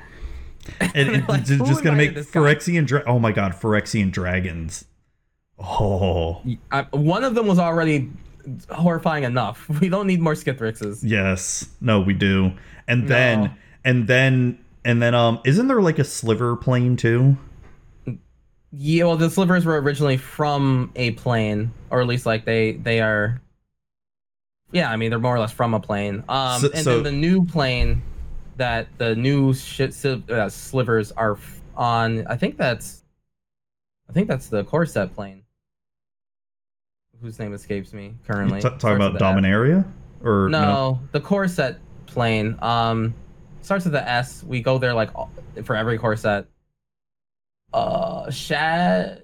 [0.94, 2.32] and, Like, ju- just gonna make invited this?
[2.32, 4.86] Phyrexian dra- Oh my god, Phyrexian dragons.
[5.57, 6.41] Oh
[6.72, 8.10] I, one of them was already
[8.70, 9.68] horrifying enough.
[9.80, 10.99] We don't need more Skithiryxes.
[11.03, 12.52] yes, no, we do.
[12.88, 13.49] And then No.
[13.86, 17.36] and then and then um, isn't there like a sliver plane too?
[18.72, 23.02] Yeah, well, the slivers were originally from a plane, or at least like they they
[23.02, 23.41] are.
[24.72, 26.24] Yeah, I mean they're more or less from a plane.
[26.30, 28.02] Um, So- and so- then the new plane
[28.57, 32.26] that the new shit sil- uh, slivers are f- on.
[32.28, 33.03] I think that's,
[34.10, 35.44] I think that's the Corset plane.
[37.22, 38.62] Whose name escapes me currently.
[38.62, 39.36] T- talking about with a F.
[39.36, 39.86] Dominaria
[40.24, 42.57] or No, the Corset plane.
[42.62, 43.14] Um,
[43.66, 44.44] starts with the S.
[44.44, 45.10] We go there like
[45.64, 46.48] for every Corset.
[47.74, 49.24] Uh, Shad.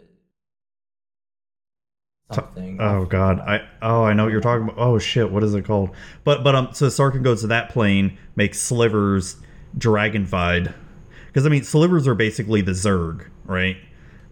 [2.34, 2.78] Something.
[2.80, 4.78] Oh god, I oh I know what you're talking about.
[4.78, 5.92] Oh shit, what is it called?
[6.24, 9.36] But but um, so Sarkhan goes to that plane, makes slivers
[9.78, 10.74] dragonfied,
[11.28, 13.76] because I mean slivers are basically the Zerg, right?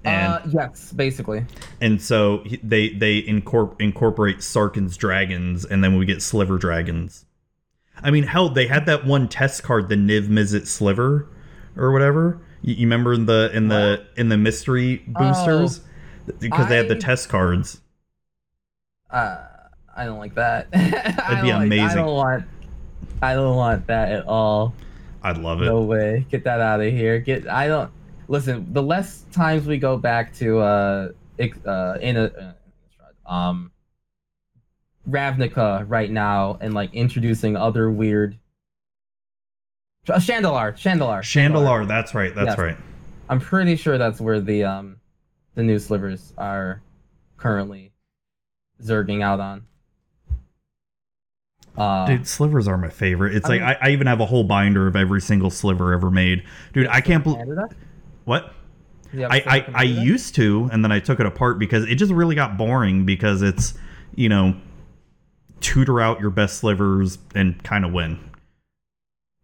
[0.05, 1.45] And uh, yes, basically.
[1.81, 7.25] and so he- they they incorp- incorporate Sarkhan's dragons, and then we get sliver dragons.
[8.03, 11.27] I mean, hell, they had that one test card, the Niv Mizzet Sliver,
[11.75, 12.39] or whatever.
[12.61, 15.81] You, you remember in the in the in the mystery boosters
[16.39, 16.99] because they had the Oh.
[16.99, 17.81] Test cards.
[19.09, 19.37] Uh,
[19.95, 20.71] I don't like that.
[20.71, 21.85] That'd be amazing.
[21.85, 22.45] I don't want.
[23.21, 24.73] I don't want that at all.
[25.23, 25.65] I'd love it.
[25.65, 26.25] No way.
[26.29, 27.19] Get that out of here.
[27.19, 27.47] Get.
[27.47, 27.91] I don't.
[28.27, 28.71] Listen.
[28.71, 31.09] The less times we go back to uh,
[31.65, 32.53] uh in a
[33.27, 33.71] uh, um
[35.07, 38.37] Ravnica right now and like introducing other weird.
[40.07, 42.57] Uh, Shandalar, Shandalar, Shandalar, that's right, that's Yes.
[42.57, 42.77] right.
[43.29, 44.95] I'm pretty sure that's where the um
[45.55, 46.81] the new slivers are
[47.37, 47.91] currently
[48.81, 49.65] zerging out on.
[51.77, 53.35] Uh, Dude, slivers are my favorite.
[53.35, 55.93] It's I like mean- I, I even have a whole binder of every single sliver
[55.93, 56.43] ever made.
[56.73, 57.45] Dude, I can't believe
[58.25, 58.53] what
[59.13, 61.85] You have a I, I I used to, and then I took it apart because
[61.85, 63.75] it just really got boring because it's
[64.15, 64.55] you know
[65.61, 68.19] tutor out your best slivers and kind of win.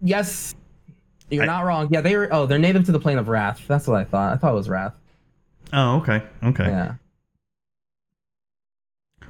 [0.02, 0.56] Yes,
[1.30, 1.88] you're I- not wrong.
[1.92, 2.28] Yeah, they were.
[2.32, 3.62] Oh, they're native to the plane of Rath.
[3.68, 4.34] That's what I thought.
[4.34, 4.94] I thought it was Rath.
[5.74, 6.66] Oh, okay, okay.
[6.66, 6.94] Yeah.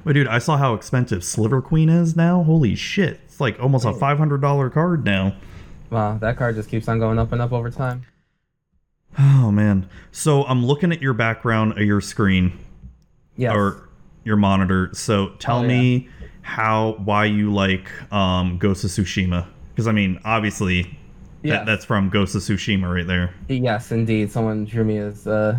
[0.04, 2.42] Wait, dude, I saw how expensive Sliver Queen is now.
[2.44, 5.34] Holy shit, it's like almost a five hundred dollar card now.
[5.90, 8.04] Wow, that card just keeps on going up and up over time.
[9.18, 9.88] Oh man.
[10.12, 12.58] So I'm looking at your background of your screen.
[13.38, 13.54] Yes.
[13.54, 13.88] or
[14.24, 14.90] your monitor.
[14.94, 15.68] So tell Oh, yeah.
[16.46, 20.96] How why you like um Ghost of Tsushima because I mean obviously
[21.42, 21.56] Yeah.
[21.58, 23.34] That, that's from Ghost of Tsushima right there.
[23.48, 24.30] Yes, indeed.
[24.30, 25.58] Someone drew me as uh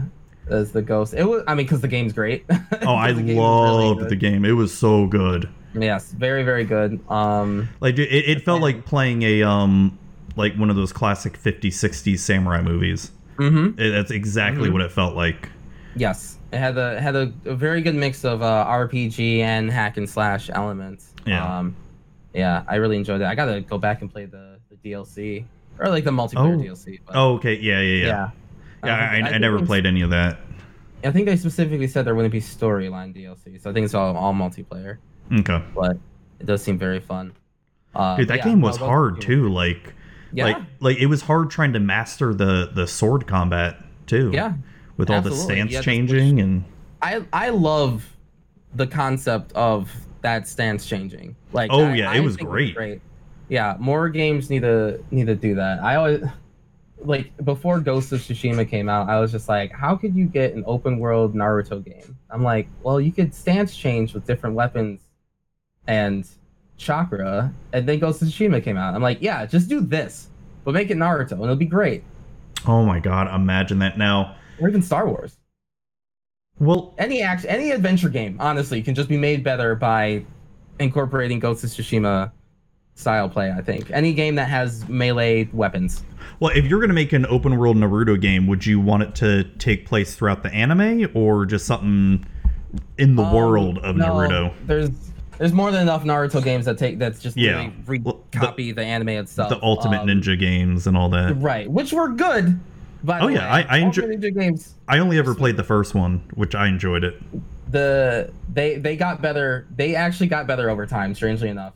[0.50, 1.14] as the ghost.
[1.14, 2.46] It was I mean because the game's great.
[2.82, 4.46] Oh, I game really loved the game.
[4.46, 5.50] It was so good.
[5.74, 7.00] Yes, very very good.
[7.10, 10.00] Um Like it, it felt like playing a um
[10.38, 13.12] like one of those classic 50s 60s samurai movies.
[13.38, 13.78] mhm.
[13.80, 14.74] It, that's exactly Mhm.
[14.74, 15.50] what it felt like.
[15.96, 19.98] Yes, it had a had a, a very good mix of uh, RPG and hack
[19.98, 21.14] and slash elements.
[21.26, 21.60] Yeah.
[21.60, 21.76] Um,
[22.34, 23.26] yeah, I really enjoyed it.
[23.26, 25.46] I gotta go back and play the, the DLC
[25.80, 26.64] or like the multiplayer Oh.
[26.64, 27.00] DLC.
[27.06, 27.56] But, Oh, okay.
[27.56, 28.06] Yeah, yeah, yeah.
[28.06, 28.30] yeah.
[28.84, 30.40] Yeah, Um, I, I, think never played any of that.
[31.04, 34.16] I think they specifically said there wouldn't be storyline DLC, so I think it's all
[34.16, 34.98] all multiplayer.
[35.32, 35.62] Okay.
[35.76, 35.98] But
[36.40, 37.34] it does seem very fun.
[37.96, 39.50] Uh, Dude, that yeah, game was hard too.
[39.50, 39.94] Like,
[40.32, 44.32] Yeah, like, like it was hard trying to master the the sword combat too.
[44.34, 44.54] yeah.
[44.98, 45.56] With all the absolutely.
[45.56, 46.64] stance to changing and
[47.02, 48.16] I I love
[48.76, 49.92] the concept of
[50.22, 51.36] that stance changing.
[51.54, 53.02] Like Oh, I- yeah, I it was think great.
[53.50, 55.80] Yeah, more games need to need to do that.
[55.82, 56.24] I always
[57.00, 60.54] like before Ghost of Tsushima came out, I was just like, how could you get
[60.56, 62.18] an open world Naruto game?
[62.32, 65.00] I'm like, well, you could stance change with different weapons
[65.86, 66.28] and
[66.78, 68.94] chakra, and then Ghost of Tsushima came out.
[68.96, 70.28] I'm like, yeah, just do this,
[70.66, 72.04] but make it Naruto, and it'll be great.
[72.66, 74.36] oh my god, imagine that now.
[74.60, 75.38] Or even Star Wars.
[76.60, 80.24] Well, any act any adventure game honestly can just be made better by
[80.80, 82.32] incorporating Ghost of Tsushima
[82.96, 83.52] style play.
[83.52, 86.04] I think any game that has melee weapons.
[86.40, 89.44] well, if you're gonna make an open world Naruto game, would you want it to
[89.60, 92.26] take place throughout the anime or just something
[92.98, 94.54] in the Um, world of no, Naruto?
[94.66, 94.90] There's
[95.38, 97.70] there's more than enough Naruto games that take that's just Yeah.
[97.86, 99.50] re- Well, the- copy the, anime itself.
[99.50, 101.40] The Ultimate Um, Ninja games and all that.
[101.40, 102.60] Right, which were good.
[103.04, 103.64] By Oh, yeah, way.
[103.68, 104.74] I- I enjoy- Ultimate Ninja games.
[104.88, 107.22] I only ever played the first one, which I enjoyed it.
[107.70, 111.74] the they they got better they actually got better over time strangely enough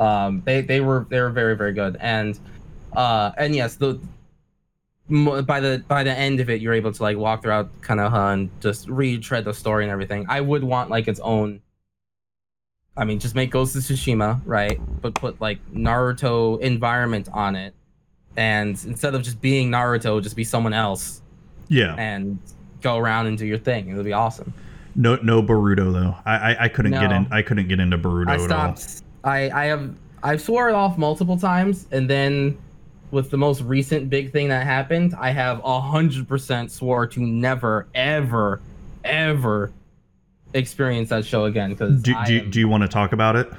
[0.00, 2.38] um they they were they were very very good and
[2.96, 4.00] uh and yes the
[5.42, 8.48] by the by the end of it you're able to like walk throughout Konoha and
[8.62, 11.60] just retread the story and everything i would want like its own
[12.96, 17.74] i mean just make ghost of tsushima right but put like naruto environment on it
[18.36, 21.22] and instead of just being naruto just be someone else
[21.68, 21.94] Yeah.
[21.96, 22.38] and
[22.82, 24.52] go around and do your thing it would be awesome
[24.96, 26.14] No, no Boruto though.
[26.24, 27.26] I, I, I couldn't get in.
[27.32, 28.46] I couldn't get into Boruto I at all.
[28.76, 29.02] stopped.
[29.24, 32.56] I I have I've swore it off multiple times, and then
[33.10, 37.20] with the most recent big thing that happened, I have a hundred percent swore to
[37.20, 38.60] never, ever,
[39.04, 39.72] ever
[40.54, 43.50] experience that show again because Do, do, do you want to talk about it?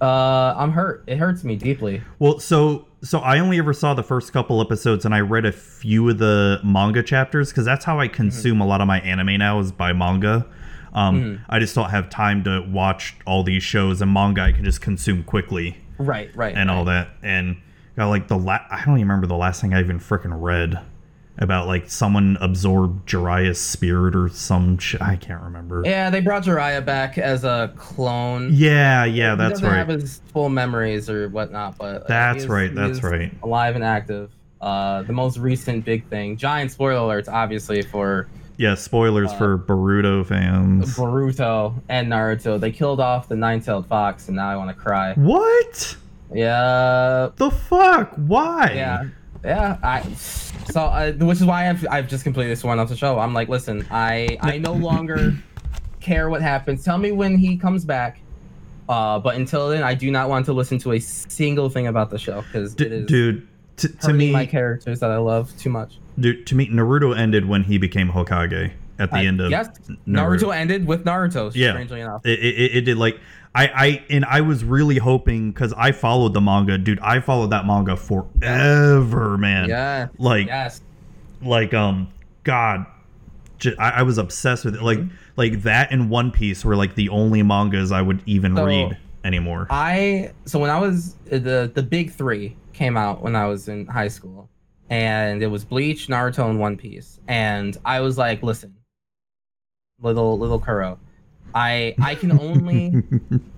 [0.00, 1.02] uh I'm hurt.
[1.06, 2.00] It hurts me deeply.
[2.20, 5.52] Well, so so I only ever saw the first couple episodes, and I read a
[5.52, 9.38] few of the manga chapters because that's how I consume a lot of my anime
[9.38, 10.46] now is by manga.
[10.94, 11.38] Um, Mhm.
[11.48, 14.80] I just don't have time to watch all these shows, and manga I can just
[14.80, 16.54] consume quickly Right, right.
[16.54, 17.08] and all that.
[17.22, 17.56] And
[17.96, 20.78] got like the la- I don't even remember the last thing I even freaking read
[21.38, 25.82] about like someone absorbed Jiraiya's spirit or some sh- I can't remember.
[25.84, 28.50] Yeah, they brought Jiraiya back as a clone.
[28.52, 29.76] Yeah, yeah, He that's doesn't right.
[29.78, 33.32] have his full memories or whatnot, but uh, That's he is- right, that's right.
[33.42, 34.30] Alive and active.
[34.60, 36.36] Uh, the most recent big thing.
[36.36, 38.28] Giant spoiler alerts, obviously for
[38.58, 40.94] Yeah, spoilers Uh, for Boruto fans.
[40.96, 42.60] Boruto and Naruto.
[42.60, 45.14] They killed off the nine-tailed fox, and now I want to cry.
[45.14, 45.96] What?
[46.32, 48.12] Yeah, The fuck?
[48.16, 48.72] Why?
[48.74, 49.04] yeah,
[49.44, 49.78] yeah.
[49.82, 50.02] I
[50.70, 53.18] so uh, which is why I've I've just completely sworn off the show.
[53.18, 55.34] I'm like, listen, I I no longer
[56.00, 56.84] care what happens.
[56.84, 58.20] Tell me when he comes back.
[58.88, 62.10] Uh, but until then, I do not want to listen to a single thing about
[62.10, 65.56] the show because D- it is dude, t- to me, my characters that I love
[65.56, 65.98] too much.
[66.18, 69.68] dude, to me, Naruto ended when he became Hokage at the I- end of yes,
[70.06, 70.40] Naruto.
[70.40, 71.52] Naruto ended with Naruto.
[71.54, 71.70] Yeah.
[71.70, 72.26] Strangely enough.
[72.26, 73.18] It, it, it did like
[73.54, 76.98] I, I and I was really hoping because I followed the manga, dude.
[77.00, 79.68] I followed that manga forever, man.
[79.68, 80.08] Yeah.
[80.18, 80.80] Like, Yes.
[81.42, 82.08] like um,
[82.44, 82.86] God,
[83.78, 84.82] I was obsessed with it.
[84.82, 85.14] Like, Mm-hmm.
[85.36, 88.96] like that and One Piece were like the only mangas I would even So- read
[89.24, 89.66] anymore.
[89.70, 93.86] I so when I was the the big three came out when I was in
[93.86, 94.48] high school,
[94.90, 98.74] and it was Bleach, Naruto, and One Piece, and I was like, listen,
[100.00, 100.98] little little Kuro,
[101.54, 103.02] I I can only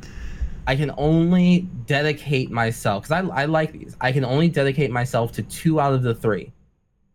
[0.67, 3.97] I can only dedicate myself because I I like these.
[4.01, 6.53] I can only dedicate myself to two out of the three.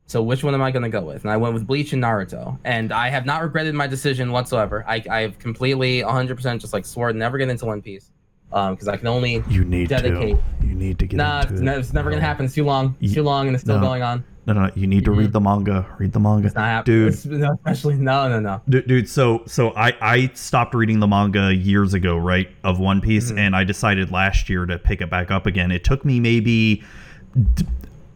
[0.05, 1.23] So which one am I gonna go with?
[1.23, 4.83] And I went with Bleach and Naruto, and I have not regretted my decision whatsoever.
[4.87, 8.11] I I've completely 100% just like swore to never get into One Piece,
[8.51, 10.37] um, because I can only you need dedicate.
[10.61, 10.67] to.
[10.67, 12.45] You need to get Nah, into it's, ne- it's never gonna happen.
[12.45, 12.95] It's too long.
[13.01, 13.85] It's too long, and it's still no.
[13.85, 14.23] going on.
[14.49, 15.33] No, no, you need to read Mhm.
[15.33, 15.85] the manga.
[15.99, 16.47] Read the manga.
[16.47, 16.83] It's not.
[16.83, 17.13] Dude.
[17.13, 17.23] It's-
[17.53, 18.61] especially no, no, no.
[18.67, 22.99] Dude, dude, so so I I stopped reading the manga years ago, right, of One
[22.99, 23.37] Piece, Mhm.
[23.37, 25.71] and I decided last year to pick it back up again.
[25.71, 26.81] It took me maybe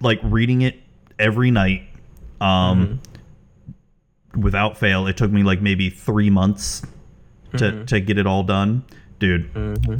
[0.02, 0.80] like reading it
[1.20, 1.84] every night,
[2.42, 3.00] um,
[4.36, 5.06] without fail.
[5.06, 6.82] It took me like maybe three months
[7.58, 8.84] to to get it all done,
[9.20, 9.50] dude.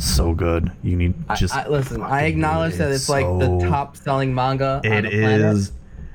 [0.02, 0.72] So good.
[0.82, 2.96] You need just I, listen, I acknowledge that it.
[2.96, 4.82] it's like the top selling manga.
[4.84, 5.72] on It is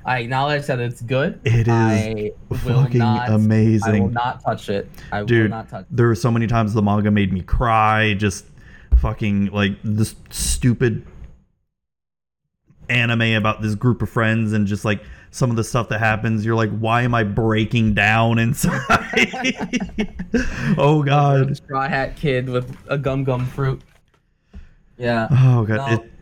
[0.08, 1.38] I acknowledge that it's good.
[1.44, 4.88] It is I will fucking not, I will not touch it.
[5.12, 5.82] I will dude not touch.
[5.82, 5.88] It.
[5.90, 8.46] There were so many times the manga made me cry just
[8.96, 11.06] fucking like this stupid
[12.88, 16.42] anime about this group of friends and just like some of the stuff that happens
[16.42, 18.80] you're like why am i breaking down inside
[20.78, 23.82] oh god Straw Hat Kid with a gum gum fruit.
[24.96, 25.28] Yeah.
[25.30, 25.86] oh god No.
[26.02, 26.12] it,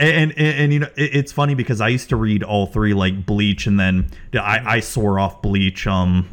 [0.00, 2.94] and, and, and you know it, it's funny because i used to read all three
[2.94, 6.26] like bleach and then i i swore off bleach um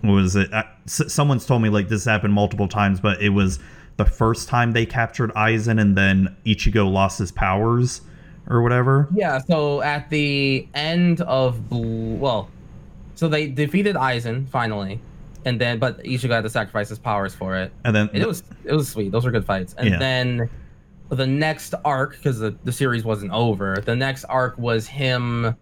[0.00, 3.58] what was it uh, someone's told me like this happened multiple times but it was
[3.96, 8.00] the first time they captured aizen and then ichigo lost his powers
[8.48, 12.48] or whatever Yeah, so at the end of Bl- well,
[13.14, 14.98] so they defeated Aizen finally,
[15.44, 17.70] and then but Ichigo had to sacrifice his powers for it.
[17.84, 19.12] and then It was it was sweet.
[19.12, 19.74] Those were good fights.
[19.78, 19.98] And Yeah.
[19.98, 20.50] then
[21.10, 25.56] the next arc, because the, the series wasn't over, the next arc was him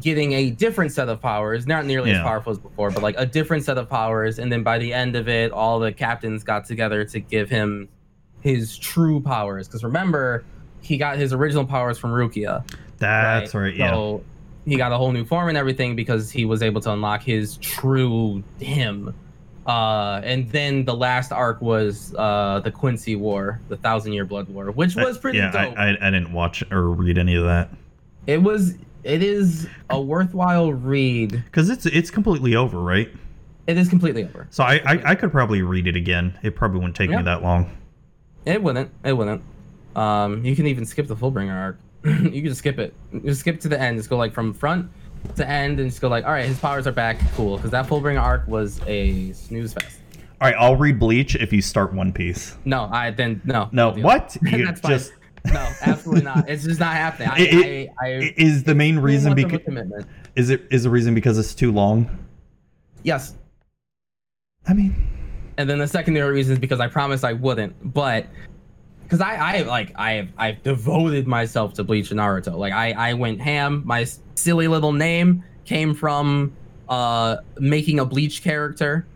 [0.00, 2.18] getting a different set of powers, not nearly Yeah.
[2.18, 4.38] as powerful as before, but like a different set of powers.
[4.38, 7.88] And then by the end of it, all the captains got together to give him
[8.40, 9.66] his true powers.
[9.66, 10.44] Because remember,
[10.82, 12.64] he got his original powers from Rukia.
[12.98, 14.22] that's right, yeah So
[14.64, 17.56] he got a whole new form and everything because he was able to unlock his
[17.56, 19.12] true him.
[19.68, 24.48] Uh, and then the last arc was uh, the Quincy War, the Thousand Year Blood
[24.48, 25.76] War, which was pretty yeah dope.
[25.78, 27.68] I, I, I didn't watch or read any of that
[28.26, 28.74] it was.
[29.04, 31.30] It is a worthwhile read.
[31.32, 33.10] because it's it's completely over right
[33.66, 34.46] It is completely over.
[34.50, 37.18] so I, I i could probably read it again it probably wouldn't take Yeah.
[37.18, 37.70] me that long
[38.46, 38.90] It wouldn't.
[39.04, 39.42] It wouldn't.
[39.96, 41.78] Um, you can even skip the Fullbringer arc.
[42.04, 42.94] you can just skip it.
[43.24, 43.98] Just skip to the end.
[43.98, 44.90] Just go like from front
[45.36, 47.18] to end, and just go like, all right, his powers are back.
[47.34, 49.98] Cool, because that Fullbringer arc was a snooze fest.
[50.40, 53.68] all right i'll read bleach if you start one piece No, I then no.
[53.72, 54.90] no what you That's fine.
[54.92, 55.12] just
[55.44, 56.48] No, absolutely not.
[56.48, 57.28] It's just not happening.
[57.30, 60.04] I, It- I, I, is the main reason too much of a because
[60.36, 62.08] is it is the reason because it's too long
[63.02, 63.34] Yes,
[64.66, 64.94] i mean
[65.56, 68.26] and then the secondary reason is because I promised I wouldn't, but
[69.02, 72.56] because I, I like I have I've devoted myself to Bleach and Naruto.
[72.56, 73.82] Like I, I went ham.
[73.84, 74.06] My
[74.38, 76.52] silly little name came from
[76.88, 79.06] uh making a Bleach character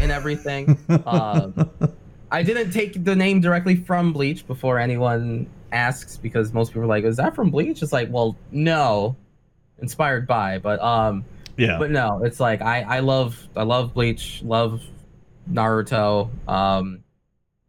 [0.00, 0.78] and everything.
[0.88, 1.50] uh,
[2.30, 6.86] I didn't take the name directly from Bleach before anyone asks because most people are
[6.86, 9.16] like, "Is that from Bleach?" It's like, well, no,
[9.80, 11.24] inspired by, but um,
[11.56, 14.82] yeah but no, it's like I I love I love Bleach, love
[15.50, 17.04] Naruto, um,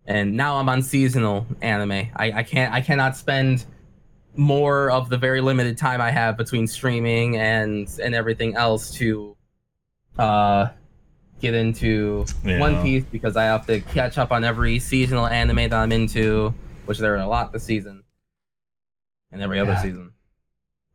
[0.05, 1.91] and now I'm on seasonal anime.
[1.91, 3.65] I I can't I cannot spend
[4.35, 9.35] more of the very limited time I have between streaming and and everything else to
[10.17, 10.67] uh
[11.39, 12.59] get into Yeah.
[12.59, 16.53] One Piece because I have to catch up on every seasonal anime that I'm into,
[16.85, 18.03] which there are a lot this season,
[19.31, 20.13] and every other season.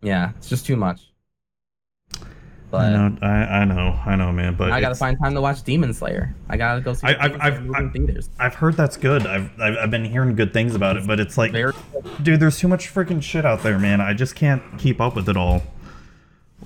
[0.01, 1.13] Yeah, it's just too much.
[2.71, 3.29] I But know, I,
[3.61, 4.55] I know, I know, man.
[4.55, 6.35] But I gotta find time to watch Demon Slayer.
[6.51, 7.07] I gotta go see.
[7.07, 8.29] I, I've, I've- I've- theaters.
[8.39, 9.27] I've heard that's good.
[9.27, 11.73] I've, I've I've been hearing good things about it, but it's like, Very
[12.23, 14.01] dude, there's too much freaking shit out there, man.
[14.03, 15.63] I just can't keep up with it all.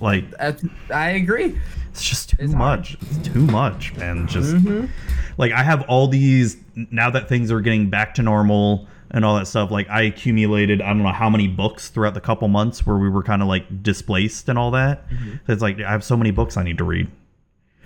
[0.01, 0.55] Like, I,
[0.93, 1.57] I agree.
[1.91, 2.79] it's just too It's hard.
[2.79, 2.97] much.
[3.01, 4.27] It's too much, man.
[4.27, 4.89] Just Mhm.
[5.37, 9.35] like I have all these now that things are getting back to normal and all
[9.37, 9.69] that stuff.
[9.71, 13.07] Like I accumulated, I don't know how many books throughout the couple months where we
[13.09, 15.05] were kind of like displaced and all that.
[15.47, 17.09] It's like I have so many books I need to read.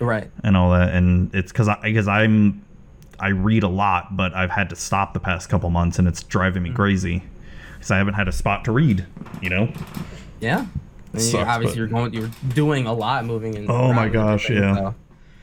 [0.00, 0.30] Right.
[0.44, 2.64] and all that and it's because i because i'm
[3.18, 6.22] i read a lot but i've had to stop the past couple months and it's
[6.22, 6.70] driving Mm-hmm.
[6.70, 7.22] me crazy
[7.74, 9.04] because i haven't had a spot to read
[9.42, 9.72] you know
[10.38, 10.58] Yeah.
[10.60, 10.68] And
[11.14, 12.12] you- Sucks, obviously, but- you're going.
[12.14, 13.68] You're doing a lot, moving and.
[13.68, 14.74] Oh my gosh, yeah.
[14.76, 14.94] so,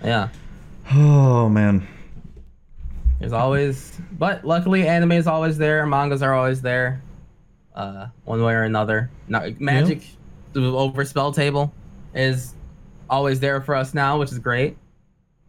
[0.02, 0.30] yeah.
[0.94, 1.86] oh man
[3.26, 5.84] There's always, but luckily, anime is always there.
[5.88, 7.02] Mangas are always there.
[7.74, 9.10] Uh, one way or another.
[9.28, 10.04] Now, Magic
[10.54, 11.74] the over spell table
[12.14, 12.54] is
[13.10, 14.78] always there for us now, which is great.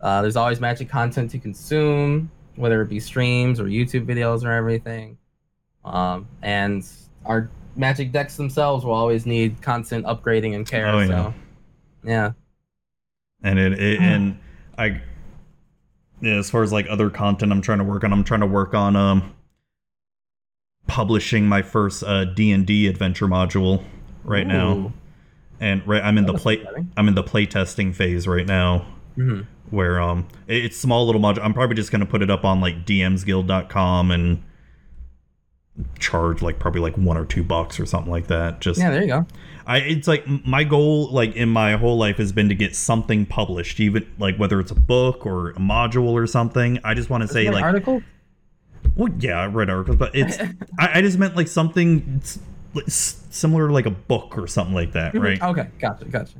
[0.00, 4.52] Uh, there's always magic content to consume, whether it be streams or YouTube videos or
[4.52, 5.18] everything.
[5.84, 6.82] Um, and
[7.26, 10.88] our magic decks themselves will always need constant upgrading and care.
[10.88, 11.06] Oh, yeah.
[11.08, 11.34] So,
[12.04, 12.32] yeah.
[13.42, 14.38] and it, it and
[14.78, 14.98] i
[16.20, 18.46] yeah as far as like other content i'm trying to work on i'm trying to
[18.46, 19.34] work on um
[20.86, 23.82] publishing my first uh d&d adventure module
[24.24, 24.92] right now
[25.60, 26.90] and right i'm in the play exciting.
[26.96, 28.86] i'm in the play testing phase right now
[29.16, 29.46] Mhm.
[29.70, 32.44] where um it- it's small little module i'm probably just going to put it up
[32.44, 34.42] on like dmsguild.com and
[35.98, 38.60] charge like probably like one or two bucks or something like that.
[38.60, 39.26] Just Yeah, there you go.
[39.66, 43.26] I it's like my goal like in my whole life has been to get something
[43.26, 46.78] published, even like whether it's a book or a module or something.
[46.84, 48.02] I just want to say like article.
[48.96, 50.38] well, yeah, I read articles, but it's
[50.78, 52.38] I, I just meant like something s-
[52.74, 55.24] like, s- similar to like a book or something like that, mm-hmm.
[55.24, 55.42] right?
[55.42, 56.38] Okay, gotcha, gotcha.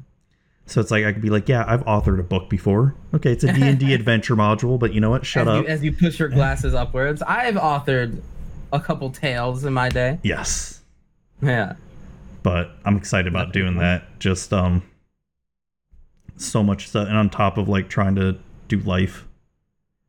[0.67, 2.95] So it's like I could be like, yeah, I've authored a book before.
[3.15, 5.25] Okay, it's a D and D adventure module, but you know what?
[5.27, 5.65] Shut as up.
[5.65, 8.21] You, as you push your glasses upwards, I've authored
[8.73, 10.19] a couple tales in my day.
[10.23, 10.83] yes,
[11.43, 11.75] Yeah.
[12.43, 14.19] but I'm excited about That'd doing that.
[14.19, 14.83] Just um,
[16.37, 18.39] so much stuff, and on top of like trying to
[18.69, 19.27] do life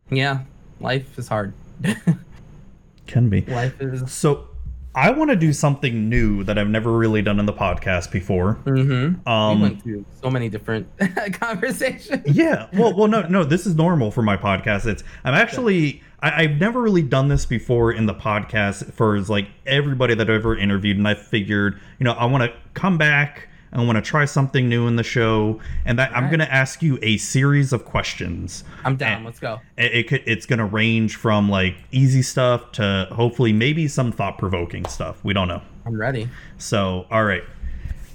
[0.09, 0.41] Yeah.
[0.79, 1.53] Life is hard.
[3.07, 3.41] can be.
[3.41, 4.11] Life is.
[4.11, 4.47] So
[4.93, 8.59] I want to do something new that I've never really done in the podcast before.
[8.65, 9.27] Mm-hmm.
[9.27, 10.87] Um, we went through so many different
[11.33, 12.21] conversations.
[12.25, 16.43] yeah well well no no this is normal for my podcast it's i'm actually I,
[16.43, 20.57] i've never really done this before in the podcast for like everybody that i've ever
[20.57, 24.25] interviewed and i figured you know i want to come back i want to try
[24.25, 27.85] something new in the show and that i'm going to ask you a series of
[27.85, 29.21] questions I'm down.
[29.21, 29.25] Eh.
[29.25, 29.59] Let's go.
[29.77, 34.11] it, it could it's going to range from like easy stuff to hopefully maybe some
[34.11, 36.27] thought-provoking stuff we don't know I'm ready.
[36.57, 37.43] so, all right.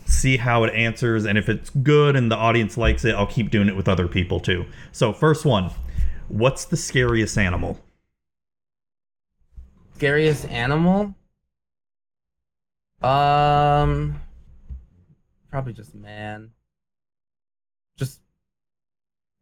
[0.05, 3.51] See how it answers, and if it's good and the audience likes it, I'll keep
[3.51, 4.67] doing it with other people too.
[4.93, 5.71] So, first one
[6.29, 7.81] What's the scariest animal?
[9.97, 11.15] Scariest animal?
[13.03, 14.21] Um,
[15.51, 16.51] probably just man.
[17.97, 18.21] Just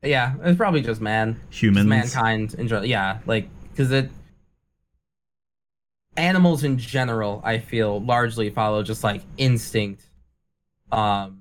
[0.03, 1.39] yeah, it's probably just man.
[1.51, 1.87] Just Humans.
[1.87, 2.87] mankind in general.
[2.87, 4.11] Yeah, like because it
[6.17, 10.03] animals in general, I feel largely follow just like instinct,
[10.93, 11.40] um,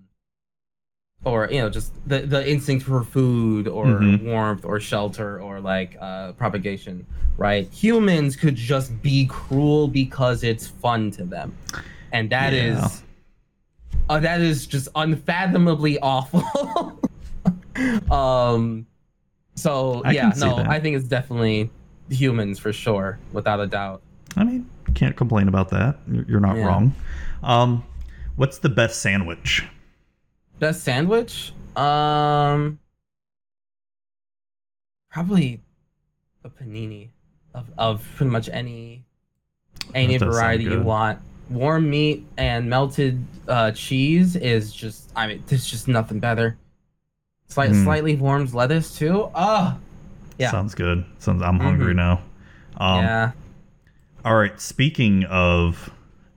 [1.25, 4.23] or you know just the the instinct for food or Mhm.
[4.23, 7.05] warmth or shelter or like uh, propagation.
[7.37, 7.71] Right?
[7.71, 11.55] Humans could just be cruel because it's fun to them,
[12.11, 12.77] and that is.
[12.77, 12.89] Yeah.
[14.09, 16.43] Uh, that is just unfathomably awful.
[18.11, 18.87] um,
[19.55, 20.67] so I yeah, no, that.
[20.69, 21.69] I think it's definitely
[22.09, 24.01] humans for sure, without a doubt.
[24.35, 25.97] I mean, can't complain about that.
[26.11, 26.65] You're you're not Yeah.
[26.65, 26.95] wrong.
[27.43, 27.83] Um,
[28.35, 29.63] what's the best sandwich?
[30.59, 31.53] Best sandwich?
[31.75, 32.79] Um,
[35.09, 35.61] probably
[36.43, 37.09] a panini
[37.53, 39.05] of, of pretty much any
[39.95, 41.19] any That variety you want.
[41.49, 46.57] Warm meat and melted uh, cheese is just I mean, there's just nothing better.
[47.47, 47.83] Slight, Mm.
[47.83, 49.29] Slightly warmed lettuce too.
[49.33, 49.77] Oh,
[50.37, 50.51] Yeah.
[50.51, 51.03] Sounds good.
[51.17, 51.41] Sounds.
[51.41, 51.97] I'm hungry Mhm.
[51.97, 52.21] now.
[52.77, 53.31] Um, yeah.
[54.23, 54.59] All right.
[54.61, 55.89] Speaking of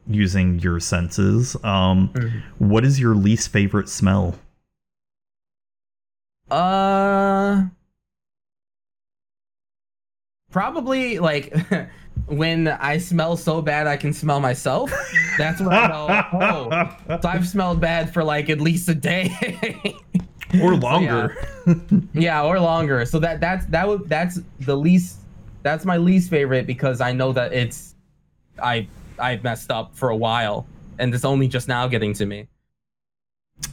[0.07, 2.43] using your senses, um, Mhm.
[2.59, 4.35] what is your least favorite smell?
[6.51, 7.65] Uh,
[10.51, 11.55] probably like
[12.27, 14.93] when I smell so bad I can smell myself.
[15.39, 16.23] That's when I know.
[16.35, 19.31] Oh, so I've smelled bad for like at least a day.
[20.61, 21.37] or So, longer.
[22.13, 23.05] yeah, or longer.
[23.07, 25.19] So that that's that would that's the least.
[25.63, 27.95] That's my least favorite because I know that it's
[28.63, 28.89] I
[29.23, 30.67] I messed up for a while
[30.99, 32.49] and it's only just now getting to me.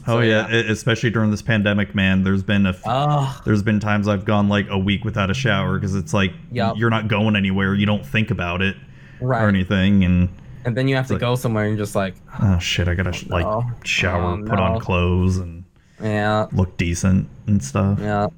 [0.06, 0.70] Oh So, yeah, yeah.
[0.70, 2.22] especially during this pandemic, man.
[2.22, 5.34] There's been a f- Oh, there's been times I've gone like a week without a
[5.34, 6.76] shower because it's like Yup.
[6.76, 7.74] you're not going anywhere.
[7.74, 8.76] You don't think about it
[9.20, 9.42] right.
[9.42, 10.28] or anything, and
[10.64, 12.94] And then you have to like- go somewhere and you're just like, oh shit, I
[12.94, 13.64] gotta sh- like no.
[13.84, 15.64] shower, Oh, put on clothes, and
[16.00, 17.98] yeah, look decent and stuff.
[18.00, 18.24] yeah.
[18.24, 18.32] All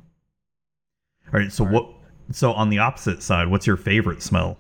[1.33, 1.87] right, so what?
[2.31, 4.59] So on the opposite side, what's your favorite smell?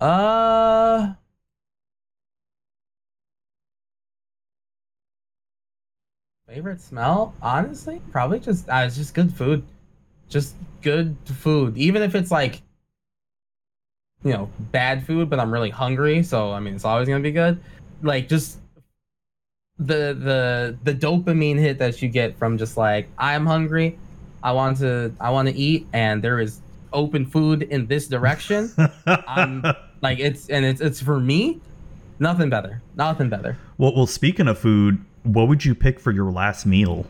[0.00, 1.14] Uh.
[6.46, 7.34] Favorite smell?
[7.40, 9.62] Honestly, probably just uh, it's just good food,
[10.28, 11.76] just good food.
[11.78, 12.60] Even if it's like,
[14.24, 17.30] you know, bad food, but I'm really hungry, so I mean, it's always gonna be
[17.30, 17.62] good.
[18.02, 18.58] Like just
[19.78, 23.96] the the the dopamine hit that you get from just like I'm hungry,
[24.42, 26.60] I want to I want to eat, and there is
[26.92, 28.70] open food in this direction.
[29.06, 29.62] I'm-
[30.02, 31.60] like it's and it's it's for me
[32.18, 36.30] nothing better nothing better well, well, speaking of food, what would you pick for your
[36.30, 37.06] last meal?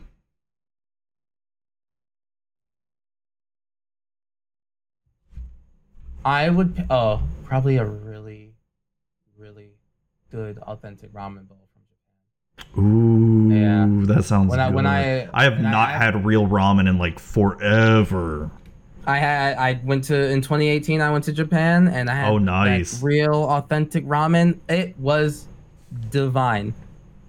[6.25, 8.53] i would oh probably a really
[9.39, 9.71] really
[10.31, 13.87] good authentic ramen bowl from japan Ooh, Yeah.
[14.15, 14.51] that sounds.
[14.51, 14.91] when i when good.
[14.91, 18.51] i I have not had real ramen in like forever.
[19.11, 22.39] I had i went to in 2018 i went to japan and i had Oh,
[22.39, 23.03] that nice.
[23.03, 25.47] real authentic ramen it was
[26.11, 26.73] divine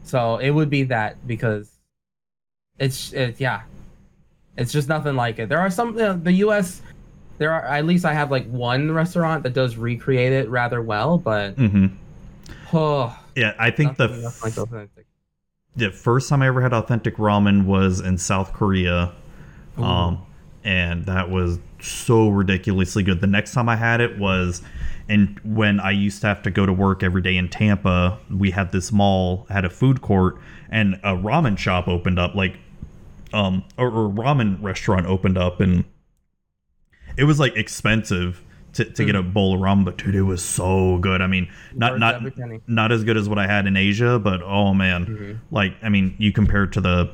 [0.03, 1.72] so it would be that because
[2.80, 3.62] it's it, yeah
[4.58, 6.82] it's just nothing like it there are some you know, the us
[7.38, 11.18] there are at least I have like one restaurant that does recreate it rather well,
[11.18, 11.88] but hmm
[12.72, 14.10] oh, Yeah, I think the
[14.44, 15.08] like authentic.
[15.76, 19.14] the first time I ever had authentic ramen was in South Korea.
[19.80, 19.84] Ooh.
[19.84, 20.22] Um,
[20.64, 23.22] and that was so ridiculously good.
[23.22, 24.62] The next time I had it was,
[25.10, 28.52] and when I used to have to go to work every day in Tampa, we
[28.52, 30.38] had this mall had a food court
[30.70, 32.58] and a ramen shop opened up, like,
[33.34, 35.84] um, or, or ramen restaurant opened up, and
[37.18, 38.44] it was like expensive
[38.74, 41.22] to, to get a bowl of ramen, but dude, it was so good.
[41.22, 42.22] I mean, not not
[42.68, 45.38] not as good as what I had in Asia, but oh man, Mhm.
[45.52, 47.10] like I mean, you compare it to the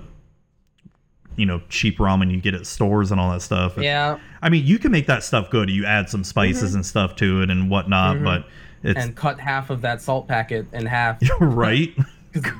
[1.38, 3.77] you know cheap ramen you get at stores and all that stuff.
[3.77, 5.69] Yeah, I mean, you can make that stuff good.
[5.69, 8.23] You add some spices and stuff to it and whatnot, Mhm.
[8.26, 8.45] but
[8.84, 11.18] it's and cut half of that salt packet in half.
[11.39, 11.95] right.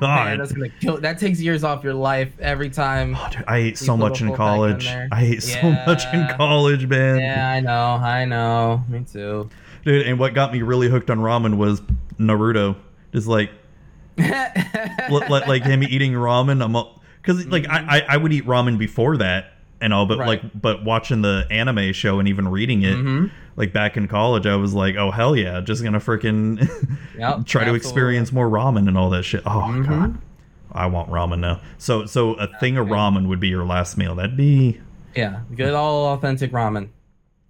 [0.00, 0.98] man, that's gonna kill.
[1.00, 3.14] That takes years off your life every time.
[3.16, 4.86] Oh, dude, I ate so much in bag in college.
[4.88, 7.20] I ate so much in college, man.
[7.20, 7.72] Yeah, I know,
[8.04, 8.82] I know.
[8.88, 9.48] Me too.
[9.84, 11.80] Dude, and what got me really hooked on ramen was
[12.18, 12.74] Naruto.
[13.12, 13.50] Just like
[14.18, 14.26] li-
[15.10, 16.62] li- like him eating ramen.
[16.64, 16.74] I'm
[17.22, 20.26] because like I, I I would eat ramen before that and all, but Right.
[20.42, 23.30] like but watching the anime show and even reading it, Mhm.
[23.56, 26.68] like back in college, I was like, oh hell yeah, just gonna freaking
[27.18, 29.42] Yep, try to experience more ramen and all that shit.
[29.46, 29.86] Oh Mhm.
[29.88, 30.18] god,
[30.72, 31.60] I want ramen now.
[31.78, 34.14] So so a thing of ramen would be your last meal.
[34.14, 34.80] That'd be
[35.14, 36.88] Yeah, good all authentic ramen.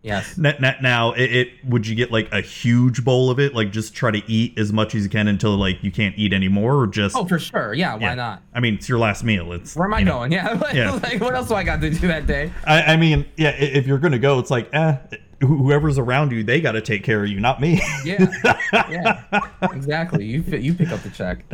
[0.01, 0.39] Yes.
[0.39, 3.53] Now, now, it, it would you get like a huge bowl of it?
[3.55, 6.33] Like just try to eat as much as you can until like you can't eat
[6.33, 7.75] anymore, or just Oh, for sure.
[7.75, 8.15] Yeah, why Yeah.
[8.15, 8.43] not?
[8.55, 9.53] I mean, it's your last meal.
[9.53, 10.13] It's Where am I know.
[10.19, 10.33] going?
[10.39, 10.53] Yeah.
[10.53, 10.93] like, Yeah.
[10.93, 12.53] like, what else do I got to do that day?
[12.65, 13.51] I, I mean, yeah.
[13.51, 14.97] If you're gonna go, it's like, eh,
[15.41, 17.81] whoever's around you, they got to take care of you, not me.
[18.05, 18.27] Yeah.
[18.73, 19.43] yeah.
[19.63, 20.25] Exactly.
[20.27, 21.45] You you pick up the check.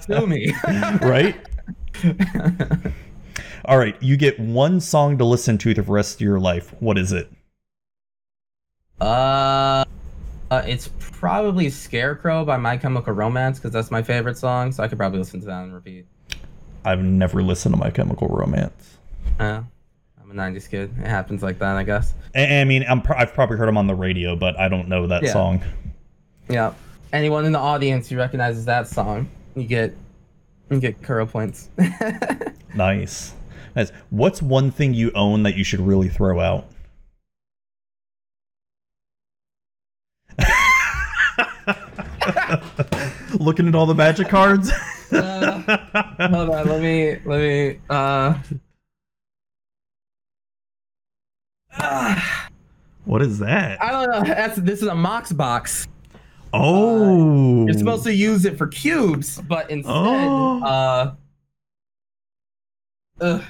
[0.02, 0.52] Sue me.
[1.02, 1.36] right?
[3.66, 6.72] All right, you get one song to listen to the rest of your life.
[6.80, 7.30] What is it?
[9.00, 9.84] uh,
[10.50, 14.70] uh, it's probably Scarecrow by My Chemical Romance because that's my favorite song.
[14.72, 16.06] So I could probably listen to that and repeat.
[16.84, 18.98] I've never listened to My Chemical Romance.
[19.40, 19.62] Uh,
[20.22, 20.94] I'm a '90s kid.
[21.00, 22.14] It happens like that, I guess.
[22.36, 24.86] I, I mean, I'm pr- I've probably heard them on the radio, but I don't
[24.88, 25.32] know that Yeah.
[25.32, 25.62] song.
[26.48, 26.72] Yeah.
[27.12, 29.96] Anyone in the audience who recognizes that song, you get
[30.70, 31.68] you get Kuro points.
[32.74, 33.32] Nice.
[33.76, 33.92] Nice.
[34.08, 36.66] What's one thing you own that you should really throw out?
[43.38, 44.70] Looking at all the magic cards.
[45.12, 45.60] Uh,
[46.18, 48.34] hold on, let me let me uh
[51.78, 52.48] ah,
[53.04, 53.82] what is that?
[53.82, 54.22] I don't know.
[54.34, 55.86] That's this is a Mox box.
[56.52, 60.62] Oh, You're supposed to use it for cubes, but instead, Oh.
[60.64, 61.14] uh,
[63.20, 63.42] ugh.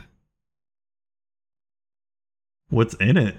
[2.77, 3.35] What's in it?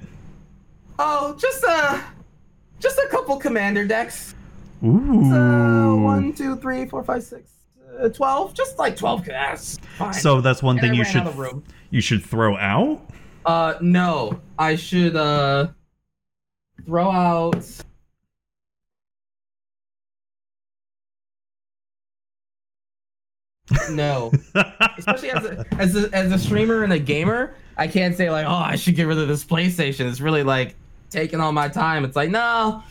[0.97, 2.03] oh, just a
[2.79, 4.33] just a couple commander decks.
[4.83, 5.31] Ooh.
[5.31, 7.51] Uh, one, two, three, four, five, six,
[8.01, 8.55] uh, twelve.
[8.55, 9.77] Just like twelve casts.
[9.99, 10.13] Fine.
[10.13, 12.99] So that's one And thing I you should you should throw out.
[13.45, 15.67] Uh, no, I should uh
[16.87, 17.63] throw out.
[23.91, 24.31] No,
[24.97, 28.45] especially as a, as a as a streamer and a gamer, I can't say like,
[28.47, 30.09] oh, I should get rid of this PlayStation.
[30.09, 30.75] It's really like
[31.09, 32.03] taking all my time.
[32.03, 32.83] It's like, no,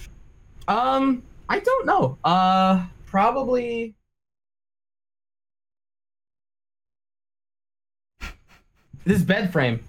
[0.68, 2.18] um, I don't know.
[2.24, 3.94] Uh, probably.
[9.04, 9.82] This bed frame.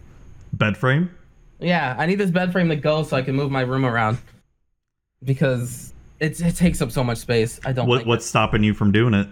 [0.53, 1.11] Bed frame.
[1.59, 4.19] Yeah, I need this bed frame to go so I can move my room around
[5.23, 7.59] because it, it takes up so much space.
[7.65, 7.87] I don't.
[7.87, 9.27] What like what's stopping you from doing it?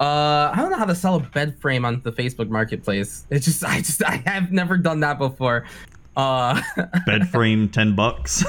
[0.00, 3.26] Uh, I don't know how to sell a bed frame on the Facebook Marketplace.
[3.30, 5.64] It's just I just I have never done that before.
[6.16, 6.60] Uh,
[7.06, 8.42] Bed frame, ten bucks.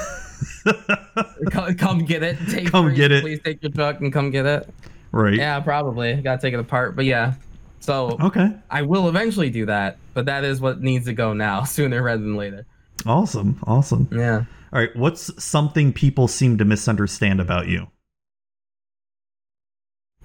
[1.50, 2.38] come, come get it.
[2.50, 3.22] Take Come free, get it.
[3.22, 4.68] Please take your truck and come get it.
[5.12, 5.34] right.
[5.34, 6.14] Yeah, probably.
[6.16, 7.34] Gotta take it apart, but yeah.
[7.80, 8.52] So Okay.
[8.70, 12.22] I will eventually do that, but that is what needs to go now, sooner rather
[12.22, 12.66] than later.
[13.06, 13.58] Awesome.
[13.66, 14.08] Awesome.
[14.12, 14.44] Yeah.
[14.72, 14.94] All right.
[14.96, 17.86] What's something people seem to misunderstand about you?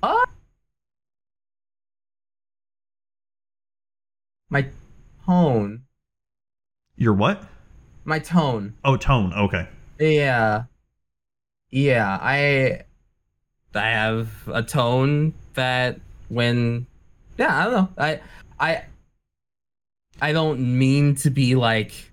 [0.02, 0.26] Uh,
[4.54, 4.68] my
[5.26, 5.82] tone.
[6.96, 7.44] Your what?
[8.06, 8.76] My tone.
[8.84, 9.34] Oh, tone.
[9.34, 9.68] Okay.
[10.00, 10.66] Yeah.
[11.72, 12.84] Yeah, I
[13.74, 16.00] I have a tone that
[16.30, 16.86] when
[17.40, 17.90] yeah, I don't know.
[17.98, 18.22] I
[18.60, 18.84] I
[20.22, 22.12] I don't mean to be like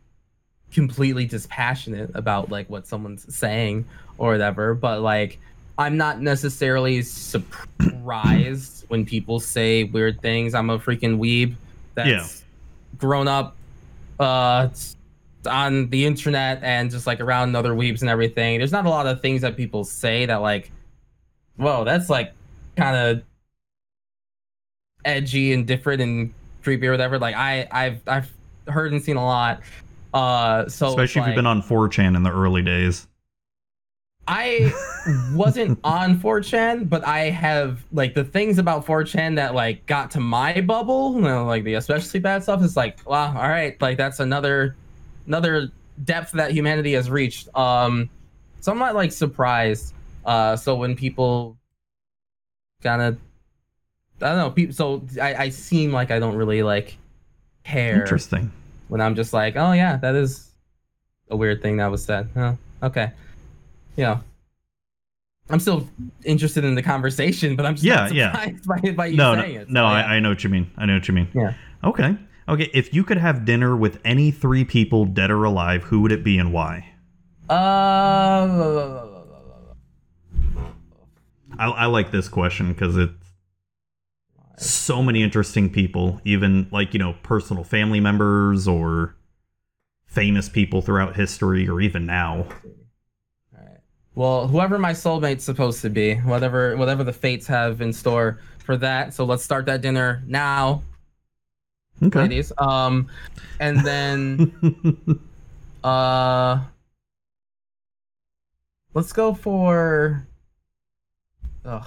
[0.72, 3.84] completely dispassionate about like what someone's saying
[4.16, 5.38] or whatever, but like
[5.76, 10.54] I'm not necessarily surprised when people say weird things.
[10.54, 11.54] I'm a freaking weeb
[11.94, 12.26] that's Yeah.
[12.98, 13.56] grown up
[14.18, 14.68] uh
[15.46, 19.06] on the internet and just like around other weebs and everything, there's not a lot
[19.06, 20.70] of things that people say that like,
[21.56, 22.32] whoa, that's like
[22.76, 23.22] kind of
[25.04, 27.18] edgy and different and creepy or whatever.
[27.18, 28.30] Like I I've I've
[28.68, 29.62] heard and seen a lot.
[30.12, 33.06] Uh, so Especially if you've been on 4chan in the early days.
[34.28, 34.72] I
[35.32, 40.20] wasn't on 4chan, but I have like the things about 4chan that like got to
[40.20, 43.96] my bubble, you know, like the especially bad stuff is like, wow, all right, like
[43.96, 44.76] that's another
[45.26, 45.70] another
[46.04, 47.48] depth that humanity has reached.
[47.56, 48.08] Um
[48.60, 49.94] so I'm not like surprised.
[50.24, 51.56] Uh so when people
[52.82, 53.18] kind of
[54.22, 56.98] I don't know, people so I, I seem like I don't really like
[57.64, 58.52] care Interesting.
[58.88, 60.52] when I'm just like, oh yeah, that is
[61.30, 62.28] a weird thing that was said.
[62.34, 63.12] Huh, okay.
[63.96, 64.20] You know.
[65.48, 65.88] I'm still
[66.24, 68.50] interested in the conversation, but I'm just Yeah, yeah.
[68.66, 69.68] by, by you No, it.
[69.68, 70.16] no So, I.
[70.16, 70.70] I know what you mean.
[70.76, 71.28] I know what you mean.
[71.34, 71.54] Yeah.
[71.82, 72.16] Okay.
[72.48, 72.70] Okay.
[72.72, 76.22] If you could have dinner with any three people, dead or alive, who would it
[76.22, 76.92] be and why?
[77.48, 79.06] Uh,
[81.58, 83.12] I, I like this question because it's
[84.56, 89.16] so many interesting people, even like, you know, personal family members or
[90.06, 92.46] famous people throughout history or even now.
[94.14, 98.76] Well, whoever my soulmate's supposed to be, whatever whatever the fates have in store for
[98.78, 99.14] that.
[99.14, 100.82] So let's start that dinner now,
[102.02, 102.20] Okay.
[102.20, 102.52] ladies.
[102.58, 103.08] Um,
[103.60, 105.20] and then
[105.84, 106.60] uh,
[108.94, 110.26] let's go for.
[111.64, 111.86] Ugh,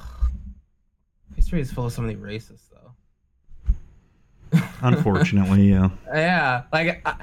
[1.36, 4.60] history is full of so many racists, though.
[4.82, 5.90] Unfortunately, yeah.
[6.14, 7.16] Yeah, like I,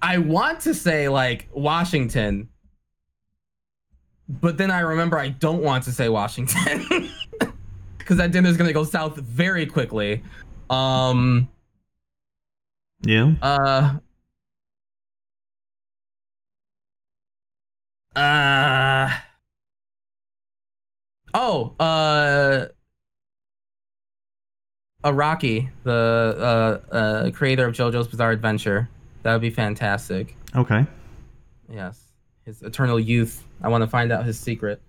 [0.00, 2.48] I want to say like Washington,
[4.40, 7.10] but then I remember I don't want to say Washington
[7.98, 10.22] because that dinner's gonna go south very quickly.
[10.70, 11.48] Um.
[13.02, 13.32] Yeah.
[13.42, 13.98] Uh.
[18.16, 19.10] Uh.
[21.34, 21.74] Oh.
[21.78, 22.66] Uh.
[25.04, 28.88] Araki, the uh, uh, creator of JoJo's Bizarre Adventure.
[29.22, 30.36] That would be fantastic.
[30.54, 30.86] Okay.
[31.68, 32.12] Yes,
[32.44, 33.44] his eternal youth.
[33.62, 34.80] I want to find out his secret.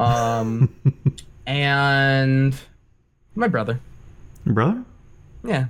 [0.00, 0.74] Um,
[1.46, 2.54] and
[3.34, 3.80] my brother.
[4.46, 4.84] Brother?
[5.44, 5.66] Yeah,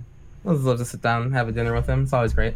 [0.46, 2.02] I'd love to sit down and have a dinner with him.
[2.04, 2.54] It's always great.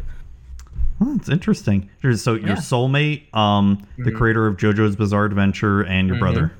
[0.99, 1.89] Well, that's interesting.
[2.15, 2.55] So your Yeah.
[2.55, 4.17] soulmate, um, the Mhm.
[4.17, 6.19] creator of JoJo's Bizarre Adventure, and your Mhm.
[6.19, 6.51] brother.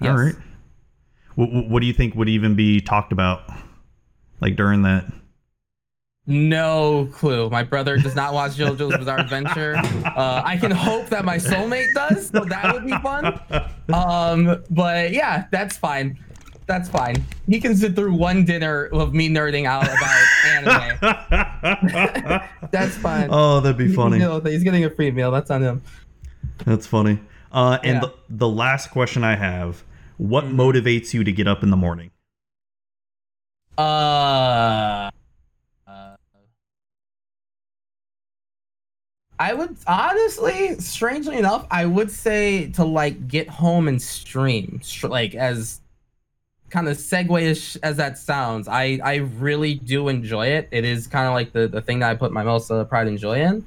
[0.00, 0.18] All Yes.
[0.18, 0.34] right.
[1.34, 3.42] What, what do you think would even be talked about,
[4.40, 5.04] like during that?
[6.28, 7.48] No clue.
[7.50, 9.76] My brother does not watch JoJo's Bizarre Adventure.
[9.76, 13.38] Uh, I can hope that my soulmate does, so that would be fun.
[13.94, 16.18] Um, but yeah, that's fine.
[16.66, 17.24] That's fine.
[17.48, 20.26] He can sit through one dinner of me nerding out about
[20.98, 22.40] anime.
[22.72, 23.28] That's fine.
[23.30, 24.18] oh, that'd be funny.
[24.50, 25.30] He's getting a free meal.
[25.30, 25.82] That's on him.
[26.64, 27.20] That's funny.
[27.52, 28.00] Uh, and Yeah.
[28.00, 29.84] the, the last question I have:
[30.16, 30.54] What Mhm.
[30.56, 32.10] motivates you to get up in the morning?
[33.78, 35.10] Uh,
[39.38, 45.34] I would honestly, strangely enough, I would say to like get home and stream, like
[45.34, 45.80] as
[46.70, 48.66] kind of segue-ish as that sounds.
[48.68, 50.68] I I really do enjoy it.
[50.70, 53.08] It is kind of like the the thing that I put my most uh, pride
[53.08, 53.64] and joy in.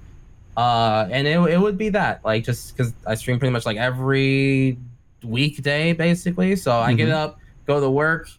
[0.57, 3.77] Uh, and it it would be that like just because I stream pretty much like
[3.77, 4.77] every
[5.23, 6.55] weekday basically.
[6.55, 7.13] So I get Mhm.
[7.13, 8.29] up, go to work,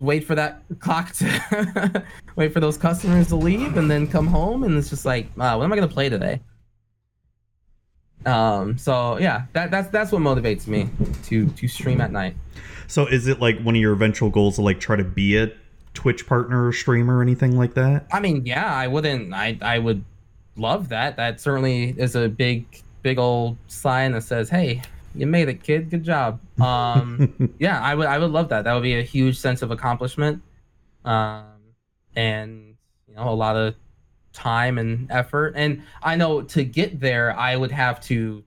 [0.00, 2.04] wait for that clock to
[2.36, 5.54] wait for those customers to leave and then come home and it's just like uh,
[5.54, 6.40] what am i going to play today?
[8.26, 10.88] Um so yeah that that's that's what motivates me
[11.24, 12.36] to to stream at night.
[12.86, 15.50] So, is it like one of your eventual goals to like try to be a
[15.94, 18.06] Twitch partner or streamer or anything like that?
[18.12, 20.04] i mean yeah i wouldn't i i would
[20.56, 21.16] love that.
[21.16, 24.82] That certainly is a big big old sign that says hey
[25.14, 25.90] you made it kid.
[25.90, 26.40] Good job.
[26.60, 28.64] Um yeah i would i would love that.
[28.64, 30.42] That would be a huge sense of accomplishment.
[31.04, 31.44] Um
[32.16, 32.76] and
[33.08, 33.74] you know a lot of
[34.32, 35.54] time and effort.
[35.56, 38.42] And i know to get there i would have to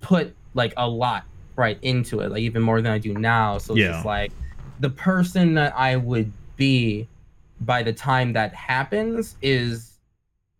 [0.00, 1.24] put like a lot
[1.56, 3.58] right into it like even more than i do now.
[3.58, 3.92] So it's Yeah.
[3.92, 4.32] just like
[4.78, 7.08] the person that i would be
[7.62, 9.98] by the time that happens is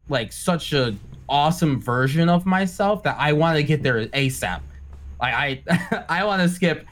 [0.08, 0.94] like such a
[1.28, 4.60] awesome version of myself that i want to get there asap
[5.20, 6.86] I I, I want to skip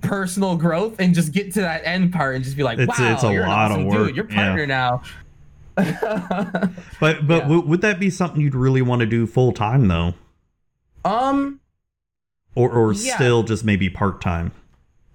[0.00, 3.12] personal growth and just get to that end part and just be like, It's- wow,
[3.12, 4.16] it's a you're lot of awesome work, dude.
[4.16, 4.34] You're yeah.
[4.34, 5.02] partner now.
[5.76, 5.90] But
[7.00, 7.38] but Yeah.
[7.40, 10.14] w- would that be something you'd really want to do full time though,
[11.04, 11.60] um,
[12.54, 13.14] or or Yeah.
[13.16, 14.52] still just maybe part time?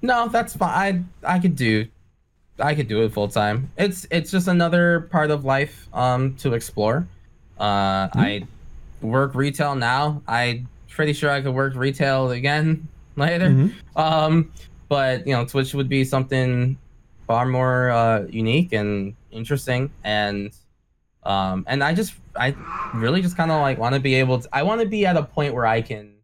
[0.02, 1.10] no, that's fine.
[1.26, 1.86] I I could do,
[2.60, 3.72] I could do it full time.
[3.78, 7.08] It's it's just another part of life um to explore.
[7.60, 8.48] Uh, I
[9.02, 10.22] work retail now.
[10.28, 10.64] I
[11.00, 12.86] pretty sure I could work retail again
[13.16, 13.48] later.
[13.52, 13.72] Mhm.
[13.96, 14.52] Um,
[14.90, 16.78] but you know, Twitch would be something
[17.26, 20.52] far more uh, unique and interesting, and
[21.24, 22.54] um, and I just I
[22.94, 24.50] really just kind of like want to be able to.
[24.52, 26.16] I want to be at a point where I can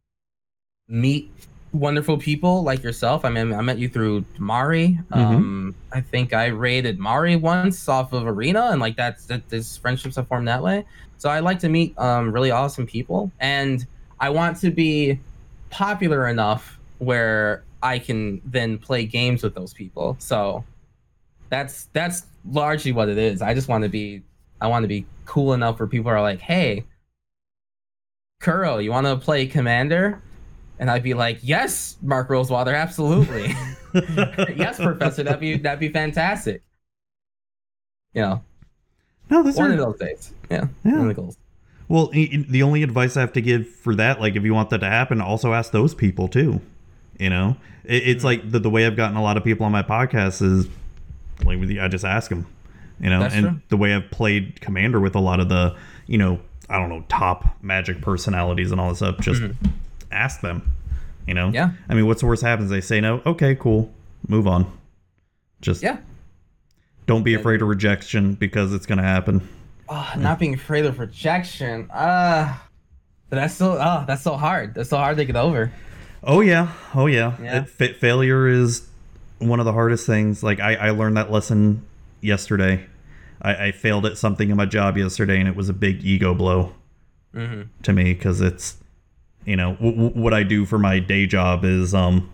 [0.89, 1.31] meet
[1.71, 3.23] wonderful people like yourself.
[3.23, 4.99] I mean, I met you through Mari.
[5.13, 9.47] Um, I think I raided Mari once off of Arena, and like that's that.
[9.47, 10.83] This friendships have formed that way.
[11.17, 13.87] So I like to meet um, really awesome people, and
[14.19, 15.19] I want to be
[15.69, 20.15] popular enough where I can then play games with those people.
[20.19, 20.63] So
[21.49, 23.41] that's that's largely what it is.
[23.41, 24.23] I just want to be
[24.61, 26.85] I want to be cool enough where people are like, "Hey,
[28.39, 30.21] Kuro, you want to play Commander?"
[30.79, 33.47] And I'd be like, "Yes, Mark Rosewater, absolutely.
[34.55, 36.61] yes, Professor, that'd be that'd be fantastic."
[38.13, 38.43] You know,
[39.29, 40.33] no, those one are of those days.
[40.49, 40.91] Yeah, Yeah.
[40.93, 41.37] one of the goals.
[41.87, 44.79] Well, the only advice I have to give for that, like if you want that
[44.79, 46.61] to happen, also ask those people too.
[47.19, 48.25] You know, it's Mm-hmm.
[48.25, 50.67] like the, the way I've gotten a lot of people on my podcast is
[51.45, 52.47] like with you, I just ask them.
[52.99, 53.61] You know, That's and true.
[53.69, 55.75] the way I've played Commander with a lot of the,
[56.07, 56.39] you know,
[56.69, 59.43] I don't know, top Magic personalities and all this stuff, just
[60.11, 60.71] ask them.
[61.27, 61.55] You know, Mm-hmm.
[61.55, 61.71] Yeah.
[61.89, 62.69] I mean, what's the worst happens?
[62.69, 63.21] They say no.
[63.25, 63.91] Okay, cool,
[64.27, 64.65] move on.
[65.61, 65.97] Just Yeah.
[67.05, 69.47] don't be afraid of rejection because it's gonna happen.
[69.87, 71.89] Oh, not being afraid of rejection.
[71.91, 72.55] Uh
[73.29, 74.75] but that's so oh, that's so hard.
[74.75, 75.71] That's so hard to get over.
[76.23, 77.35] Oh yeah, oh yeah.
[77.41, 77.61] Yeah.
[77.61, 78.87] It, fa- failure is
[79.39, 80.43] one of the hardest things.
[80.43, 81.85] Like I, I learned that lesson
[82.21, 82.85] yesterday.
[83.41, 86.33] I, I failed at something in my job yesterday, and it was a big ego
[86.33, 86.73] blow
[87.33, 88.77] hmm to me because it's,
[89.45, 92.31] you know, w- w- what I do for my day job is um,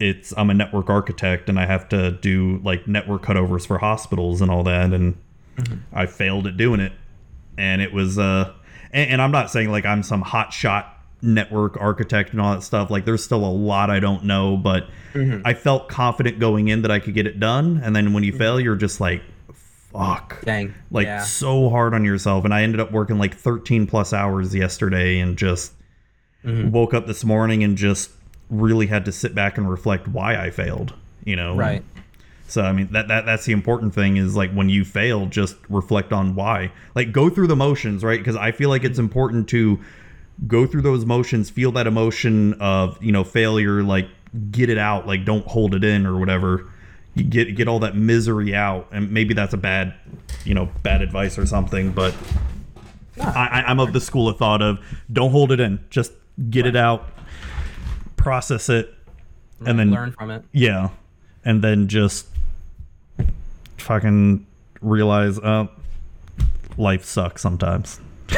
[0.00, 4.40] it's I'm a network architect, and I have to do like network cutovers for hospitals
[4.40, 5.16] and all that, and
[5.92, 6.92] I failed at doing it,
[7.58, 8.52] and it was uh,
[8.92, 12.62] and, and I'm not saying like I'm some hot shot network architect and all that
[12.62, 12.90] stuff.
[12.90, 16.90] Like there's still a lot I don't know, but I felt confident going in that
[16.90, 19.22] I could get it done, and then when you fail, you're just like,
[19.92, 20.74] fuck Dang.
[20.90, 21.22] like yeah.
[21.22, 25.36] so hard on yourself and i ended up working like 13 plus hours yesterday and
[25.36, 25.74] just
[26.44, 26.70] Mhm.
[26.70, 28.10] woke up this morning and just
[28.48, 31.84] really had to sit back and reflect why i failed you know Right.
[32.52, 35.56] So i mean that, that that's the important thing is like when you fail just
[35.68, 36.70] reflect on why.
[36.94, 38.18] Like go through the motions right?
[38.18, 39.80] Because i feel like it's important to
[40.46, 44.08] go through those motions feel that emotion of you know failure like
[44.50, 46.68] get it out like don't hold it in or whatever.
[47.14, 49.94] You get get all that misery out and maybe that's a bad
[50.44, 52.14] you know bad advice or something but
[53.20, 54.78] I, I- i'm of the school of thought of
[55.12, 56.12] don't hold it in just
[56.48, 57.08] get it out
[58.16, 58.92] process it
[59.64, 60.42] and then learn from it.
[60.52, 60.88] yeah.
[61.44, 62.26] And then just
[63.82, 64.46] fucking
[64.80, 65.66] realize uh
[66.78, 68.00] life sucks sometimes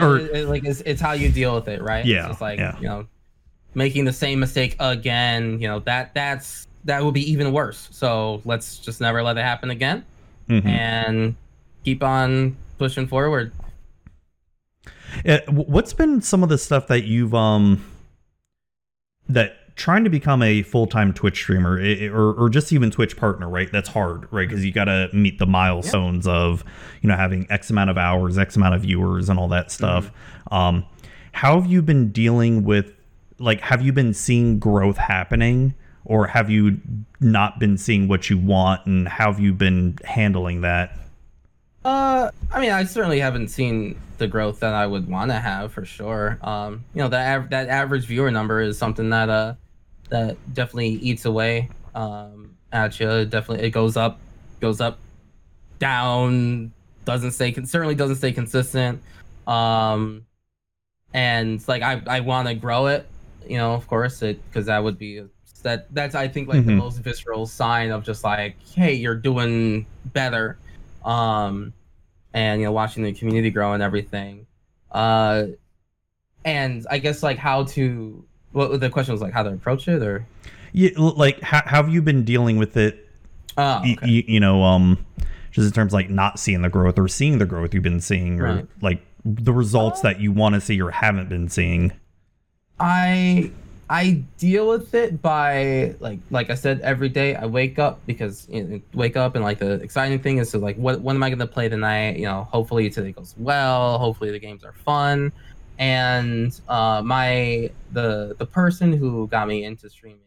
[0.00, 2.04] or It- it- like it's, it's how you deal with it, right?
[2.04, 2.76] Yeah, It's like yeah.
[2.78, 3.06] you know,
[3.74, 5.60] making the same mistake again.
[5.60, 7.88] You know that that's that would be even worse.
[7.90, 10.04] So let's just never let it happen again,
[10.48, 10.64] Mhm.
[10.66, 11.34] and
[11.84, 13.50] keep on pushing forward.
[15.24, 17.84] Wh- What's been some of the stuff that you've um
[19.28, 21.78] that trying to become a full time Twitch streamer
[22.12, 23.70] or or just even Twitch partner, right?
[23.70, 24.48] That's hard, right?
[24.48, 26.64] Because you got to meet the milestones of
[27.02, 30.10] you know having X amount of hours, X amount of viewers, and all that stuff.
[30.50, 30.84] Um,
[31.32, 32.92] how have you been dealing with
[33.38, 33.60] like?
[33.60, 35.74] Have you been seeing growth happening?
[36.08, 36.80] Or have you
[37.18, 40.96] not been seeing what you want, and how have you been handling that?
[41.84, 45.72] Uh, I mean, I certainly haven't seen the growth that I would want to have
[45.72, 46.38] for sure.
[46.42, 49.54] Um, you know, that av- that average viewer number is something that uh
[50.10, 53.08] that definitely eats away um at you.
[53.10, 54.18] It definitely, it goes up,
[54.60, 54.98] goes up,
[55.78, 56.72] down.
[57.04, 57.52] Doesn't stay.
[57.64, 59.00] Certainly doesn't stay consistent.
[59.46, 60.26] Um,
[61.14, 63.06] and like I I want to grow it.
[63.48, 65.24] You know, of course, it because that would be
[65.62, 66.78] that that's I think like the Mhm.
[66.78, 70.58] most visceral sign of just like, hey, you're doing better
[71.04, 71.72] um
[72.34, 74.44] and you know watching the community grow and everything
[74.90, 75.44] uh
[76.44, 78.25] and i guess like how to
[78.56, 80.26] what the question was like how to approach it or
[80.72, 83.08] Yeah, like how, how have you been dealing with it
[83.56, 83.96] oh okay.
[84.02, 85.04] y- you know, um,
[85.52, 88.00] just in terms of like not seeing the growth or seeing the growth you've been
[88.00, 88.66] seeing, or Right.
[88.82, 91.92] like the results that you want to see or haven't been seeing.
[92.78, 93.50] i
[93.88, 98.46] i deal with it by like like i said every day i wake up because
[98.50, 101.22] you know, wake up and like the exciting thing is to like what when am
[101.22, 104.72] i going to play tonight you know hopefully today goes well hopefully the games are
[104.72, 105.32] fun
[105.78, 110.20] and uh my the the person who got me into streaming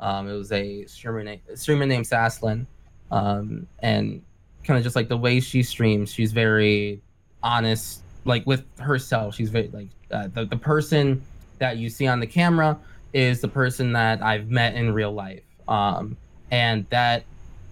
[0.00, 2.64] um it was a streamer name streamer named saslin
[3.10, 4.22] um and
[4.64, 7.00] kind of just like the way she streams she's very
[7.42, 9.34] honest like with herself.
[9.34, 11.22] She's very like uh, the the person
[11.58, 12.78] that you see on the camera
[13.12, 15.42] is the person that I've met in real life.
[15.68, 16.16] Um,
[16.50, 17.24] and that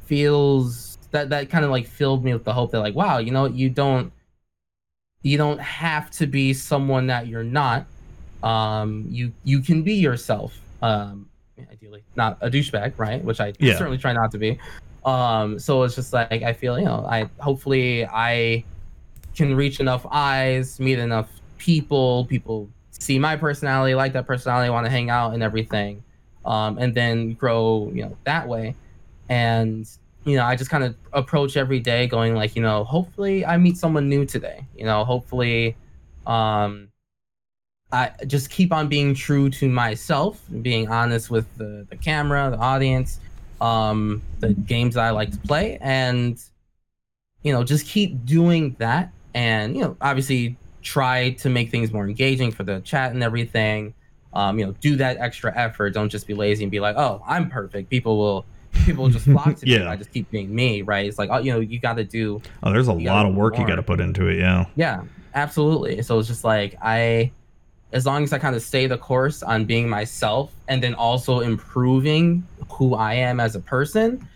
[0.05, 3.31] feels that that kind of like filled me with the hope that like wow, you
[3.31, 4.13] know, you don't
[5.23, 7.87] you don't have to be someone that you're not.
[8.43, 10.59] Um, you you can be yourself.
[10.83, 11.29] Um,
[11.71, 13.23] ideally, not a douchebag, right?
[13.25, 13.77] Which I Yeah.
[13.79, 14.59] certainly try not to be.
[15.05, 18.65] Um, so it's just like I feel, you know, I hopefully I
[19.37, 21.29] can reach enough eyes, meet enough
[21.59, 26.03] people, people see my personality, like that personality, want to hang out and everything,
[26.45, 28.75] um, and then grow, you know, that way.
[29.29, 29.89] And
[30.25, 33.57] you know, I just kind of approach every day going like, you know, hopefully I
[33.57, 34.65] meet someone new today.
[34.77, 35.77] You know, hopefully,
[36.27, 36.89] um,
[37.91, 42.59] I just keep on being true to myself, being honest with the the camera, the
[42.59, 43.21] audience,
[43.61, 46.43] um, the games I like to play, and
[47.43, 49.13] you know, just keep doing that.
[49.35, 53.95] And you know, obviously try to make things more engaging for the chat and everything.
[54.35, 55.91] Um, you know, do that extra effort.
[55.93, 59.57] Don't just be lazy and be like, "Oh, I'm perfect." People will, people just flock
[59.57, 59.91] to me Yeah.
[59.91, 61.07] I just keep being me, right?
[61.07, 63.59] It's like, oh, you know, you got to do Oh, there's a lot of work
[63.59, 64.39] you got to put into it.
[64.39, 64.67] Yeah.
[64.77, 65.03] yeah,
[65.35, 66.03] absolutely.
[66.03, 67.31] So it's just like I,
[67.93, 71.41] as long as I kind of stay the course on being myself and then also
[71.41, 74.27] improving who I am as a person,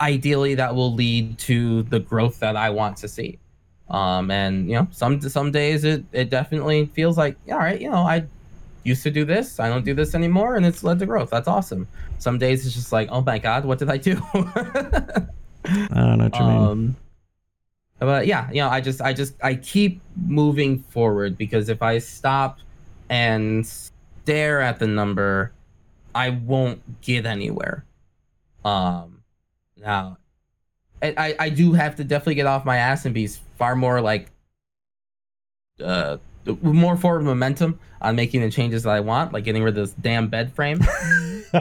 [0.00, 3.38] ideally that will lead to the growth that I want to see.
[3.88, 7.90] Um, and you know, some some days it it definitely feels like, all right, you
[7.90, 8.24] know, I
[8.84, 11.30] used to do this, I don't do this anymore, and it's led to growth.
[11.30, 11.86] That's awesome.
[12.18, 14.20] Some days it's just like, oh my god, what did I do?
[14.34, 16.56] I don't know what you mean.
[16.56, 16.96] um
[18.00, 21.98] but yeah you know i just i just i keep moving forward because if i
[21.98, 22.58] stop
[23.08, 25.52] and stare at the number
[26.14, 27.84] i won't get anywhere
[28.64, 29.22] um
[29.76, 30.18] now
[31.00, 34.00] I, I i do have to definitely get off my ass and be far more
[34.00, 34.30] like
[35.80, 36.16] uh
[36.62, 39.92] more forward momentum on making the changes that i want like getting rid of this
[40.00, 40.80] damn bed frame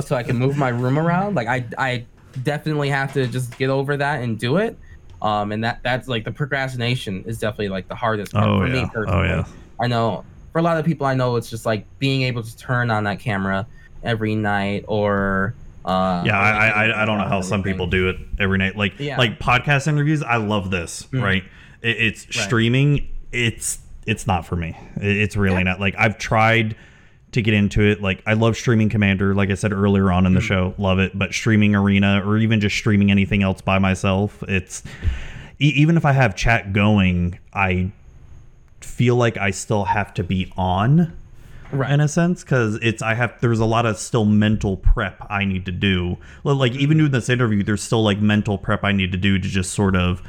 [0.00, 1.34] so I can move my room around.
[1.34, 2.04] Like I I
[2.42, 4.76] definitely have to just get over that and do it.
[5.22, 8.66] Um, and that that's like the procrastination is definitely like the hardest part oh for
[8.66, 8.82] yeah.
[8.82, 9.28] me personally.
[9.28, 9.44] Oh yeah.
[9.80, 12.56] I know for a lot of people I know it's just like being able to
[12.56, 13.66] turn on that camera
[14.02, 15.54] every night or
[15.84, 18.76] uh Yeah, I, I I don't know how some people do it every night.
[18.76, 19.18] Like Yeah.
[19.18, 21.04] like podcast interviews, I love this.
[21.12, 21.22] Mm.
[21.22, 21.44] Right?
[21.82, 22.44] It, it's Right.
[22.44, 23.08] streaming.
[23.32, 24.76] It's it's not for me.
[24.96, 25.64] It's really Yeah.
[25.64, 25.80] not.
[25.80, 26.74] Like I've tried
[27.32, 28.00] to get into it.
[28.00, 29.34] Like I love streaming Commander.
[29.34, 30.44] Like I said earlier on in the Mm.
[30.48, 31.18] show, love it.
[31.18, 34.82] But streaming Arena or even just streaming anything else by myself, it's
[35.60, 37.90] e- even if I have chat going, I
[38.80, 41.12] feel like I still have to be on
[41.70, 41.90] Right.
[41.92, 45.44] in a sense because it's i have there's a lot of still mental prep i
[45.44, 49.12] need to do like even doing this interview there's still like mental prep i need
[49.12, 50.22] to do to just sort of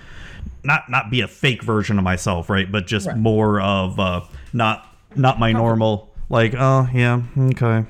[0.64, 2.72] not not be a fake version of myself right?
[2.72, 3.18] But just Right.
[3.18, 4.22] more of uh
[4.54, 7.86] not not my normal like oh yeah okay.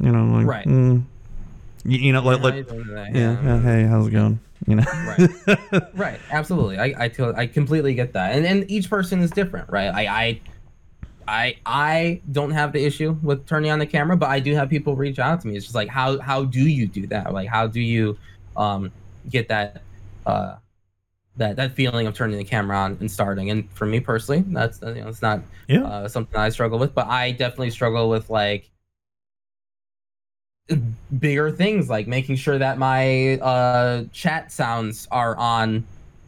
[0.00, 0.66] You know like Right.
[0.66, 1.04] mm,
[1.84, 3.60] you, you know like, like doing yeah, yeah.
[3.60, 4.40] hey how's it going?
[4.66, 4.84] You know?
[5.06, 5.92] Right.
[5.94, 6.78] Right absolutely.
[6.78, 8.34] I i, feel, I completely get that.
[8.34, 9.88] And and each person is different right?
[9.94, 10.40] I i
[11.26, 14.68] I I don't have the issue with turning on the camera, but I do have
[14.68, 15.56] people reach out to me.
[15.56, 17.32] It's just like how how do you do that?
[17.32, 18.18] Like how do you
[18.56, 18.92] um
[19.30, 19.82] get that
[20.26, 20.56] uh
[21.36, 23.50] that that feeling of turning the camera on and starting?
[23.50, 25.84] And for me personally, that's you know it's not yeah.
[25.84, 28.70] uh, something I struggle with, but I definitely struggle with like
[31.18, 35.86] bigger things like making sure that my uh chat sounds are on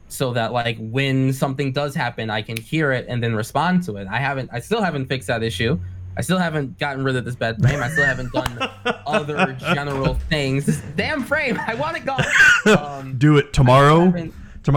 [0.09, 3.97] so that like when something does happen i can hear it and then respond to
[3.97, 4.07] it.
[4.09, 5.78] I haven't i still haven't fixed that issue.
[6.19, 7.83] I still haven't gotten rid of this bad frame.
[7.83, 8.59] I still haven't done
[9.07, 10.65] other general things.
[10.65, 11.61] This damn frame!
[11.66, 12.24] I want it gone!
[12.66, 14.12] Um, do it tomorrow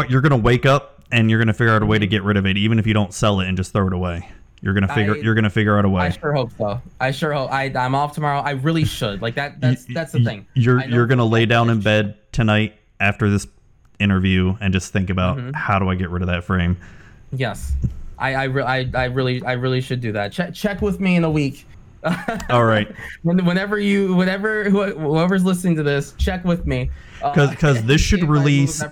[0.10, 2.46] you're gonna wake up and you're gonna figure out a way to get rid of
[2.46, 4.28] it even if you don't sell it and just throw it away
[4.62, 6.82] you're gonna figure I- you're gonna figure out a way I sure hope so.
[7.00, 7.50] I sure hope.
[7.52, 8.40] I I'm off tomorrow.
[8.42, 9.22] I really should.
[9.22, 9.62] Like that.
[9.62, 10.46] That's that's the thing.
[10.54, 13.48] You're you're gonna lay down in bed tonight after this
[14.02, 15.56] interview and just think about Mhm.
[15.56, 16.76] how do I get rid of that frame.
[17.32, 17.72] Yes,
[18.18, 20.34] I I, re- I I really I really should do that.
[20.34, 21.66] Check check with me in a week.
[22.50, 22.90] All right,
[23.24, 26.90] When, whenever you whenever who- whoever's listening to this, check with me.
[27.22, 28.84] Uh, because because this should if I move release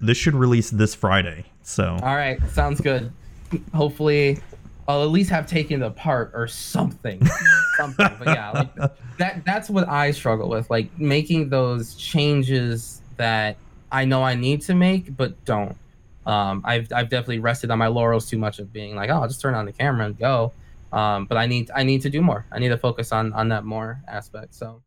[0.00, 1.44] this should release this Friday.
[1.62, 3.12] So All right, sounds good.
[3.74, 4.38] Hopefully,
[4.86, 7.20] I'll at least have taken it apart or something.
[7.76, 8.10] something.
[8.18, 8.74] But yeah, like
[9.18, 13.56] that that's what I struggle with, like making those changes that
[13.90, 15.76] I know I need to make but don't.
[16.26, 19.28] Um, I've I've definitely rested on my laurels too much of being like, oh, I'll
[19.28, 20.52] just turn on the camera and go.
[20.92, 22.44] Um, but I need I need to do more.
[22.52, 24.54] I need to focus on on that more aspect.
[24.54, 24.82] So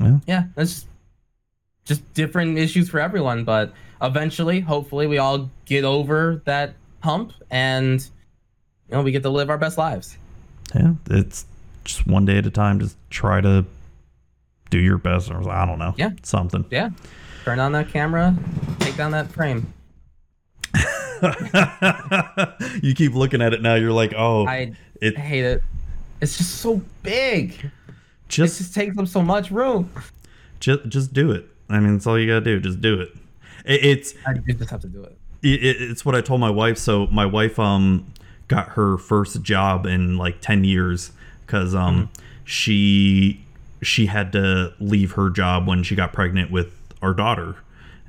[0.00, 0.18] Yeah.
[0.26, 0.86] yeah, that's just,
[1.84, 3.44] just different issues for everyone.
[3.44, 8.00] But eventually, hopefully, we all get over that hump, and
[8.88, 10.16] you know we get to live our best lives.
[10.74, 11.44] Yeah, it's
[11.84, 12.78] just one day at a time.
[12.78, 13.64] Just try to
[14.70, 15.94] do your best, or I don't know.
[15.96, 16.10] Yeah.
[16.22, 16.64] something.
[16.70, 16.90] Yeah,
[17.44, 18.36] turn on that camera,
[18.78, 19.72] take down that frame.
[22.82, 23.74] you keep looking at it now.
[23.74, 25.62] You're like, oh, I it hate it.
[26.20, 27.52] It's just so big.
[27.64, 27.70] It
[28.28, 29.90] just just takes up so much room.
[30.60, 31.46] just just do it.
[31.70, 32.60] I mean, that's all you gotta do.
[32.60, 33.10] Just do it.
[33.64, 35.16] it it's I just have to do it.
[35.42, 36.78] it, it- it's what I told my wife.
[36.78, 38.12] So my wife um
[38.48, 41.12] got her first job in like 10 years
[41.46, 42.08] cuz um
[42.44, 43.44] she
[43.82, 47.56] she had to leave her job when she got pregnant with our daughter.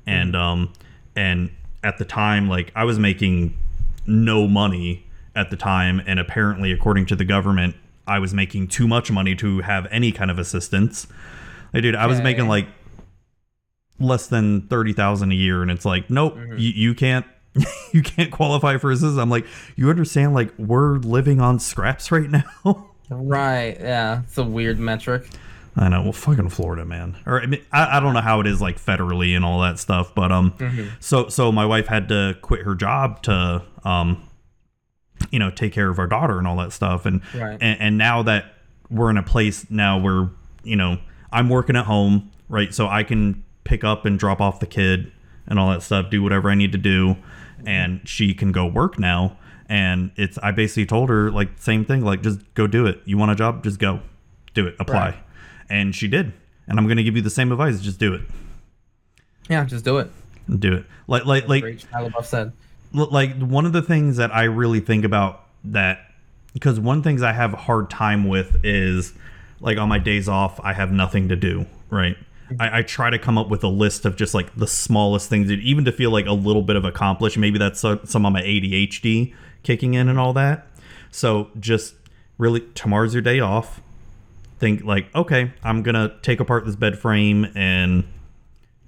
[0.07, 0.73] And um
[1.15, 1.51] and
[1.83, 3.57] at the time like I was making
[4.05, 7.75] no money at the time and apparently according to the government
[8.07, 11.05] I was making too much money to have any kind of assistance.
[11.73, 12.23] Like, dude, I was Okay.
[12.23, 12.67] making like
[13.99, 16.57] less than 30,000 a year and it's like nope mm-hmm.
[16.57, 17.25] you, you can't
[17.91, 19.45] you can't qualify for assistance i'm like
[19.75, 22.43] you understand like we're living on scraps right now
[23.09, 23.75] Right.
[23.79, 24.21] Yeah.
[24.23, 25.27] It's a weird metric.
[25.79, 26.03] I know.
[26.03, 27.15] Well fucking florida man.
[27.25, 29.79] Or i mean I, I don't know how it is like federally and all that
[29.79, 30.53] stuff but um
[30.99, 34.21] so so my wife had to quit her job to um
[35.31, 37.05] you know take care of our daughter and all that stuff.
[37.05, 37.57] And Right.
[37.61, 38.53] and, and now that
[38.89, 40.29] we're in a place now where
[40.63, 40.97] you know
[41.31, 42.73] i'm working at home right?
[42.73, 45.11] So i can pick up and drop off the kid
[45.47, 47.15] and all that stuff do whatever i need to do
[47.65, 49.37] and she can go work now.
[49.67, 53.01] And it's i basically told her like same thing like just go do it.
[53.05, 53.63] You want a job?
[53.63, 53.99] Just go.
[54.55, 54.75] Do it.
[54.79, 55.09] Apply.
[55.09, 55.15] Right.
[55.69, 56.33] And she did
[56.67, 58.21] and i'm going to give you the same advice just do it
[59.49, 59.63] Yeah.
[59.65, 60.11] Just do it.
[60.59, 61.63] do it like like like.
[61.63, 62.51] Shia said.
[62.93, 65.99] Like one of the things that I really think about that
[66.53, 69.13] because one things I have a hard time with is
[69.59, 72.17] like on my days off I have nothing to do right
[72.59, 75.51] I, I try to come up with a list of just like the smallest things
[75.51, 79.35] even to feel like a little bit of accomplished maybe that's some of my ADHD
[79.63, 80.65] kicking in and all that
[81.11, 81.93] so just
[82.39, 83.81] really tomorrow's your day off
[84.59, 88.03] think like okay I'm gonna take apart this bed frame and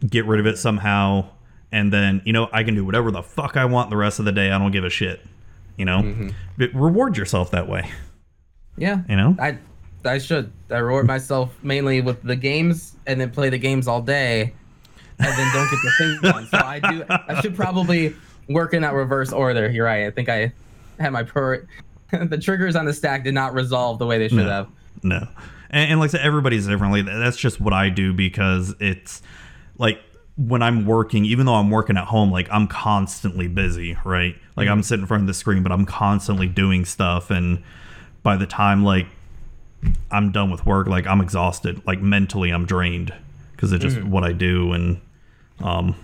[0.07, 1.25] get rid of it somehow
[1.71, 4.25] and then you know i can do whatever the fuck i want the rest of
[4.25, 5.21] the day i don't give a shit
[5.77, 6.29] you know mm-hmm.
[6.57, 7.87] but reward yourself that way
[8.77, 9.01] Yeah.
[9.07, 9.57] you know I
[10.03, 10.51] I should.
[10.71, 14.51] I reward myself mainly with the games and then play the games all day
[15.19, 16.47] and then don't get the thing done.
[16.47, 18.15] So I do I should probably
[18.49, 19.69] work in that reverse order.
[19.69, 20.07] You're right.
[20.07, 20.51] I think I
[20.99, 21.67] had my per
[22.11, 24.49] the triggers on the stack did not resolve the way they should No.
[24.49, 24.67] have.
[25.03, 25.27] no
[25.71, 29.21] and, and like i said everybody's differently that's just what i do because it's
[29.77, 29.99] like
[30.37, 34.35] when i'm working even though i'm working at home like i'm constantly busy right?
[34.55, 34.83] Like i'm mm-hmm.
[34.83, 37.29] sitting in front of the screen but i'm constantly doing stuff.
[37.29, 37.63] And
[38.23, 39.07] by the time like
[40.11, 41.81] i'm done with work like i'm exhausted.
[41.85, 43.13] Like mentally i'm drained
[43.53, 44.11] because it's just mm-hmm.
[44.11, 44.73] what i do.
[44.73, 45.01] And
[45.61, 45.95] um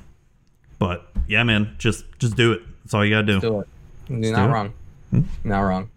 [0.79, 2.61] but yeah man just just do it.
[2.83, 3.39] That's all you gotta do.
[3.39, 3.67] Do it.
[4.09, 4.35] You're do hmm?
[4.35, 4.73] not wrong.
[5.43, 5.89] Not wrong.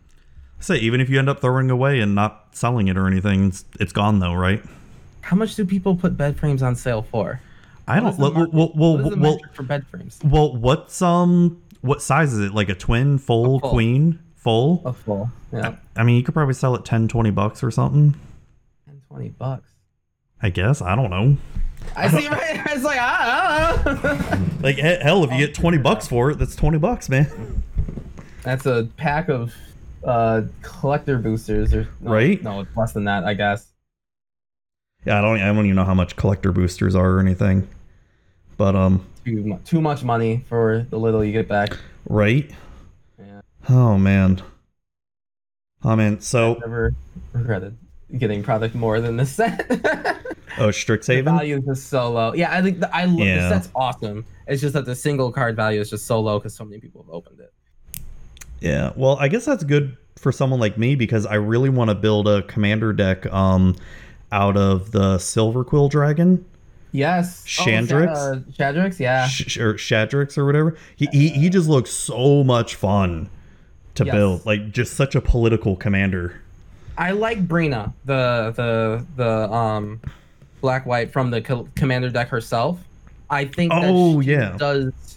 [0.61, 3.65] Say even if you end up throwing away and not selling it or anything it's,
[3.79, 4.63] it's gone though right
[5.23, 7.41] How much do people put bed frames on sale for?
[7.89, 10.19] i don't well, well, well, what is the well, for bed frames?
[10.25, 13.71] well what's um what size is it like a twin full, A full.
[13.71, 15.31] queen full A full.
[15.53, 15.77] Yeah.
[15.97, 18.15] i mean you could probably sell it 10 20 bucks or something
[18.87, 19.71] 10, 20 bucks.
[20.43, 21.37] i guess i don't know
[21.97, 22.61] I see right.
[22.67, 24.39] It's like ah.
[24.63, 27.63] like hell if you get 20 bucks for it that's 20 bucks man
[28.43, 29.55] That's a pack of
[30.05, 32.43] uh collector boosters or no, Right?
[32.43, 33.67] No, it's less than that, I guess.
[35.05, 37.67] yeah i don't i don't even know how much collector boosters are or anything
[38.57, 41.77] but um Too, mu- too much money for the little you get back.
[42.09, 42.51] right
[43.19, 43.41] Yeah.
[43.69, 44.43] oh man
[45.85, 46.95] oh man so Never
[47.33, 47.77] regretted
[48.19, 49.67] getting product more than this set.
[50.59, 52.35] oh the strixhaven value is just so low.
[52.35, 53.43] Yeah, I think the, I lo- Yeah.
[53.49, 54.25] the set's awesome.
[54.49, 57.03] It's just that the single card value is just so low because so many people
[57.05, 57.53] have opened it.
[58.61, 61.95] Yeah, well, I guess that's good for someone like me because I really want to
[61.95, 63.75] build a commander deck um
[64.33, 66.45] out of the Silverquill Dragon,
[66.93, 67.45] Yes.
[67.47, 68.13] Chandrix?
[68.17, 69.27] Oh, uh, Chandrix, yeah.
[69.29, 70.77] Sh- or Shadrix or whatever.
[70.97, 73.29] He, he he just looks so much fun
[73.95, 74.15] to Yes.
[74.15, 76.41] build, like just such a political commander.
[76.99, 80.01] I like Breena, the the the um
[80.61, 82.79] black white from the co- commander deck herself.
[83.31, 84.57] I think that Oh, she yeah.
[84.59, 85.10] does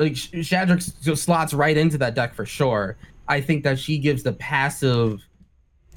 [0.00, 2.96] like Sh- Shadrix just slots right into that deck for sure.
[3.28, 5.12] I think that she gives the passive.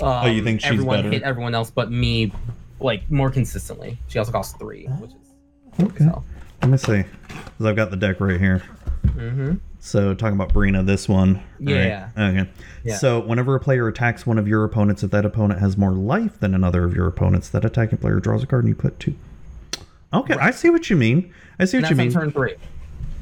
[0.01, 1.09] Um, Oh, you think she's everyone better?
[1.11, 2.31] hit everyone else but me,
[2.79, 3.97] like more consistently.
[4.07, 6.23] She also costs three, which is Okay, so.
[6.61, 8.61] let me see, because I've got the deck right here.
[9.07, 9.55] Mm-hmm.
[9.79, 11.35] So talking about Breena, this one.
[11.35, 11.43] right?
[11.59, 12.09] Yeah.
[12.17, 12.49] Okay.
[12.83, 12.95] Yeah.
[12.97, 16.39] So whenever a player attacks one of your opponents, if that opponent has more life
[16.39, 19.15] than another of your opponents, that attacking player draws a card and you put two.
[20.13, 21.33] Okay, I see what you mean.
[21.59, 22.11] I see what that's you on mean.
[22.13, 22.55] turn three.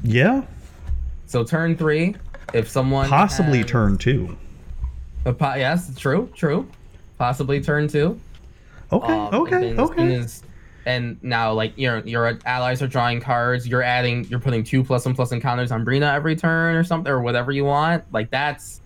[0.04, 0.42] yeah.
[1.32, 2.14] So turn three,
[2.52, 4.36] If someone Possibly has- turn two.
[5.24, 6.66] a po- yes, true, true.
[7.16, 8.20] Possibly turn two.
[8.92, 10.14] Okay, Um, okay, and then as soon okay.
[10.16, 10.42] as-
[10.84, 13.66] and now, like your your allies are drawing cards.
[13.66, 17.10] You're adding, you're putting two plus one plus encounters on Breena every turn or something,
[17.10, 18.04] or whatever you want.
[18.12, 18.82] Like that's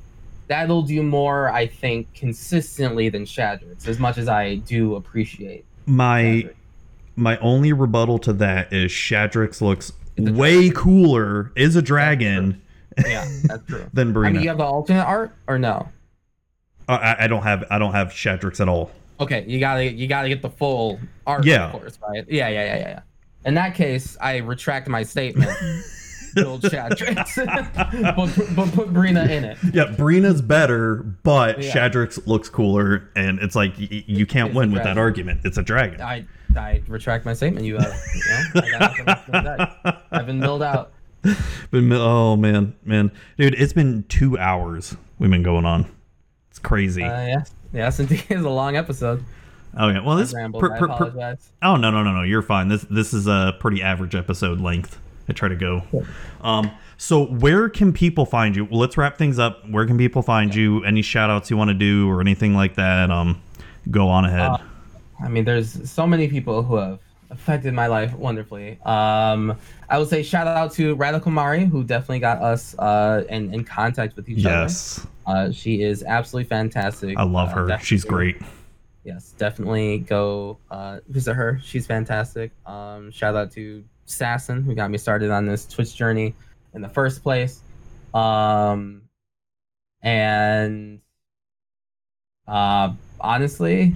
[0.46, 3.88] that'll do more, I think, consistently than Shadrix.
[3.88, 6.48] As much as I do appreciate My
[7.16, 12.60] my only rebuttal to that is Shadrix looks way cooler, is a dragon
[13.06, 13.86] Yeah, that's true.
[13.92, 14.32] than I Breena.
[14.32, 15.88] mean, you have the alternate art or no?
[16.88, 18.90] Uh, I, I don't have I don't have Shadrix at all.
[19.18, 21.66] Okay, you gotta you gotta get the full art, Yeah.
[21.66, 22.24] of course, right?
[22.28, 23.00] Yeah, yeah, yeah, yeah, yeah.
[23.44, 25.50] In that case, I retract my statement.
[26.34, 27.34] Build Shadrix,
[28.14, 29.56] but, but put Breena in it.
[29.72, 31.72] Yeah, Breena's better, but Yeah.
[31.72, 35.40] Shadrix looks cooler, and it's like y- y- you can't It's win with that argument.
[35.44, 36.02] It's a dragon.
[36.02, 36.26] I
[36.56, 37.66] I retract my statement.
[37.66, 39.40] You, uh, you know, I got nothing left in the
[39.84, 40.02] deck.
[40.10, 40.92] I've been milled out.
[41.72, 45.86] Mi- oh man, man, dude, it's been two hours we've been going on.
[46.50, 47.02] It's crazy.
[47.02, 49.24] Uh, yes, yes, indeed, it's a long episode.
[49.78, 50.32] okay, well this.
[50.34, 50.60] Rambled.
[50.60, 52.68] per- per- per- oh no no no no, you're fine.
[52.68, 55.00] This this is a pretty average episode length.
[55.28, 55.82] I try to go.
[56.40, 58.64] Um, so where can people find you?
[58.64, 59.68] Well, let's wrap things up.
[59.68, 60.84] Where can people find you?
[60.84, 63.10] Any shout outs you want to do or anything like that?
[63.10, 63.42] Um,
[63.90, 64.52] go on ahead.
[64.52, 64.58] Uh,
[65.22, 66.98] I mean, there's so many people who have
[67.30, 68.78] affected my life wonderfully.
[68.84, 69.56] Um,
[69.88, 73.64] I would say shout out to Radical Mari, who definitely got us uh, in, in
[73.64, 75.48] contact with each yes, other.
[75.48, 77.16] Uh, she is absolutely fantastic.
[77.18, 77.66] I love Uh, her.
[77.66, 78.36] definitely- She's great.
[79.04, 81.60] Yes, definitely go uh, visit her.
[81.62, 82.50] She's fantastic.
[82.66, 86.34] Um, shout out to Sasson, who got me started on this Twitch journey
[86.74, 87.60] in the first place.
[88.14, 89.02] Um,
[90.02, 91.00] and
[92.48, 93.94] uh, honestly,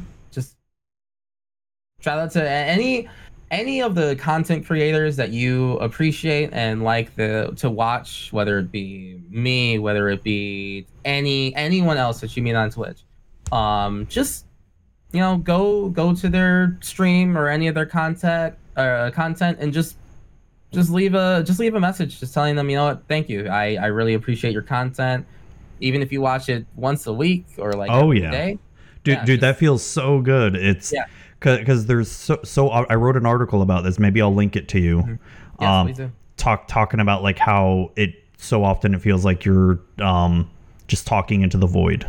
[2.00, 3.08] shout out to any
[3.50, 8.70] any of the content creators that you appreciate and like the to watch, whether it
[8.70, 13.02] be me, whether it be any anyone else that you meet on Twitch.
[13.52, 14.46] Um, just
[15.12, 19.72] you know, go go to their stream or any of their content uh, content and
[19.72, 19.96] just
[20.72, 23.48] just leave a just leave a message just telling them you know what thank you
[23.48, 25.26] i i really appreciate your content
[25.80, 28.30] even if you watch it once a week or like Oh, yeah.
[28.30, 28.58] day.
[29.02, 31.06] dude Yeah, dude that feels so good it's Yeah.
[31.40, 33.98] Because there's so so i wrote an article about this.
[33.98, 35.18] Maybe i'll link it to you.
[35.60, 36.12] Yes, um please do.
[36.36, 40.50] talk talking about like how it so often it feels like you're um
[40.88, 42.08] just talking into the void.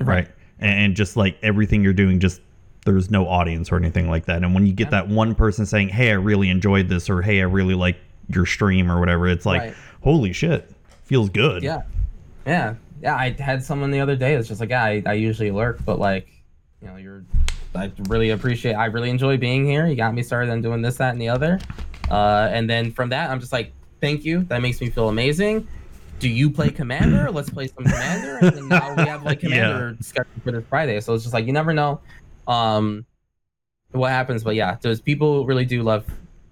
[0.00, 0.28] Right,
[0.58, 2.40] And, and just like everything you're doing just
[2.86, 4.42] there's no audience or anything like that.
[4.42, 5.02] And when you get Yeah.
[5.02, 7.96] that one person saying hey i really enjoyed this or hey i really like
[8.28, 9.74] your stream or whatever it's like Right.
[10.02, 10.70] holy shit
[11.04, 11.62] feels good.
[11.62, 11.82] Yeah.
[12.46, 12.74] Yeah.
[13.02, 15.84] Yeah i had someone the other day that's just like yeah I, I usually lurk
[15.84, 16.28] but like
[16.80, 17.24] you know you're
[17.74, 19.86] i really appreciate i really enjoy being here.
[19.86, 21.58] You got me started on doing this that and the other.
[22.10, 24.44] Uh and then from that i'm just like thank you.
[24.44, 25.68] That makes me feel amazing.
[26.18, 27.30] Do you play commander?
[27.30, 28.38] Let's play some commander.
[28.40, 29.48] And then now we have like Yeah.
[29.48, 31.00] commander scheduled for this friday.
[31.00, 32.00] So it's just like you never know
[32.46, 33.04] um
[33.92, 34.42] what happens.
[34.42, 36.06] But yeah those people really do love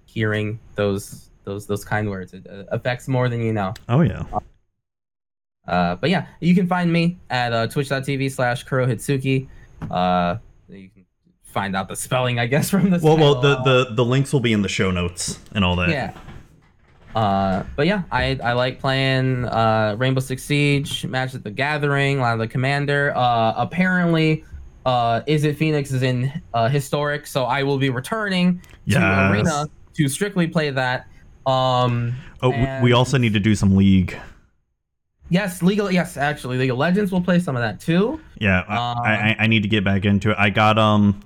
[0.05, 2.33] hearing those those those kind words.
[2.33, 3.73] It affects more than you know.
[3.89, 4.23] Oh yeah.
[5.67, 9.47] Uh, but yeah, you can find me at uh, twitch.tv slash kurohitsuki.
[9.91, 10.37] Uh,
[11.51, 13.01] find out the spelling, I guess, from this.
[13.01, 15.89] well well the, the the links will be in the show notes and all that
[15.89, 16.13] yeah.
[17.15, 22.21] Uh, but yeah, I, I like playing uh, Rainbow Six Siege, Magic the Gathering, a
[22.21, 23.11] lot of the Commander.
[23.17, 24.45] Uh, apparently,
[24.85, 28.97] uh, Izzet Phoenix is in uh, Historic, so I will be returning to
[29.31, 31.07] Arena to strictly play that.
[31.47, 32.13] Um,
[32.43, 34.15] oh we- we also need to do some league
[35.29, 35.91] yes, legal.
[35.91, 38.19] Yes, actually, League of Legends will play some of that too.
[38.39, 40.37] Yeah, I, Um, I, I need to get back into it.
[40.39, 41.19] I got um,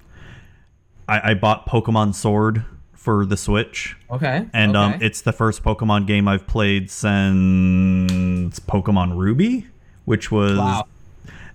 [1.08, 2.64] I, I bought Pokemon Sword
[2.94, 4.46] for the Switch, Okay.
[4.54, 9.68] and um, it's the first Pokemon game I've played since Pokemon Ruby,
[10.06, 10.88] which was, Wow.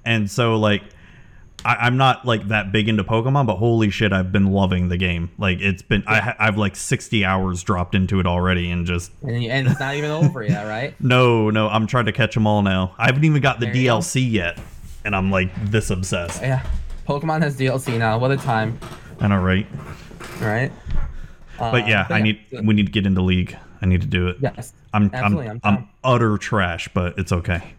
[0.05, 0.83] and so like.
[1.65, 4.97] I, I'm not like that big into Pokemon, but holy shit, I've been loving the
[4.97, 5.31] game.
[5.39, 9.43] Like it's been, I, I've like 60 hours dropped into it already, and just And,
[9.43, 10.95] and it's not even over yet, right?
[11.01, 12.95] no, no, I'm trying to catch them all now.
[12.97, 13.75] I haven't even got the There.
[13.75, 14.57] DLC yet,
[15.05, 16.41] and I'm like this obsessed.
[16.43, 16.65] Yeah.
[17.09, 18.19] Pokemon has DLC now.
[18.21, 18.79] What a time,
[19.21, 19.67] I know, right?
[20.41, 20.73] right?
[21.59, 23.57] But yeah, I need so- we need to get into league.
[23.83, 24.37] I need to do it.
[24.41, 24.73] Yes.
[24.93, 27.75] I'm absolutely, I'm I'm I'm, utter trash, but it's okay.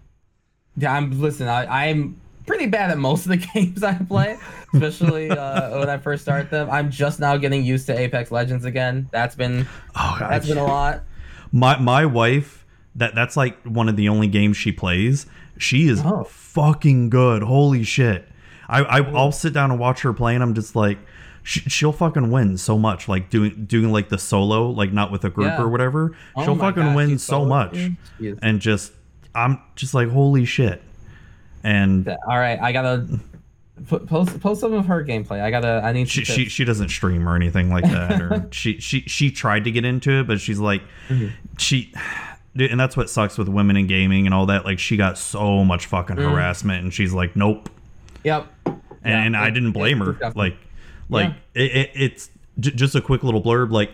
[0.78, 1.48] Yeah, I'm listen.
[1.48, 4.38] I, I'm pretty bad at most of the games I play,
[4.74, 6.70] especially uh, when I first start them.
[6.70, 9.10] I'm just now getting used to Apex Legends again.
[9.12, 10.32] That's been Oh god.
[10.32, 11.04] that's been a lot.
[11.52, 15.26] my my wife that that's like one of the only games she plays.
[15.58, 16.24] She is Oh.
[16.26, 17.44] fucking good.
[17.44, 18.28] Holy shit.
[18.70, 20.98] I, I I'll sit down and watch her play, and I'm just like.
[21.50, 25.24] She, she'll fucking win so much, like doing doing like the solo, like not with
[25.26, 25.62] a group Yeah.
[25.64, 26.16] or whatever.
[26.36, 27.76] Oh she'll fucking gosh, win so much.
[28.44, 28.92] And just
[29.34, 30.84] I'm just like, holy shit.
[31.64, 33.08] And All right, I gotta
[33.88, 35.42] post post some of her gameplay.
[35.42, 35.82] I gotta.
[35.84, 36.08] I need.
[36.08, 39.72] she, she she doesn't stream or anything like that or she she she tried to
[39.72, 41.30] get into it but she's like Mm-hmm.
[41.58, 41.92] she
[42.56, 45.18] dude, and that's what sucks with women in gaming and all that like she got
[45.18, 46.30] so much fucking Mm.
[46.32, 47.70] harassment and she's like nope
[48.24, 48.48] Yep.
[48.66, 50.12] and, Yeah, and I it- didn't blame it- her.
[50.14, 50.50] definitely.
[50.52, 50.58] Like,
[51.10, 52.30] like it, it, it's
[52.60, 53.72] j- just a quick little blurb.
[53.72, 53.92] Like,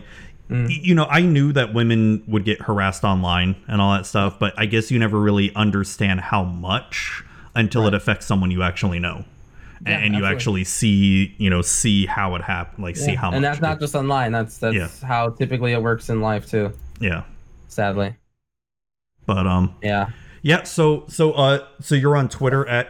[0.48, 0.68] Mm.
[0.70, 4.54] you know, I knew that women would get harassed online and all that stuff, but
[4.56, 7.24] I guess you never really understand how much
[7.56, 9.24] until it affects someone you actually know,
[9.84, 13.30] Yeah, and, you actually see, you know, see how it happened, like see Yeah, how
[13.30, 13.34] much.
[13.36, 14.30] and that's not just online.
[14.30, 14.88] That's that's Yeah.
[15.04, 16.72] how typically it works in life too.
[17.00, 17.24] yeah,
[17.66, 18.14] Sadly.
[19.26, 20.10] but um, Yeah.
[20.42, 20.62] yeah.
[20.62, 22.88] So so uh, so you're on Twitter at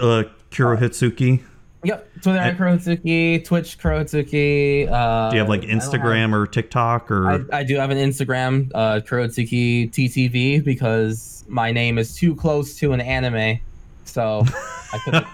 [0.00, 1.42] uh, Kurohitsuki.
[1.82, 2.22] Yep.
[2.22, 4.90] Twitter at Kurohitsuki, Twitch Kurohitsuki.
[4.90, 7.30] Uh, Do you have like Instagram or TikTok or?
[7.52, 12.92] I, I do have an Instagram, uh, TTV, because my name is too close to
[12.92, 13.60] an anime,
[14.04, 14.44] so
[14.92, 15.26] I couldn't.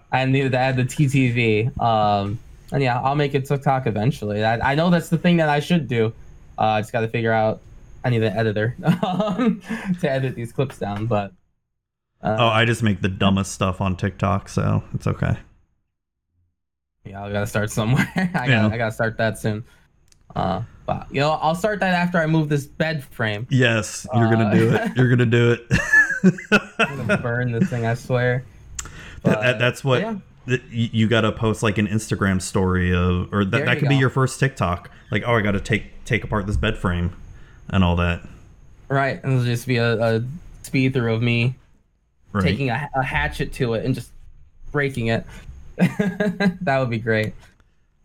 [0.12, 1.80] I needed to add the TTV.
[1.80, 2.38] Um,
[2.72, 4.44] and yeah, I'll make it TikTok eventually.
[4.44, 6.12] I, I know that's the thing that I should do.
[6.58, 7.60] Uh, I just got to figure out.
[8.04, 9.60] I need an editor to
[10.10, 11.32] edit these clips down, but.
[12.20, 15.36] Uh, Oh, I just make the dumbest stuff on TikTok, so it's okay.
[17.04, 18.10] Yeah, I gotta start somewhere.
[18.34, 19.64] I gotta, I gotta start that soon.
[20.36, 23.46] Uh, but you know, I'll start that after I move this bed frame.
[23.50, 24.96] Yes, you're gonna Uh, do it.
[24.96, 26.60] You're gonna do it.
[26.78, 28.44] I'm gonna burn this thing, I swear.
[29.22, 30.16] But- that- that's what yeah.
[30.46, 34.10] that you, gotta post like an Instagram story of, or that, that could be your
[34.10, 34.90] first TikTok.
[35.10, 37.14] Like, oh, I gotta take take apart this bed frame
[37.68, 38.26] and all that.
[38.88, 40.24] Right, and it'll just be a, a
[40.62, 41.56] speed through of me
[42.32, 42.44] Right.
[42.44, 44.10] taking a, a hatchet to it and just
[44.70, 45.26] breaking it.
[45.76, 47.34] that would be great.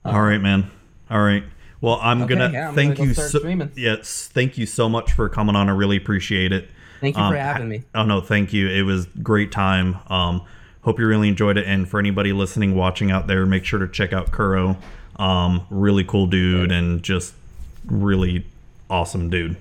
[0.05, 0.69] all right, man.
[1.09, 1.43] All right.
[1.79, 3.39] Well, I'm Okay, gonna yeah, I'm thank gonna go you so.
[3.39, 3.71] streaming.
[3.75, 5.69] Yes, thank you so much for coming on.
[5.69, 6.69] I really appreciate it.
[7.01, 7.83] Thank you Um, for having me.
[7.93, 8.67] Oh no, thank you.
[8.67, 9.97] It was great time.
[10.07, 10.41] Um,
[10.81, 11.67] hope you really enjoyed it.
[11.67, 14.77] And for anybody listening, watching out there, make sure to check out Kuro.
[15.17, 17.33] Um, really cool dude and just
[17.85, 18.45] really
[18.89, 19.57] awesome dude.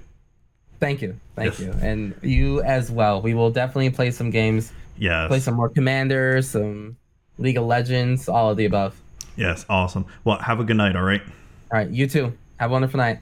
[0.81, 1.61] Thank you, thank yes.
[1.61, 3.20] you, and you as well.
[3.23, 6.97] We will definitely play some games, Yeah, play some more Commanders, some
[7.39, 9.01] League of Legends, all of the above.
[9.37, 10.07] Yes, awesome.
[10.25, 10.97] Well, have a good night.
[10.97, 11.23] All right.
[11.73, 12.37] All right, you too.
[12.59, 13.19] Have a wonderful night.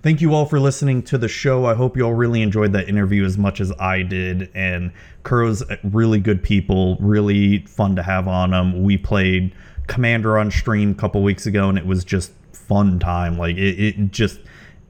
[0.00, 1.66] Thank you all for listening to the show.
[1.66, 4.48] I hope you all really enjoyed that interview as much as I did.
[4.54, 4.92] And
[5.24, 8.84] Kuro's really good people, really fun to have on them.
[8.84, 9.52] We played
[9.88, 13.36] Commander on stream a couple weeks ago, and it was just fun time.
[13.36, 14.38] Like it, it just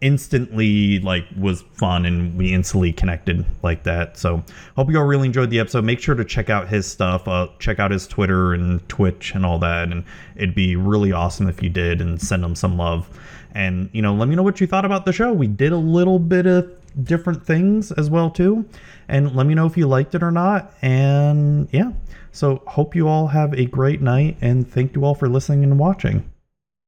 [0.00, 4.16] instantly like was fun and we instantly connected like that.
[4.16, 4.44] So
[4.76, 5.84] hope you all really enjoyed the episode.
[5.84, 9.44] Make sure to check out his stuff uh, check out his twitter and twitch and
[9.44, 10.04] all that and
[10.36, 13.08] it'd be really awesome if you did and send him some love.
[13.52, 15.32] And you know let me know what you thought about the show.
[15.32, 16.70] We did a little bit of
[17.04, 18.68] different things as well too.
[19.08, 20.74] And let me know if you liked it or not.
[20.82, 21.92] And yeah.
[22.30, 25.78] So hope you all have a great night and thank you all for listening and
[25.78, 26.30] watching